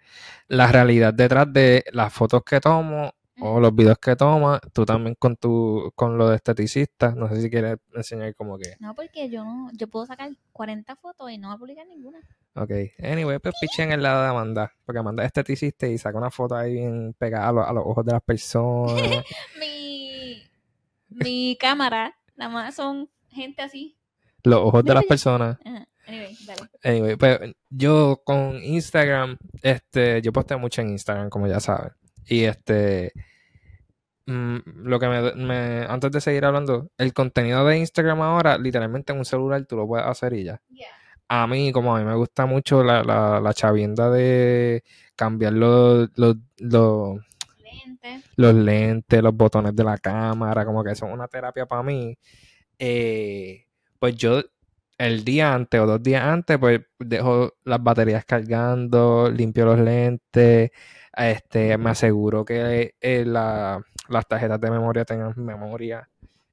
la 0.47 0.71
realidad 0.71 1.13
detrás 1.13 1.52
de 1.52 1.84
las 1.91 2.13
fotos 2.13 2.43
que 2.43 2.60
tomo 2.60 3.13
o 3.39 3.60
los 3.60 3.76
videos 3.76 4.00
que 4.00 4.15
tomas, 4.15 4.60
tú 4.73 4.86
también 4.86 5.15
con 5.15 5.36
tu, 5.36 5.91
con 5.95 6.17
lo 6.17 6.30
de 6.30 6.38
esteticista, 6.38 7.13
no 7.13 7.28
sé 7.30 7.41
si 7.41 7.50
quieres 7.50 7.78
enseñar 7.93 8.34
como 8.36 8.58
que, 8.58 8.76
No, 8.80 8.95
porque 8.95 9.30
yo 9.30 9.43
no, 9.43 9.69
yo 9.73 9.88
puedo 9.88 10.06
sacar 10.06 10.32
40 10.54 10.95
fotos 10.95 11.30
y 11.32 11.38
no 11.38 11.50
voy 11.50 11.56
a 11.56 11.60
publicar 11.60 11.88
ninguna. 11.88 12.19
Ok, 12.58 12.72
anyway, 13.04 13.39
pues 13.39 13.56
piché 13.62 13.84
en 13.84 13.91
el 13.91 14.02
lado 14.04 14.24
de 14.24 14.30
Amanda, 14.30 14.74
porque 14.86 15.00
Amanda 15.00 15.24
es 15.24 15.28
esteticista 15.28 15.88
y 15.88 15.98
saca 15.98 16.17
una 16.17 16.32
foto 16.32 16.56
ahí 16.56 16.74
bien 16.74 17.13
pegada 17.17 17.50
a, 17.50 17.52
los- 17.54 17.67
a 17.67 17.74
los 17.74 17.84
ojos 17.86 18.06
de 18.06 18.12
las 18.13 18.22
personas, 18.24 18.93
Mi, 19.60 20.43
mi 21.10 21.58
cámara, 21.60 22.15
nada 22.36 22.52
más 22.52 22.76
son 22.76 23.10
gente 23.30 23.62
así. 23.62 23.98
los 24.43 24.60
ojos 24.60 24.84
de 24.84 24.93
las 24.93 25.04
personas, 25.06 25.58
Ajá. 25.65 25.88
Anyway, 26.08 26.38
dale. 26.46 26.62
Anyway, 26.84 27.15
pues 27.17 27.39
yo 27.70 28.22
con 28.24 28.63
Instagram, 28.63 29.38
este, 29.62 30.22
yo 30.22 30.32
posteo 30.32 30.58
mucho 30.58 30.82
en 30.82 30.91
Instagram, 30.91 31.30
como 31.30 31.48
ya 31.48 31.60
saben. 31.60 31.91
Y 32.26 32.46
este, 32.46 33.12
mm, 34.26 34.58
lo 34.86 35.00
que 35.00 35.08
me, 35.08 35.34
me- 35.36 35.86
antes 35.89 36.10
de 36.12 36.22
seguir 36.22 36.46
hablando, 36.46 36.89
el 36.98 37.13
contenido 37.13 37.65
de 37.65 37.78
Instagram 37.80 38.22
ahora, 38.22 38.58
literalmente 38.58 39.12
en 39.12 39.20
un 39.20 39.26
celular 39.26 39.65
tú 39.65 39.76
lo 39.76 39.86
puedes 39.86 40.06
hacer 40.08 40.32
y 40.34 40.46
ya. 40.46 40.62
A 41.30 41.46
mí, 41.48 41.72
como 41.72 41.96
a 41.96 42.00
mí 42.00 42.06
me 42.06 42.16
gusta 42.16 42.46
mucho 42.46 42.84
la, 42.84 43.04
la, 43.04 43.40
la 43.42 43.54
chavienda 43.54 44.10
de 44.10 44.84
cambiar 45.16 45.54
los, 45.54 46.10
los, 46.16 46.38
los, 46.60 47.18
Lente. 47.62 48.22
los 48.38 48.54
lentes, 48.54 49.22
los 49.22 49.36
botones 49.36 49.76
de 49.76 49.84
la 49.84 49.98
cámara, 49.98 50.66
como 50.66 50.84
que 50.84 50.96
son 50.96 51.12
una 51.12 51.28
terapia 51.28 51.66
para 51.66 51.84
mí. 51.84 52.18
Eh, 52.80 53.66
pues 54.00 54.16
yo 54.16 54.42
el 54.98 55.24
día 55.26 55.54
antes 55.54 55.80
o 55.82 55.86
dos 55.86 56.02
días 56.02 56.24
antes, 56.24 56.58
pues 56.58 56.82
dejo 56.98 57.54
las 57.66 57.84
baterías 57.84 58.24
cargando, 58.26 59.30
limpio 59.30 59.66
los 59.66 59.80
lentes, 59.80 60.72
este, 61.16 61.78
me 61.78 61.90
aseguro 61.90 62.46
que 62.46 62.94
eh, 63.02 63.26
la- 63.26 63.84
las 64.10 64.28
tarjetas 64.28 64.62
de 64.62 64.72
memoria 64.72 65.04
tengan 65.06 65.34
memoria. 65.38 66.08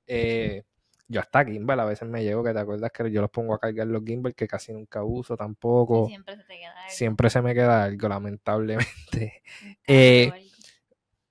Eh, 0.07 0.63
yo 1.09 1.21
hasta 1.21 1.45
gimbal 1.45 1.81
a 1.81 1.85
veces 1.85 2.09
me 2.09 2.23
llevo, 2.23 2.43
que 2.43 2.53
te 2.53 2.59
acuerdas 2.59 2.91
que 2.93 3.11
yo 3.11 3.21
los 3.21 3.31
pongo 3.31 3.55
a 3.55 3.59
cargar 3.59 3.87
los 3.87 4.03
gimbal 4.05 4.35
que 4.35 4.47
casi 4.47 4.73
nunca 4.73 5.03
uso 5.03 5.37
tampoco. 5.37 6.07
Y 6.07 6.11
siempre 6.11 6.37
se 6.37 6.45
te 6.45 6.59
queda 6.59 6.71
algo. 6.71 6.91
Siempre 6.91 7.31
se 7.31 7.43
me 7.43 7.55
queda 7.55 7.85
algo, 7.85 8.09
lamentablemente. 8.09 9.43
Eh. 9.87 10.33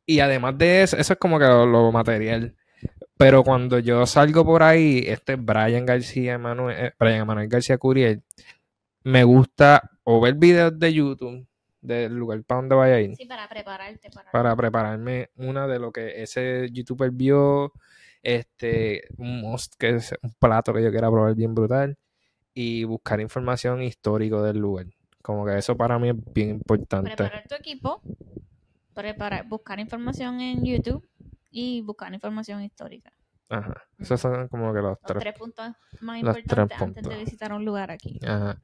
Y 0.05 0.19
además 0.19 0.57
de 0.57 0.83
eso, 0.83 0.97
eso 0.97 1.13
es 1.13 1.19
como 1.19 1.39
que 1.39 1.45
lo, 1.45 1.65
lo 1.65 1.91
material. 1.91 2.55
Pero 3.17 3.43
cuando 3.43 3.79
yo 3.79 4.05
salgo 4.05 4.43
por 4.43 4.63
ahí, 4.63 5.03
este 5.07 5.35
Brian 5.35 5.85
García 5.85 6.33
Emanuel, 6.33 6.75
eh, 6.77 6.93
Brian 6.99 7.21
Emanuel 7.21 7.47
García 7.47 7.77
Curiel, 7.77 8.21
me 9.03 9.23
gusta 9.23 9.91
o 10.03 10.19
ver 10.19 10.35
videos 10.35 10.77
de 10.77 10.93
YouTube 10.93 11.47
del 11.79 12.15
lugar 12.15 12.43
para 12.43 12.61
donde 12.61 12.75
vaya 12.75 12.95
a 12.95 13.01
ir, 13.01 13.15
Sí, 13.15 13.25
para 13.25 13.47
prepararte 13.49 14.09
para, 14.09 14.31
para 14.31 14.55
prepararme 14.55 15.29
una 15.35 15.67
de 15.67 15.79
lo 15.79 15.91
que 15.91 16.21
ese 16.23 16.69
youtuber 16.71 17.11
vio, 17.11 17.73
este, 18.23 19.03
un 19.17 19.55
que 19.77 19.89
es 19.89 20.13
un 20.21 20.33
plato 20.39 20.73
que 20.73 20.81
yo 20.81 20.89
quiera 20.89 21.11
probar 21.11 21.35
bien 21.35 21.53
brutal, 21.53 21.97
y 22.53 22.83
buscar 22.83 23.19
información 23.19 23.81
histórica 23.81 24.41
del 24.41 24.57
lugar. 24.57 24.87
Como 25.21 25.45
que 25.45 25.57
eso 25.57 25.75
para 25.75 25.97
mí 25.99 26.09
es 26.09 26.33
bien 26.33 26.49
importante. 26.49 27.15
preparar 27.15 27.47
tu 27.47 27.55
equipo, 27.55 28.01
preparar, 28.93 29.47
buscar 29.47 29.79
información 29.79 30.41
en 30.41 30.63
YouTube 30.63 31.07
y 31.49 31.81
buscar 31.81 32.13
información 32.13 32.61
histórica. 32.61 33.11
Ajá. 33.49 33.83
Esos 33.99 34.19
son 34.19 34.47
como 34.47 34.73
que 34.73 34.79
los 34.79 34.91
Los 34.91 34.99
tres 35.01 35.19
tres 35.21 35.33
puntos 35.37 35.65
más 36.01 36.21
los 36.21 36.33
tres 36.33 36.43
importantes 36.43 36.81
antes 36.81 37.03
de 37.03 37.17
visitar 37.17 37.53
un 37.53 37.63
lugar 37.63 37.91
aquí. 37.91 38.19
Ajá. 38.25 38.61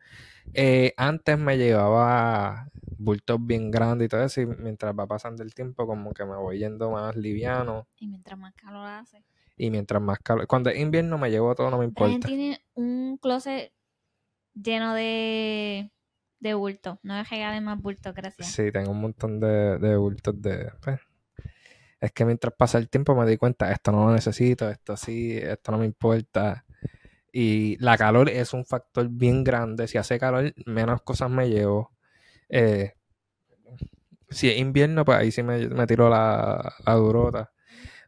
Eh, 0.54 0.94
antes 0.98 1.38
me 1.38 1.58
llevaba 1.58 2.70
bultos 2.98 3.38
bien 3.46 3.70
grandes 3.70 4.08
y 4.08 4.10
todo 4.10 4.24
eso, 4.24 4.42
y 4.42 4.46
mientras 4.48 4.94
va 4.98 5.06
pasando 5.06 5.44
el 5.44 5.54
tiempo, 5.54 5.86
como 5.86 6.12
que 6.14 6.26
me 6.26 6.36
voy 6.36 6.60
yendo 6.60 6.92
más 6.92 7.16
liviano. 7.16 7.88
Y 7.98 8.08
mientras 8.08 8.38
más 8.38 8.54
calor 8.56 8.88
hace. 8.88 9.24
Y 9.60 9.70
mientras 9.70 10.02
más 10.02 10.18
calor. 10.20 10.48
Cuando 10.48 10.72
es 10.72 10.80
invierno 10.80 11.18
me 11.20 11.30
llevo 11.30 11.54
todo, 11.54 11.70
no 11.70 11.78
me 11.78 11.86
Brian 11.88 12.14
importa. 12.14 12.28
tiene 12.28 12.64
un 12.76 13.18
closet 13.22 13.74
lleno 14.54 14.94
de, 14.96 15.92
de 16.40 16.54
bultos. 16.54 16.98
No 17.04 17.16
me 17.16 17.24
regales 17.26 17.62
más 17.62 17.80
bultos, 17.82 18.16
gracias. 18.16 18.48
Sí, 18.48 18.72
tengo 18.72 18.92
un 18.92 19.02
montón 19.02 19.40
de, 19.40 19.78
de 19.78 19.98
bultos 19.98 20.42
de. 20.42 20.72
pues, 20.82 21.00
es 22.00 22.12
que 22.14 22.24
mientras 22.24 22.54
pasa 22.54 22.78
el 22.78 22.90
tiempo 22.90 23.14
me 23.14 23.26
di 23.30 23.36
cuenta, 23.36 23.70
esto 23.72 23.92
no 23.92 24.06
lo 24.08 24.14
necesito, 24.14 24.70
esto 24.70 24.96
sí, 24.96 25.38
esto 25.38 25.74
no 25.74 25.80
me 25.80 25.86
importa. 25.86 26.66
Y 27.34 27.76
la 27.78 27.98
calor 27.98 28.30
es 28.30 28.54
un 28.54 28.66
factor 28.66 29.10
bien 29.10 29.44
grande. 29.44 29.88
Si 29.88 29.98
hace 29.98 30.18
calor, 30.18 30.54
menos 30.66 31.02
cosas 31.02 31.30
me 31.30 31.50
llevo. 31.50 31.92
Eh, 32.48 32.94
si 34.30 34.50
es 34.50 34.58
invierno, 34.58 35.06
pues 35.06 35.18
ahí 35.18 35.32
sí 35.32 35.44
me, 35.44 35.68
me 35.68 35.86
tiro 35.88 36.10
la, 36.10 36.74
la 36.86 36.94
durota. 36.94 37.52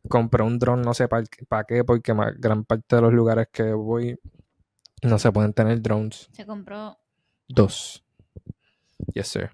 Compré 0.09 0.43
un 0.43 0.57
dron, 0.59 0.81
no 0.81 0.93
sé 0.93 1.07
para 1.07 1.63
qué, 1.67 1.83
porque 1.83 2.13
gran 2.37 2.63
parte 2.65 2.95
de 2.95 3.01
los 3.01 3.13
lugares 3.13 3.47
que 3.51 3.71
voy 3.73 4.19
no 5.03 5.19
se 5.19 5.31
pueden 5.31 5.53
tener 5.53 5.81
drones. 5.81 6.29
Se 6.31 6.45
compró. 6.45 6.97
Dos. 7.47 8.03
Yes, 9.13 9.27
sir. 9.27 9.51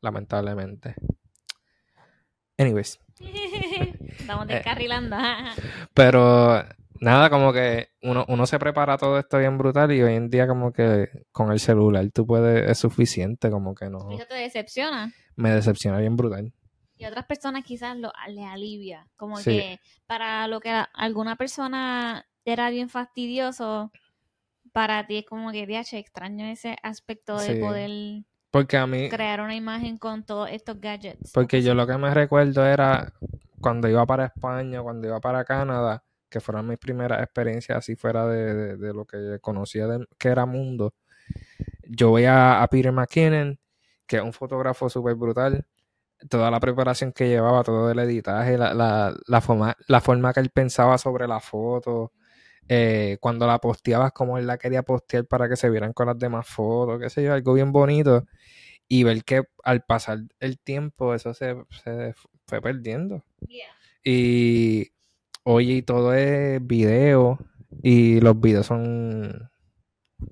Lamentablemente. 0.00 0.94
Anyways. 2.58 2.98
Estamos 4.18 4.48
Eh. 4.48 4.54
descarrilando. 4.54 5.16
Pero 5.94 6.64
nada, 7.00 7.30
como 7.30 7.52
que 7.52 7.88
uno, 8.02 8.24
uno 8.28 8.46
se 8.46 8.58
prepara 8.58 8.96
todo 8.98 9.18
esto 9.18 9.38
bien 9.38 9.58
brutal 9.58 9.92
y 9.92 10.02
hoy 10.02 10.14
en 10.14 10.28
día 10.30 10.46
como 10.46 10.72
que 10.72 11.08
con 11.32 11.52
el 11.52 11.60
celular 11.60 12.08
tú 12.12 12.26
puedes, 12.26 12.68
es 12.70 12.78
suficiente, 12.78 13.50
como 13.50 13.74
que 13.74 13.88
no. 13.90 14.10
Eso 14.10 14.26
te 14.28 14.34
decepciona. 14.34 15.12
Me 15.36 15.50
decepciona 15.52 15.98
bien 15.98 16.16
brutal. 16.16 16.52
Y 16.98 17.04
a 17.04 17.08
otras 17.08 17.26
personas 17.26 17.64
quizás 17.64 17.96
lo, 17.96 18.12
le 18.28 18.44
alivia. 18.44 19.06
Como 19.16 19.36
Sí. 19.38 19.50
que 19.50 19.80
para 20.06 20.46
lo 20.48 20.60
que 20.60 20.70
a 20.70 20.82
alguna 20.94 21.36
persona 21.36 22.26
era 22.44 22.70
bien 22.70 22.88
fastidioso, 22.88 23.92
para 24.72 25.06
ti 25.06 25.18
es 25.18 25.24
como 25.26 25.52
que, 25.52 25.66
diache, 25.66 25.98
extraño 25.98 26.44
ese 26.46 26.76
aspecto 26.82 27.38
de 27.38 27.54
Sí. 27.54 27.60
poder 27.60 27.90
Porque 28.50 28.76
a 28.76 28.86
mí, 28.86 29.08
crear 29.08 29.40
una 29.40 29.54
imagen 29.54 29.98
con 29.98 30.24
todos 30.24 30.50
estos 30.50 30.80
gadgets. 30.80 31.32
porque 31.32 31.62
yo 31.62 31.74
lo 31.74 31.86
que 31.86 31.96
me 31.98 32.12
recuerdo 32.12 32.64
era 32.66 33.12
cuando 33.60 33.88
iba 33.88 34.04
para 34.06 34.26
España, 34.26 34.82
cuando 34.82 35.06
iba 35.06 35.20
para 35.20 35.44
Canadá, 35.44 36.02
que 36.30 36.40
fueron 36.40 36.66
mis 36.66 36.78
primeras 36.78 37.22
experiencias 37.22 37.78
así 37.78 37.96
fuera 37.96 38.26
de, 38.26 38.54
de- 38.54 38.76
de 38.76 38.94
lo 38.94 39.04
que 39.06 39.38
conocía 39.40 39.86
de- 39.86 40.06
que 40.18 40.28
era 40.28 40.46
mundo. 40.46 40.94
Yo 41.84 42.12
veía 42.12 42.62
a 42.62 42.66
Peter 42.68 42.92
McKinnon, 42.92 43.58
que 44.06 44.16
es 44.16 44.22
un 44.22 44.32
fotógrafo 44.32 44.88
súper 44.88 45.14
brutal, 45.14 45.66
toda 46.28 46.50
la 46.50 46.60
preparación 46.60 47.12
que 47.12 47.28
llevaba, 47.28 47.62
todo 47.62 47.90
el 47.90 47.98
editaje, 47.98 48.58
la, 48.58 48.74
la, 48.74 49.14
la 49.26 49.40
forma, 49.40 49.76
la 49.86 50.00
forma 50.00 50.32
que 50.32 50.40
él 50.40 50.50
pensaba 50.50 50.98
sobre 50.98 51.26
la 51.28 51.40
foto, 51.40 52.12
eh, 52.68 53.16
cuando 53.20 53.46
la 53.46 53.58
posteabas, 53.58 54.12
como 54.12 54.36
él 54.38 54.46
la 54.46 54.58
quería 54.58 54.82
postear 54.82 55.26
para 55.26 55.48
que 55.48 55.56
se 55.56 55.70
vieran 55.70 55.92
con 55.92 56.06
las 56.06 56.18
demás 56.18 56.46
fotos, 56.46 57.00
qué 57.00 57.08
sé 57.08 57.22
yo, 57.22 57.32
algo 57.32 57.54
bien 57.54 57.72
bonito. 57.72 58.26
Y 58.88 59.04
ver 59.04 59.24
que 59.24 59.42
al 59.64 59.82
pasar 59.82 60.20
el 60.40 60.58
tiempo 60.58 61.14
eso 61.14 61.34
se, 61.34 61.56
se 61.84 62.14
fue 62.46 62.62
perdiendo. 62.62 63.24
Yeah. 63.46 63.66
Y 64.02 64.92
oye, 65.44 65.74
y 65.74 65.82
todo 65.82 66.14
es 66.14 66.66
video. 66.66 67.38
Y 67.82 68.20
los 68.20 68.40
videos 68.40 68.66
son 68.66 69.50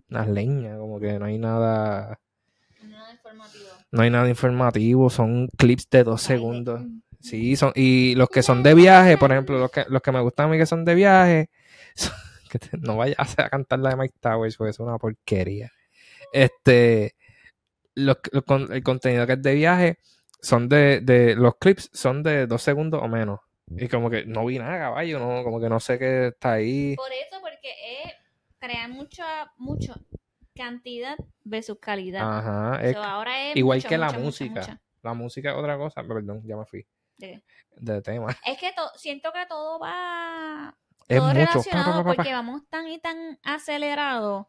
unas 0.09 0.29
leñas, 0.29 0.79
como 0.79 0.99
que 1.01 1.19
no 1.19 1.27
hay 1.27 1.39
nada, 1.39 2.19
informativo. 3.37 3.69
no 3.93 4.03
hay 4.03 4.11
nada 4.11 4.29
informativo, 4.29 5.11
son 5.11 5.49
clips 5.57 5.89
de 5.91 6.05
dos 6.05 6.23
segundos. 6.23 6.83
Sí, 7.21 7.57
son, 7.57 7.73
y 7.75 8.15
los 8.15 8.29
que 8.29 8.43
son 8.43 8.63
de 8.63 8.75
viaje, 8.75 9.17
por 9.19 9.33
ejemplo, 9.33 9.59
los 9.59 9.71
que, 9.71 9.85
los 9.89 10.01
que 10.03 10.13
me 10.13 10.21
gustan 10.21 10.47
a 10.47 10.49
mí 10.51 10.59
que 10.59 10.67
son 10.67 10.85
de 10.85 10.95
viaje, 10.95 11.51
son- 11.95 12.13
que 12.51 12.59
te- 12.59 12.77
no 12.79 12.97
vayas 12.97 13.17
a 13.39 13.49
cantar 13.49 13.79
la 13.81 13.91
de 13.91 13.97
Mike 13.97 14.15
Towers, 14.21 14.57
porque 14.57 14.71
es 14.71 14.79
una 14.81 14.99
porquería. 14.99 15.73
Este, 16.33 17.15
los, 17.95 18.19
los 18.33 18.45
con- 18.45 18.73
el 18.73 18.83
contenido 18.83 19.27
que 19.27 19.33
es 19.35 19.43
de 19.43 19.55
viaje 19.55 19.99
son 20.41 20.69
de, 20.69 21.01
de, 21.01 21.35
los 21.35 21.57
clips 21.57 21.91
son 21.93 22.23
de 22.23 22.47
dos 22.47 22.63
segundos 22.63 23.01
o 23.03 23.09
menos. 23.09 23.41
Y 23.77 23.89
como 23.89 24.09
que 24.11 24.25
no 24.27 24.45
vi 24.47 24.59
nada, 24.61 24.79
caballo, 24.79 25.19
no, 25.19 25.43
como 25.43 25.61
que 25.61 25.69
no 25.69 25.81
sé 25.81 25.99
qué 25.99 26.29
está 26.29 26.53
ahí. 26.53 26.95
Por 26.95 27.11
eso, 27.11 27.41
porque 27.41 27.71
es 28.05 28.13
crear 28.61 28.89
mucha, 28.91 29.51
mucho 29.57 29.95
cantidad 30.57 31.17
versus 31.45 31.79
calidad. 31.81 32.39
Ajá. 32.39 32.83
es 32.83 32.95
So, 32.95 33.03
ahora 33.03 33.51
es 33.51 33.57
igual 33.57 33.83
que 33.85 33.97
la 33.99 34.07
mucha, 34.07 34.19
música. 34.19 34.61
mucha. 34.61 34.81
La 35.03 35.15
música 35.15 35.51
es 35.53 35.57
otra 35.57 35.77
cosa. 35.79 36.03
Perdón, 36.03 36.43
ya 36.45 36.57
me 36.57 36.65
fui 36.67 36.85
¿De 37.19 38.03
tema. 38.03 38.37
Es 38.45 38.59
que 38.59 38.73
to- 38.73 38.91
siento 38.97 39.33
que 39.33 39.47
todo 39.49 39.79
va 39.79 40.75
Es 41.09 41.19
todo 41.19 41.29
mucho. 41.29 41.39
Relacionado 41.39 41.93
pa, 41.93 41.97
pa, 41.99 42.05
pa. 42.11 42.15
porque 42.17 42.33
vamos 42.33 42.63
tan 42.69 42.89
y 42.89 42.99
tan 42.99 43.39
acelerados. 43.43 44.47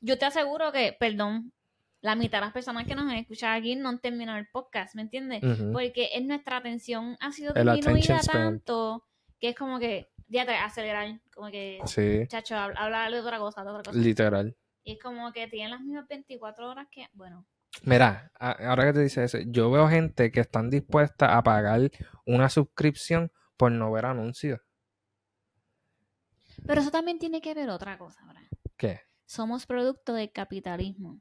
Yo 0.00 0.16
te 0.18 0.24
aseguro 0.26 0.72
que, 0.72 0.96
perdón, 0.98 1.52
la 2.00 2.14
mitad 2.14 2.38
de 2.38 2.44
las 2.46 2.52
personas 2.52 2.86
que 2.86 2.94
nos 2.94 3.12
escuchan 3.12 3.52
aquí 3.54 3.74
no 3.76 3.88
han 3.88 3.98
terminado 3.98 4.38
el 4.38 4.46
podcast, 4.48 4.94
¿me 4.94 5.02
entiendes? 5.02 5.42
Porque 5.72 6.10
es 6.14 6.24
nuestra 6.24 6.58
atención 6.58 7.16
ha 7.20 7.32
sido 7.32 7.52
disminuida 7.52 8.20
tanto 8.20 9.04
que 9.40 9.50
es 9.50 9.56
como 9.56 9.78
que, 9.80 10.08
ya 10.28 10.44
te 10.46 10.52
acelerar, 10.54 11.20
como 11.34 11.50
que, 11.50 11.80
Sí, 11.86 12.26
chacho, 12.28 12.56
habla, 12.56 12.78
habla 12.80 13.10
de 13.10 13.20
otra 13.20 13.38
cosa, 13.38 13.62
de 13.64 13.70
otra 13.70 13.82
cosa. 13.84 13.98
literal. 13.98 14.56
Y 14.88 14.92
es 14.92 14.98
como 15.02 15.30
que 15.34 15.46
tienen 15.48 15.70
las 15.72 15.80
mismas 15.82 16.08
24 16.08 16.66
horas 16.70 16.88
que, 16.90 17.06
bueno, 17.12 17.44
Mira, 17.82 18.32
ahora 18.40 18.86
que 18.86 18.92
te 18.94 19.00
dice 19.00 19.22
eso, 19.22 19.36
yo 19.46 19.70
veo 19.70 19.86
gente 19.86 20.32
que 20.32 20.40
están 20.40 20.70
dispuesta 20.70 21.36
a 21.36 21.42
pagar 21.42 21.90
una 22.24 22.48
suscripción 22.48 23.30
por 23.58 23.70
no 23.70 23.92
ver 23.92 24.06
anuncios. 24.06 24.60
pero 26.66 26.80
eso 26.80 26.90
también 26.90 27.18
tiene 27.18 27.40
que 27.42 27.52
ver 27.54 27.68
otra 27.68 27.98
cosa, 27.98 28.24
¿verdad? 28.26 28.42
¿Qué? 28.76 29.00
Somos 29.26 29.66
producto 29.66 30.14
del 30.14 30.32
capitalismo. 30.32 31.20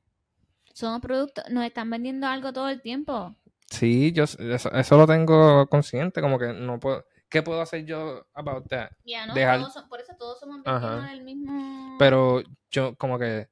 Somos 0.73 1.01
producto, 1.01 1.43
nos 1.49 1.65
están 1.65 1.89
vendiendo 1.89 2.25
algo 2.27 2.53
todo 2.53 2.69
el 2.69 2.81
tiempo. 2.81 3.35
Sí, 3.69 4.13
yo 4.13 4.23
eso, 4.23 4.39
eso 4.71 4.97
lo 4.97 5.05
tengo 5.05 5.67
consciente, 5.67 6.21
como 6.21 6.39
que 6.39 6.53
no 6.53 6.79
puedo. 6.79 7.05
¿Qué 7.29 7.43
puedo 7.43 7.61
hacer 7.61 7.83
yo 7.85 8.25
about 8.33 8.67
that? 8.69 8.91
Ya, 9.03 9.25
¿no? 9.25 9.33
Dejar- 9.33 9.59
Todos 9.59 9.73
son- 9.73 9.89
por 9.89 9.99
eso 9.99 10.13
todos 10.17 10.39
somos 10.39 10.57
víctimas 10.57 11.09
del 11.11 11.23
mismo... 11.23 11.97
Pero 11.99 12.41
yo, 12.71 12.95
como 12.95 13.19
que. 13.19 13.49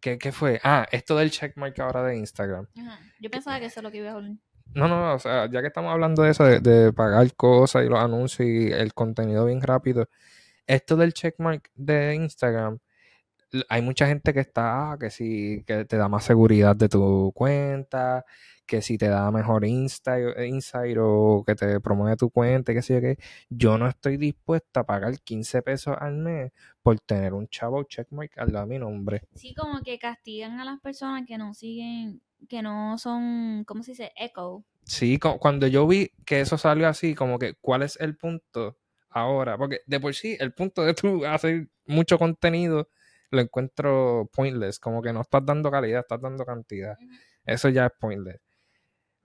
¿Qué, 0.00 0.18
qué 0.18 0.32
fue? 0.32 0.60
Ah, 0.64 0.86
esto 0.90 1.16
del 1.16 1.30
checkmark 1.30 1.78
ahora 1.80 2.02
de 2.04 2.16
Instagram. 2.16 2.66
Ajá. 2.78 2.98
Yo 3.20 3.30
pensaba 3.30 3.60
que 3.60 3.66
eso 3.66 3.80
es 3.80 3.84
lo 3.84 3.90
que 3.90 3.98
iba 3.98 4.10
a 4.10 4.14
hablar. 4.14 4.32
No, 4.74 4.88
no, 4.88 5.14
o 5.14 5.18
sea, 5.18 5.50
ya 5.50 5.60
que 5.60 5.66
estamos 5.66 5.92
hablando 5.92 6.22
de 6.22 6.30
eso, 6.30 6.44
de, 6.44 6.60
de 6.60 6.92
pagar 6.92 7.34
cosas 7.34 7.84
y 7.84 7.88
los 7.88 7.98
anuncios 7.98 8.48
y 8.48 8.70
el 8.72 8.94
contenido 8.94 9.44
bien 9.46 9.60
rápido, 9.60 10.08
esto 10.66 10.96
del 10.96 11.12
checkmark 11.12 11.70
de 11.74 12.14
Instagram, 12.14 12.78
hay 13.68 13.82
mucha 13.82 14.06
gente 14.06 14.32
que 14.32 14.40
está, 14.40 14.92
ah, 14.92 14.98
que 14.98 15.10
si 15.10 15.64
que 15.66 15.84
te 15.84 15.96
da 15.96 16.08
más 16.08 16.24
seguridad 16.24 16.76
de 16.76 16.88
tu 16.88 17.32
cuenta, 17.34 18.24
que 18.66 18.82
si 18.82 18.96
te 18.98 19.08
da 19.08 19.30
mejor 19.32 19.64
insight, 19.64 20.38
insight 20.46 20.96
o 21.00 21.42
que 21.46 21.54
te 21.56 21.80
promueve 21.80 22.16
tu 22.16 22.30
cuenta, 22.30 22.70
y 22.72 22.76
qué 22.76 22.82
sé 22.82 22.94
yo 22.94 23.00
qué. 23.00 23.18
Yo 23.48 23.78
no 23.78 23.88
estoy 23.88 24.16
dispuesta 24.16 24.80
a 24.80 24.84
pagar 24.86 25.18
15 25.20 25.62
pesos 25.62 25.96
al 25.98 26.16
mes 26.18 26.52
por 26.82 27.00
tener 27.00 27.34
un 27.34 27.48
chavo 27.48 27.82
checkmark 27.84 28.38
al 28.38 28.52
lado 28.52 28.66
de 28.66 28.72
mi 28.74 28.78
nombre. 28.78 29.22
Sí, 29.34 29.54
como 29.54 29.82
que 29.82 29.98
castigan 29.98 30.60
a 30.60 30.64
las 30.64 30.80
personas 30.80 31.24
que 31.26 31.36
no 31.36 31.52
siguen, 31.54 32.22
que 32.48 32.62
no 32.62 32.96
son, 32.98 33.64
¿cómo 33.66 33.82
se 33.82 33.92
dice? 33.92 34.12
Echo. 34.16 34.64
Sí, 34.84 35.18
cu- 35.18 35.38
cuando 35.38 35.66
yo 35.66 35.86
vi 35.86 36.10
que 36.24 36.40
eso 36.40 36.56
salió 36.56 36.88
así, 36.88 37.14
como 37.14 37.38
que, 37.38 37.54
¿cuál 37.60 37.82
es 37.82 37.98
el 38.00 38.16
punto 38.16 38.78
ahora? 39.08 39.58
Porque 39.58 39.80
de 39.86 39.98
por 40.00 40.14
sí, 40.14 40.36
el 40.38 40.52
punto 40.52 40.82
de 40.84 40.94
tú 40.94 41.24
hacer 41.26 41.68
mucho 41.86 42.18
contenido 42.18 42.88
lo 43.30 43.40
encuentro 43.40 44.28
pointless, 44.34 44.78
como 44.78 45.02
que 45.02 45.12
no 45.12 45.20
estás 45.22 45.44
dando 45.44 45.70
calidad, 45.70 46.00
estás 46.00 46.20
dando 46.20 46.44
cantidad. 46.44 46.96
Eso 47.44 47.68
ya 47.68 47.86
es 47.86 47.92
pointless. 47.98 48.40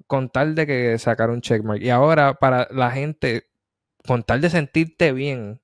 Con 0.08 0.30
tal 0.30 0.56
de 0.56 0.68
que 0.68 0.98
sacar 1.00 1.30
un 1.30 1.42
checkmark. 1.42 1.82
Y 1.82 1.90
ahora, 1.90 2.34
para 2.36 2.68
la 2.72 2.92
gente, 2.92 3.48
con 4.06 4.24
tal 4.24 4.42
de 4.42 4.50
sentirte 4.50 5.12
bien, 5.12 5.60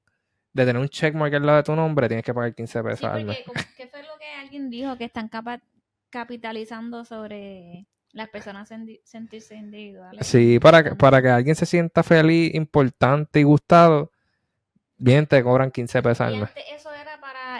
de 0.54 0.66
tener 0.66 0.82
un 0.82 0.90
checkmark 0.90 1.34
al 1.36 1.46
lado 1.46 1.58
de 1.60 1.64
tu 1.64 1.76
nombre, 1.76 2.08
tienes 2.08 2.26
que 2.26 2.34
pagar 2.34 2.54
15 2.56 2.80
Sí, 2.80 2.84
pesos 2.84 3.04
al 3.10 3.26
mes. 3.26 3.38
porque 3.46 3.62
¿qué 3.78 3.88
fue 3.88 4.02
lo 4.04 4.18
que 4.20 4.26
alguien 4.40 4.70
dijo? 4.70 4.98
Que 4.98 5.06
están 5.06 5.30
capa- 5.30 5.62
capitalizando 6.10 7.06
sobre 7.06 7.86
las 8.14 8.30
personas 8.30 8.70
sentirse 9.04 9.56
individuales. 9.56 10.26
Sí, 10.28 10.60
para 10.60 10.84
que, 10.84 10.96
para 10.96 11.22
que 11.22 11.30
alguien 11.30 11.56
se 11.56 11.66
sienta 11.66 12.04
feliz, 12.04 12.54
importante 12.56 13.40
y 13.40 13.44
gustado, 13.44 14.12
bien, 14.98 15.26
te 15.28 15.42
cobran 15.44 15.72
15 15.72 16.02
pesos 16.02 16.22
al 16.22 16.38
mes. 16.38 16.50
eso 16.74 16.92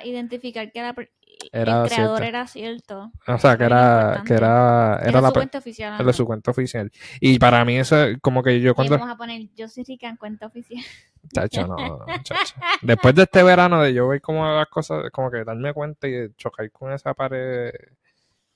para 0.02 0.08
identificar 0.08 0.72
que 0.72 0.80
Era 0.80 1.84
el 1.84 1.90
creador 1.90 1.90
cierto. 1.90 2.24
era 2.24 2.48
cierto. 2.48 3.12
O 3.28 3.38
sea, 3.38 3.58
que 3.58 3.64
Era 3.66 4.24
que 4.26 4.34
era, 4.34 4.96
era, 4.98 5.10
Era 5.10 5.22
la 5.22 5.28
su 5.30 5.34
cuenta 5.34 5.58
oficial. 5.60 6.02
era 6.02 6.14
su 6.14 6.26
cuenta 6.26 6.52
oficial. 6.52 6.92
Y 7.20 7.40
para 7.40 7.64
mí 7.66 7.78
eso 7.78 8.02
es 8.04 8.18
como 8.22 8.44
que 8.44 8.60
yo 8.62 8.74
cuando... 8.76 8.98
vamos 8.98 9.14
a 9.14 9.18
poner, 9.18 9.48
yo 9.56 9.68
soy 9.68 9.84
rica 9.84 10.08
en 10.10 10.18
cuenta 10.18 10.48
oficial. 10.48 10.84
Chacho, 11.34 11.68
no, 11.68 11.76
no, 11.78 12.06
chacho. 12.24 12.56
Después 12.82 13.14
de 13.16 13.24
este 13.24 13.44
verano 13.44 13.82
de 13.82 13.94
yo 13.94 14.08
ver 14.08 14.22
cómo 14.22 14.44
las 14.46 14.68
cosas, 14.68 15.10
como 15.12 15.30
que 15.30 15.44
darme 15.44 15.72
cuenta 15.74 16.08
y 16.08 16.34
chocar 16.36 16.70
con 16.72 16.92
esa 16.92 17.14
pared 17.14 17.72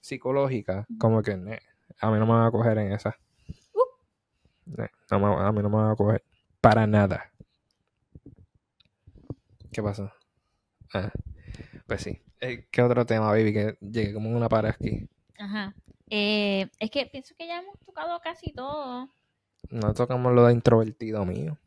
psicológica, 0.02 0.86
como 0.98 1.22
que 1.22 1.38
ne, 1.38 1.60
a 2.00 2.10
mí 2.12 2.18
no 2.18 2.26
me 2.26 2.34
va 2.34 2.48
a 2.48 2.52
coger 2.52 2.78
en 2.80 2.92
esa. 2.92 3.16
Ne, 4.66 4.90
no 5.12 5.20
me- 5.20 5.44
a 5.48 5.52
mí 5.52 5.62
no 5.62 5.70
me 5.70 5.78
va 5.78 5.92
a 5.92 5.96
coger 5.96 6.24
para 6.60 6.88
nada. 6.88 7.32
¿Qué 9.72 9.84
pasó? 9.84 10.12
Ah, 10.94 11.12
pues 11.88 12.02
sí. 12.02 12.22
Eh, 12.42 12.68
¿Qué 12.72 12.82
otro 12.82 13.06
tema, 13.06 13.28
baby? 13.28 13.54
Que 13.54 13.78
llegué 13.82 14.14
como 14.14 14.30
en 14.30 14.36
una 14.36 14.50
pared 14.50 14.70
aquí. 14.72 15.08
Ajá. 15.38 15.74
Eh, 16.10 16.68
es 16.80 16.92
que 16.92 17.06
pienso 17.08 17.34
que 17.38 17.48
ya 17.48 17.60
hemos 17.62 17.80
tocado 17.80 18.20
casi 18.22 18.54
todo. 18.54 19.10
No 19.70 19.94
tocamos 19.94 20.34
lo 20.34 20.46
de 20.46 20.54
introvertido 20.54 21.26
mío. 21.26 21.58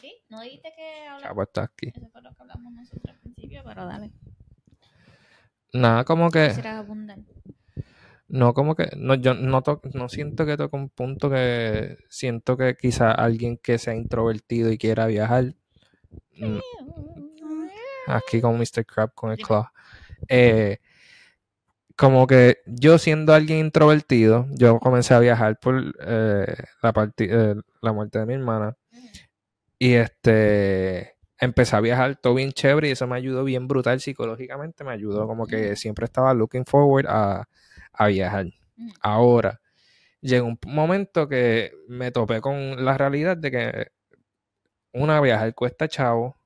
¿Sí? 0.00 0.12
¿No 0.28 0.40
dijiste 0.40 0.72
que 0.76 1.04
Ya 1.06 1.14
hablamos? 1.14 1.34
pues 1.36 1.48
está 1.48 1.62
aquí. 1.62 1.92
Eso 1.94 2.08
fue 2.10 2.22
lo 2.22 2.30
que 2.34 2.42
hablamos 2.42 2.72
nosotros 2.72 3.14
al 3.14 3.20
principio, 3.20 3.62
pero 3.64 3.86
dale. 3.86 4.10
Nada, 5.72 6.04
como 6.04 6.30
que... 6.30 6.48
Quisieras 6.48 6.78
abundar. 6.78 7.18
No, 8.28 8.54
como 8.54 8.74
que 8.76 8.88
no, 8.96 9.14
yo 9.14 9.34
no, 9.34 9.62
to- 9.62 9.80
no 9.94 10.08
siento 10.08 10.46
que 10.46 10.56
toque 10.56 10.76
un 10.76 10.88
punto 10.88 11.28
que 11.30 11.98
siento 12.08 12.56
que 12.56 12.76
quizá 12.76 13.10
alguien 13.10 13.56
que 13.56 13.78
sea 13.78 13.94
introvertido 13.94 14.70
y 14.70 14.78
quiera 14.78 15.06
viajar, 15.06 15.54
mm, 16.36 16.58
aquí 18.10 18.40
con 18.40 18.58
Mr. 18.58 18.84
Crab 18.86 19.14
con 19.14 19.32
el 19.32 19.38
claw, 19.38 19.66
eh, 20.28 20.78
como 21.96 22.26
que 22.26 22.58
yo 22.66 22.98
siendo 22.98 23.34
alguien 23.34 23.58
introvertido, 23.58 24.46
yo 24.52 24.78
comencé 24.78 25.14
a 25.14 25.18
viajar 25.18 25.58
por 25.60 25.94
eh, 26.00 26.54
la, 26.82 27.12
eh, 27.18 27.54
la 27.82 27.92
muerte 27.92 28.18
de 28.18 28.26
mi 28.26 28.34
hermana 28.34 28.76
y 29.78 29.94
este 29.94 31.16
empecé 31.38 31.76
a 31.76 31.80
viajar 31.80 32.16
todo 32.16 32.34
bien 32.34 32.52
chévere 32.52 32.88
y 32.88 32.90
eso 32.92 33.06
me 33.06 33.16
ayudó 33.16 33.44
bien 33.44 33.66
brutal 33.68 34.00
psicológicamente, 34.00 34.84
me 34.84 34.92
ayudó 34.92 35.26
como 35.26 35.46
que 35.46 35.76
siempre 35.76 36.04
estaba 36.04 36.34
looking 36.34 36.66
forward 36.66 37.06
a, 37.08 37.48
a 37.92 38.06
viajar. 38.08 38.46
Ahora, 39.00 39.60
llegó 40.20 40.46
un 40.46 40.58
momento 40.66 41.28
que 41.28 41.72
me 41.88 42.10
topé 42.10 42.40
con 42.40 42.84
la 42.84 42.96
realidad 42.96 43.36
de 43.36 43.50
que 43.50 43.86
una 44.92 45.20
viajar 45.20 45.54
cuesta 45.54 45.88
chavo. 45.88 46.36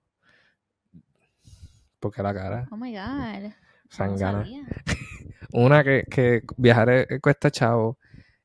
Porque 2.04 2.22
la 2.22 2.34
cara, 2.34 2.68
Oh 2.70 2.76
my 2.76 2.92
god. 2.92 3.40
Sangana. 3.88 4.42
Una 5.52 5.82
que, 5.82 6.04
que 6.10 6.42
viajar 6.58 6.90
es- 6.90 7.20
cuesta 7.22 7.50
chavo. 7.50 7.96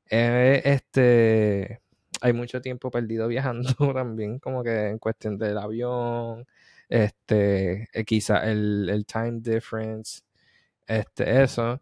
Eh, 0.09 0.61
este, 0.63 1.81
hay 2.21 2.31
mucho 2.31 2.61
tiempo 2.61 2.89
perdido 2.89 3.27
viajando 3.27 3.73
también, 3.93 4.39
como 4.39 4.63
que 4.63 4.87
en 4.87 4.97
cuestión 4.97 5.37
del 5.37 5.57
avión, 5.57 6.45
este, 6.87 7.89
eh, 7.91 8.05
quizá 8.05 8.49
el, 8.49 8.87
el 8.89 9.05
time 9.05 9.39
difference, 9.41 10.21
este, 10.87 11.43
eso. 11.43 11.81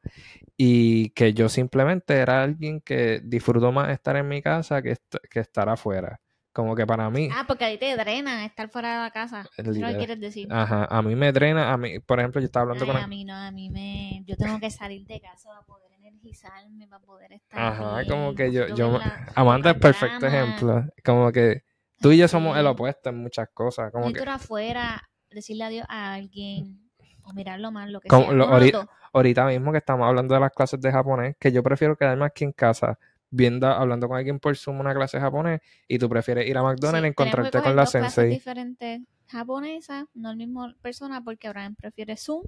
Y 0.58 1.12
que 1.12 1.34
yo 1.34 1.50
simplemente 1.50 2.16
era 2.16 2.42
alguien 2.42 2.82
que 2.82 3.22
disfruto 3.24 3.72
más 3.72 3.92
estar 3.92 4.16
en 4.16 4.28
mi 4.28 4.42
casa 4.42 4.82
que, 4.82 4.94
est- 4.94 5.18
que 5.30 5.42
estar 5.42 5.70
afuera. 5.70 6.20
Como 6.58 6.76
que 6.76 6.88
para 6.88 7.08
mí, 7.12 7.30
Ah, 7.32 7.44
porque 7.48 7.66
ahí 7.66 7.78
te 7.78 7.96
drena 7.96 8.44
estar 8.44 8.68
fuera 8.70 8.94
de 8.94 9.04
la 9.04 9.12
casa. 9.12 9.42
Es 9.42 9.64
¿Qué 9.64 9.70
es 9.70 9.78
lo 9.78 9.88
que 9.90 9.98
quieres 9.98 10.20
decir? 10.20 10.48
ajá, 10.52 10.86
a 10.90 11.04
mí 11.04 11.16
me 11.16 11.32
drena, 11.32 11.72
a 11.72 11.78
mí, 11.78 12.00
por 12.00 12.20
ejemplo, 12.20 12.42
yo 12.42 12.46
estaba 12.46 12.64
hablando 12.64 12.84
Ay, 12.86 12.92
con... 12.94 13.00
a 13.04 13.06
mí 13.08 13.24
no, 13.26 13.36
a 13.36 13.52
mí 13.52 13.70
me... 13.70 14.24
Yo 14.26 14.36
tengo 14.38 14.60
que 14.60 14.72
salir 14.72 15.06
de 15.06 15.22
casa 15.22 15.50
para 15.50 15.62
poder 15.62 15.92
energizarme, 15.94 16.88
para 16.88 17.04
poder 17.06 17.34
estar 17.34 17.60
Ajá, 17.60 17.98
bien, 18.00 18.10
como 18.10 18.34
que 18.34 18.52
yo, 18.52 18.70
yo, 18.76 18.98
la- 18.98 19.32
Amanda 19.36 19.70
es 19.70 19.78
perfecto 19.78 20.26
cama. 20.26 20.36
ejemplo. 20.36 20.84
Como 21.06 21.32
que 21.32 21.62
tú 22.02 22.12
y 22.12 22.18
yo 22.18 22.28
somos 22.28 22.56
Sí. 22.56 22.60
el 22.62 22.66
opuesto 22.66 23.10
en 23.12 23.18
muchas 23.20 23.50
cosas. 23.54 23.92
Como 23.92 24.12
que 24.12 24.22
afuera, 24.28 25.08
decirle 25.30 25.64
adiós 25.64 25.86
a 25.90 26.16
alguien, 26.16 26.90
o 27.22 27.34
mirarlo 27.34 27.72
mal, 27.72 27.92
lo 27.94 28.02
que 28.02 28.08
Como 28.10 28.24
sea. 28.26 28.34
lo- 28.34 28.46
ahorita- 28.48 28.88
ahorita 29.14 29.46
mismo 29.46 29.72
que 29.72 29.78
estamos 29.78 30.08
hablando 30.08 30.34
de 30.34 30.40
las 30.42 30.52
clases 30.54 30.82
de 30.82 30.92
japonés, 30.92 31.36
que 31.40 31.52
yo 31.52 31.62
prefiero 31.62 31.96
quedarme 31.96 32.26
aquí 32.26 32.46
en 32.46 32.52
casa 32.52 32.98
viendo, 33.30 33.68
hablando 33.68 34.08
con 34.08 34.18
alguien 34.18 34.40
por 34.40 34.56
Zoom 34.56 34.80
una 34.80 34.94
clase 34.94 35.18
de 35.18 35.22
japonés 35.22 35.62
y 35.88 36.00
tú 36.00 36.10
prefieres 36.10 36.48
ir 36.48 36.58
a 36.58 36.64
McDonald's 36.64 37.02
Sí, 37.02 37.06
y 37.06 37.10
encontrarte 37.10 37.62
con 37.62 37.76
la 37.76 37.82
dos 37.84 37.92
sensei. 37.92 38.30
diferentes 38.30 39.02
japonesas, 39.28 40.06
no 40.14 40.32
el 40.32 40.38
mismo 40.38 40.72
persona, 40.82 41.22
porque 41.24 41.48
Abraham 41.48 41.76
prefiere 41.76 42.16
Zoom. 42.16 42.44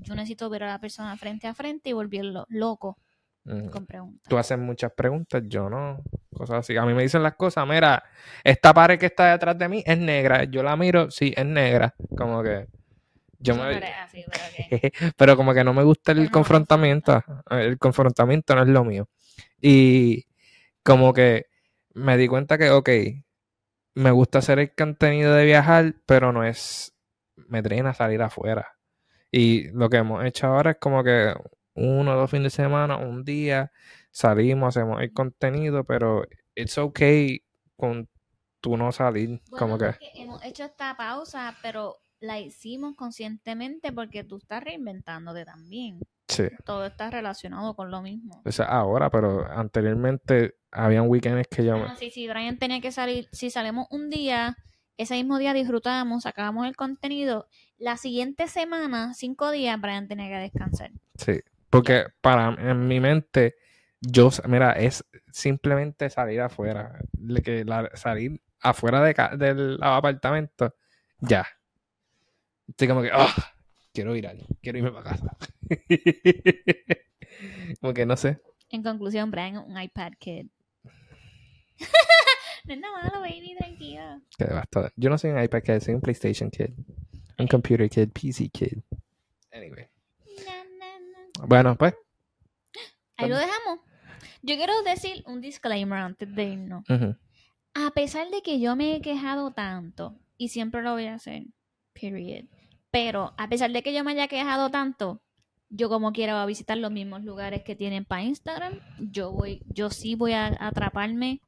Yo 0.00 0.14
necesito 0.14 0.48
ver 0.50 0.64
a 0.64 0.66
la 0.68 0.78
persona 0.78 1.16
frente 1.16 1.46
a 1.46 1.54
frente 1.54 1.90
y 1.90 1.92
volverlo 1.92 2.46
loco 2.48 2.96
Mm. 3.44 3.70
con 3.70 3.86
preguntas. 3.86 4.22
Tú 4.28 4.38
haces 4.38 4.56
muchas 4.56 4.92
preguntas, 4.92 5.42
yo 5.46 5.68
no. 5.68 5.98
Cosas 6.32 6.58
así. 6.60 6.76
A 6.76 6.86
mí 6.86 6.94
me 6.94 7.02
dicen 7.02 7.22
las 7.24 7.34
cosas, 7.34 7.66
mira, 7.66 8.02
esta 8.44 8.72
pared 8.72 8.98
que 9.00 9.06
está 9.06 9.32
detrás 9.32 9.58
de 9.58 9.68
mí 9.68 9.82
es 9.84 9.98
negra. 9.98 10.44
Yo 10.44 10.62
la 10.62 10.76
miro, 10.76 11.10
sí, 11.10 11.34
es 11.36 11.44
negra. 11.44 11.92
Como 12.16 12.40
que 12.42 12.68
Yo 13.40 13.56
me- 13.56 13.76
así, 14.00 14.24
pero 15.16 15.36
como 15.36 15.52
que 15.52 15.64
no 15.64 15.74
me 15.74 15.82
gusta 15.82 16.12
el 16.12 16.24
no 16.24 16.30
confrontamiento. 16.30 17.20
El 17.50 17.78
confrontamiento 17.78 18.54
no 18.54 18.62
es 18.62 18.68
lo 18.68 18.84
mío. 18.84 19.08
Y 19.62 20.26
como 20.82 21.14
que 21.14 21.46
me 21.94 22.16
di 22.18 22.28
cuenta 22.28 22.58
que, 22.58 22.70
ok, 22.70 22.90
me 23.94 24.10
gusta 24.10 24.38
hacer 24.38 24.58
el 24.58 24.74
contenido 24.74 25.32
de 25.34 25.44
viajar, 25.44 25.94
pero 26.04 26.32
no 26.32 26.44
es, 26.44 26.94
me 27.36 27.62
drena 27.62 27.94
salir 27.94 28.20
afuera. 28.22 28.76
Y 29.30 29.68
lo 29.70 29.88
que 29.88 29.98
hemos 29.98 30.24
hecho 30.24 30.48
ahora 30.48 30.72
es 30.72 30.78
como 30.78 31.04
que 31.04 31.34
uno 31.74 32.12
o 32.12 32.16
dos 32.16 32.30
fines 32.30 32.52
de 32.52 32.64
semana, 32.64 32.96
un 32.96 33.24
día, 33.24 33.72
salimos, 34.10 34.76
hacemos 34.76 35.00
el 35.00 35.12
contenido, 35.12 35.84
pero 35.84 36.26
it's 36.54 36.76
okay 36.76 37.42
con 37.76 38.08
tú 38.60 38.76
no 38.76 38.92
salir. 38.92 39.40
como 39.50 39.78
que, 39.78 39.94
hemos 40.14 40.44
hecho 40.44 40.64
esta 40.64 40.96
pausa, 40.96 41.56
pero 41.62 41.96
la 42.20 42.40
hicimos 42.40 42.94
conscientemente 42.96 43.92
porque 43.92 44.24
tú 44.24 44.36
estás 44.36 44.62
reinventándote 44.62 45.44
también. 45.44 46.00
Sí. 46.28 46.44
Todo 46.64 46.86
está 46.86 47.10
relacionado 47.10 47.74
con 47.74 47.90
lo 47.90 48.02
mismo. 48.02 48.42
O 48.44 48.52
sea, 48.52 48.66
ahora, 48.66 49.10
pero 49.10 49.46
anteriormente 49.50 50.56
habían 50.70 51.08
weekends 51.08 51.48
que 51.48 51.64
yo 51.64 51.76
me... 51.76 51.84
Ah, 51.84 51.96
sí, 51.98 52.10
sí, 52.10 52.28
Brian 52.28 52.58
tenía 52.58 52.80
que 52.80 52.92
salir. 52.92 53.28
Si 53.32 53.50
salimos 53.50 53.86
un 53.90 54.08
día, 54.10 54.56
ese 54.96 55.14
mismo 55.14 55.38
día 55.38 55.52
disfrutábamos, 55.52 56.22
sacábamos 56.22 56.66
el 56.66 56.76
contenido. 56.76 57.46
La 57.78 57.96
siguiente 57.96 58.48
semana, 58.48 59.12
cinco 59.14 59.50
días, 59.50 59.80
Brian 59.80 60.08
tenía 60.08 60.28
que 60.28 60.36
descansar. 60.36 60.90
Sí, 61.16 61.40
porque 61.68 62.06
para 62.20 62.48
en 62.70 62.86
mi 62.86 63.00
mente, 63.00 63.56
yo, 64.00 64.30
mira, 64.48 64.72
es 64.72 65.04
simplemente 65.30 66.08
salir 66.10 66.40
afuera, 66.40 66.98
que 67.44 67.64
la- 67.64 67.90
salir 67.94 68.40
afuera 68.60 69.02
de 69.02 69.14
del 69.36 69.78
apartamento, 69.82 70.74
ya. 71.20 71.46
Estoy 72.68 72.88
como 72.88 73.02
que, 73.02 73.10
ah, 73.12 73.28
quiero 73.92 74.16
ir 74.16 74.26
ahí, 74.26 74.44
quiero 74.62 74.78
irme 74.78 74.92
para 74.92 75.10
casa. 75.10 75.36
como 77.80 77.94
que 77.94 78.06
no 78.06 78.16
sé. 78.16 78.40
En 78.70 78.82
conclusión, 78.82 79.30
Brian 79.30 79.58
un 79.58 79.80
iPad 79.80 80.12
kid. 80.18 80.46
no 82.64 82.74
es 82.74 82.80
nada 82.80 83.02
malo, 83.02 83.20
baby, 83.20 83.54
tranquilo. 83.58 84.22
Devastador. 84.38 84.92
Yo 84.96 85.10
no 85.10 85.18
soy 85.18 85.30
un 85.30 85.42
iPad 85.42 85.62
kid, 85.62 85.80
soy 85.80 85.94
un 85.94 86.00
PlayStation 86.00 86.50
kid. 86.50 86.70
Un 87.38 87.46
computer 87.46 87.88
kid, 87.88 88.10
PC 88.10 88.48
kid. 88.48 88.78
Anyway. 89.52 89.88
Na, 90.46 90.64
na, 90.78 90.98
na. 90.98 91.46
Bueno, 91.46 91.76
pues. 91.76 91.94
Ahí 93.16 93.28
lo 93.28 93.36
dejamos. 93.36 93.80
Yo 94.42 94.56
quiero 94.56 94.82
decir 94.82 95.22
un 95.26 95.40
disclaimer 95.40 95.98
antes 95.98 96.34
de 96.34 96.44
irnos. 96.44 96.84
A 97.74 97.90
pesar 97.92 98.28
de 98.30 98.42
que 98.42 98.60
yo 98.60 98.76
me 98.76 98.96
he 98.96 99.00
quejado 99.00 99.52
tanto, 99.52 100.18
y 100.36 100.48
siempre 100.48 100.82
lo 100.82 100.92
voy 100.92 101.06
a 101.06 101.14
hacer, 101.14 101.44
period. 101.92 102.46
Pero 102.92 103.32
a 103.38 103.48
pesar 103.48 103.72
de 103.72 103.82
que 103.82 103.92
yo 103.92 104.04
me 104.04 104.12
haya 104.12 104.28
quejado 104.28 104.70
tanto, 104.70 105.20
yo 105.70 105.88
como 105.88 106.12
quiera 106.12 106.34
voy 106.34 106.42
a 106.42 106.46
visitar 106.46 106.76
los 106.76 106.92
mismos 106.92 107.24
lugares 107.24 107.62
que 107.64 107.74
tienen 107.74 108.04
para 108.04 108.22
Instagram. 108.22 108.74
Yo 109.00 109.32
voy, 109.32 109.62
yo 109.66 109.90
sí 109.90 110.14
voy 110.14 110.32
a 110.34 110.54
atraparme 110.60 111.40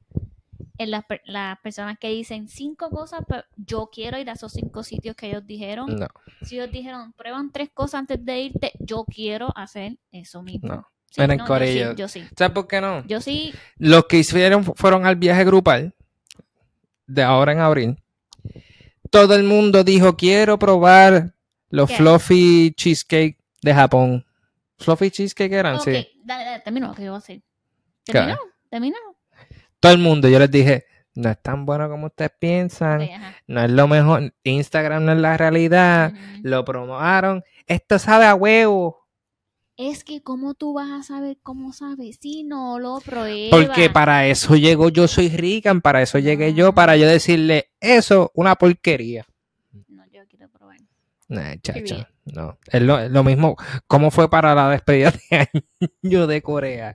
en 0.79 0.91
las, 0.91 1.05
las 1.27 1.59
personas 1.61 1.99
que 1.99 2.09
dicen 2.09 2.49
cinco 2.49 2.89
cosas, 2.91 3.21
pero 3.29 3.45
yo 3.57 3.91
quiero 3.93 4.19
ir 4.19 4.29
a 4.31 4.33
esos 4.33 4.53
cinco 4.53 4.83
sitios 4.83 5.15
que 5.15 5.29
ellos 5.29 5.47
dijeron. 5.47 5.95
No, 5.95 6.07
Si 6.43 6.57
ellos 6.57 6.73
dijeron, 6.73 7.13
prueban 7.13 7.53
tres 7.53 7.69
cosas 7.73 8.01
antes 8.01 8.25
de 8.25 8.41
irte, 8.41 8.73
yo 8.81 9.05
quiero 9.05 9.53
hacer 9.55 9.99
eso 10.11 10.43
mismo. 10.43 10.69
no. 10.69 10.89
Sí, 11.11 11.21
Miren, 11.21 11.39
no, 11.39 11.47
yo 11.47 11.65
sí, 11.65 11.97
yo 11.97 12.09
sí. 12.09 12.25
¿Sabes 12.37 12.55
por 12.55 12.67
qué 12.67 12.81
no? 12.81 13.07
Yo 13.07 13.21
sí, 13.21 13.55
Los 13.77 14.07
que 14.07 14.19
hicieron 14.19 14.65
fueron 14.65 15.07
al 15.07 15.15
viaje 15.15 15.45
grupal 15.45 15.95
de 17.07 17.23
ahora 17.23 17.53
en 17.53 17.61
abril. 17.61 18.03
Todo 19.11 19.37
el 19.37 19.45
mundo 19.45 19.85
dijo, 19.85 20.17
quiero 20.17 20.59
probar 20.59 21.34
los 21.75 21.89
¿Qué? 21.89 21.97
fluffy 21.97 22.73
cheesecake 22.77 23.39
de 23.63 23.75
Japón. 23.75 24.25
¿Fluffy 24.79 25.11
cheesecake 25.11 25.53
eran? 25.53 25.81
Sí. 25.81 25.91
dale, 26.25 26.45
dale, 26.45 26.61
termino 26.61 26.95
que 26.95 27.05
yo 27.05 27.11
voy 27.11 27.17
a 27.17 27.19
hacer. 27.19 27.43
¿Qué? 28.05 28.13
Termino, 28.13 28.39
termino. 28.71 28.97
Todo 29.81 29.93
el 29.93 29.99
mundo, 29.99 30.29
yo 30.29 30.39
les 30.39 30.51
dije, 30.51 30.87
no 31.15 31.31
es 31.31 31.41
tan 31.43 31.67
bueno 31.67 31.89
como 31.89 32.07
ustedes 32.07 32.33
piensan. 32.39 33.09
No 33.47 33.63
es 33.63 33.71
lo 33.71 33.89
mejor. 33.89 34.35
Instagram 34.43 35.05
no 35.05 35.13
es 35.13 35.19
la 35.19 35.37
realidad. 35.37 36.13
Ujú. 36.13 36.41
Lo 36.43 36.65
promovaron. 36.65 37.43
Esto 37.67 37.99
sabe 37.99 38.27
a 38.27 38.35
huevo. 38.35 39.07
Es 39.77 40.05
que, 40.05 40.23
¿cómo 40.23 40.55
tú 40.55 40.73
vas 40.73 40.91
a 40.91 41.03
saber 41.03 41.39
cómo 41.43 41.73
sabes 41.73 42.19
si 42.21 42.45
no 42.45 42.79
lo 42.79 43.01
pruebas? 43.01 43.51
Porque 43.51 43.91
para 43.91 44.29
eso 44.29 44.55
llegó 44.55 44.89
Yo 44.89 45.09
Soy 45.09 45.29
Rican. 45.29 45.81
Para 45.81 46.03
eso 46.03 46.19
llegué 46.19 46.55
yo. 46.55 46.73
Para 46.73 46.97
yo 46.97 47.07
decirle, 47.07 47.71
eso, 47.81 48.31
una 48.35 48.55
porquería. 48.55 49.27
No, 49.89 50.05
yo 50.13 50.23
quiero 50.29 50.49
probar. 50.49 50.79
Nah, 51.35 51.55
Period. 51.63 52.07
no. 52.27 52.59
Es 52.67 52.83
lo, 52.83 52.99
es 52.99 53.11
lo 53.11 53.25
mismo. 53.25 53.57
¿Cómo 53.87 54.11
fue 54.11 54.29
para 54.31 54.55
la 54.55 54.71
despedida 54.71 55.13
de 55.31 55.49
año 56.03 56.27
de 56.27 56.43
Corea? 56.43 56.95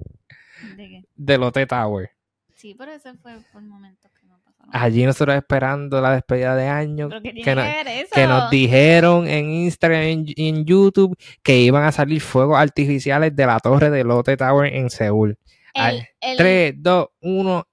¿De 0.76 0.88
qué? 0.88 1.06
De 1.16 1.38
Lotte 1.38 1.66
Tower. 1.68 2.12
Sí, 2.56 2.76
pero 2.78 2.92
ese 2.92 3.14
fue 3.16 3.38
por 3.54 3.62
momentos 3.62 4.12
que 4.20 4.28
no 4.28 4.38
pasaron. 4.44 4.70
Allí 4.74 5.06
nosotros 5.06 5.36
esperando 5.38 6.02
la 6.02 6.12
despedida 6.14 6.56
de 6.56 6.68
año. 6.68 7.08
¿Pero 7.08 7.22
qué 7.22 7.32
tiene 7.32 7.40
que 7.46 7.52
que, 7.52 7.56
no- 7.56 7.62
ver 7.62 7.88
eso? 7.88 8.10
Que 8.14 8.28
nos 8.28 8.50
dijeron 8.50 9.28
en 9.28 9.50
Instagram 9.50 10.26
y 10.28 10.50
en, 10.50 10.66
YouTube 10.66 11.18
que 11.42 11.58
iban 11.60 11.86
a 11.86 11.92
salir 11.94 12.20
fuegos 12.20 12.58
artificiales 12.60 13.34
de 13.36 13.46
la 13.46 13.60
torre 13.60 13.90
de 13.90 14.04
Lotte 14.04 14.36
Tower 14.36 14.74
en 14.74 14.90
Seúl. 14.90 15.38
El, 15.74 16.06
el- 16.20 16.38
3, 16.38 16.74
2, 16.78 17.08
1. 17.22 17.68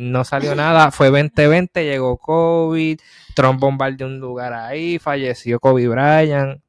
No 0.00 0.24
salió 0.24 0.54
nada. 0.54 0.92
Fue 0.92 1.08
2020, 1.10 1.84
llegó 1.84 2.18
COVID. 2.18 3.00
Trump 3.34 3.58
bombardeó 3.58 4.06
un 4.06 4.20
lugar 4.20 4.52
ahí. 4.52 5.00
Falleció 5.00 5.58
Kobe 5.58 5.88
Bryant. 5.88 6.60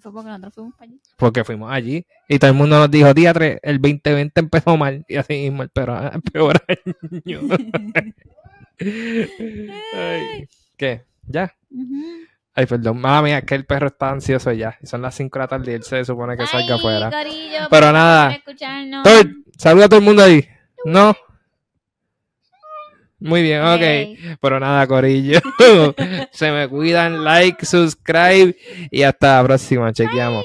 Fue 0.00 0.12
porque 0.12 0.28
nosotros 0.28 0.54
fuimos 0.54 0.80
allí. 0.80 1.00
Porque 1.16 1.42
fuimos 1.44 1.72
allí. 1.72 2.06
Y 2.28 2.38
todo 2.38 2.52
el 2.52 2.56
mundo 2.56 2.78
nos 2.78 2.88
dijo, 2.88 3.12
día 3.12 3.34
3, 3.34 3.58
el 3.60 3.80
2020 3.80 4.38
empezó 4.38 4.76
mal. 4.76 5.04
Y 5.08 5.16
así 5.16 5.32
mismo 5.32 5.64
el 5.64 5.70
peor, 5.70 6.12
el 6.14 6.22
peor 6.22 6.62
año. 6.68 7.40
Ay, 9.94 10.48
¿Qué? 10.76 11.02
¿Ya? 11.26 11.52
Ay, 12.54 12.66
perdón. 12.66 13.00
Mala 13.00 13.22
mía, 13.22 13.38
es 13.38 13.44
que 13.44 13.56
el 13.56 13.66
perro 13.66 13.88
está 13.88 14.10
ansioso 14.10 14.52
ya. 14.52 14.78
Son 14.84 15.02
las 15.02 15.16
5 15.16 15.36
de 15.36 15.42
la 15.42 15.48
tarde 15.48 15.72
y 15.72 15.74
él 15.74 15.82
se 15.82 16.04
supone 16.04 16.36
que 16.36 16.46
salga 16.46 16.76
afuera. 16.76 17.10
corillo, 17.10 17.66
Pero 17.68 17.90
nada. 17.90 18.38
Saluda 19.56 19.86
a 19.86 19.88
todo 19.88 19.98
el 19.98 20.06
mundo 20.06 20.22
ahí. 20.22 20.46
¿No? 20.84 21.16
Muy 23.20 23.42
bien, 23.42 23.62
ok. 23.62 24.38
Pero 24.40 24.60
nada, 24.60 24.86
Corillo. 24.86 25.40
Se 26.32 26.52
me 26.52 26.68
cuidan, 26.68 27.24
like, 27.24 27.64
subscribe 27.66 28.56
y 28.90 29.02
hasta 29.02 29.36
la 29.40 29.44
próxima. 29.44 29.92
Chequeamos. 29.92 30.44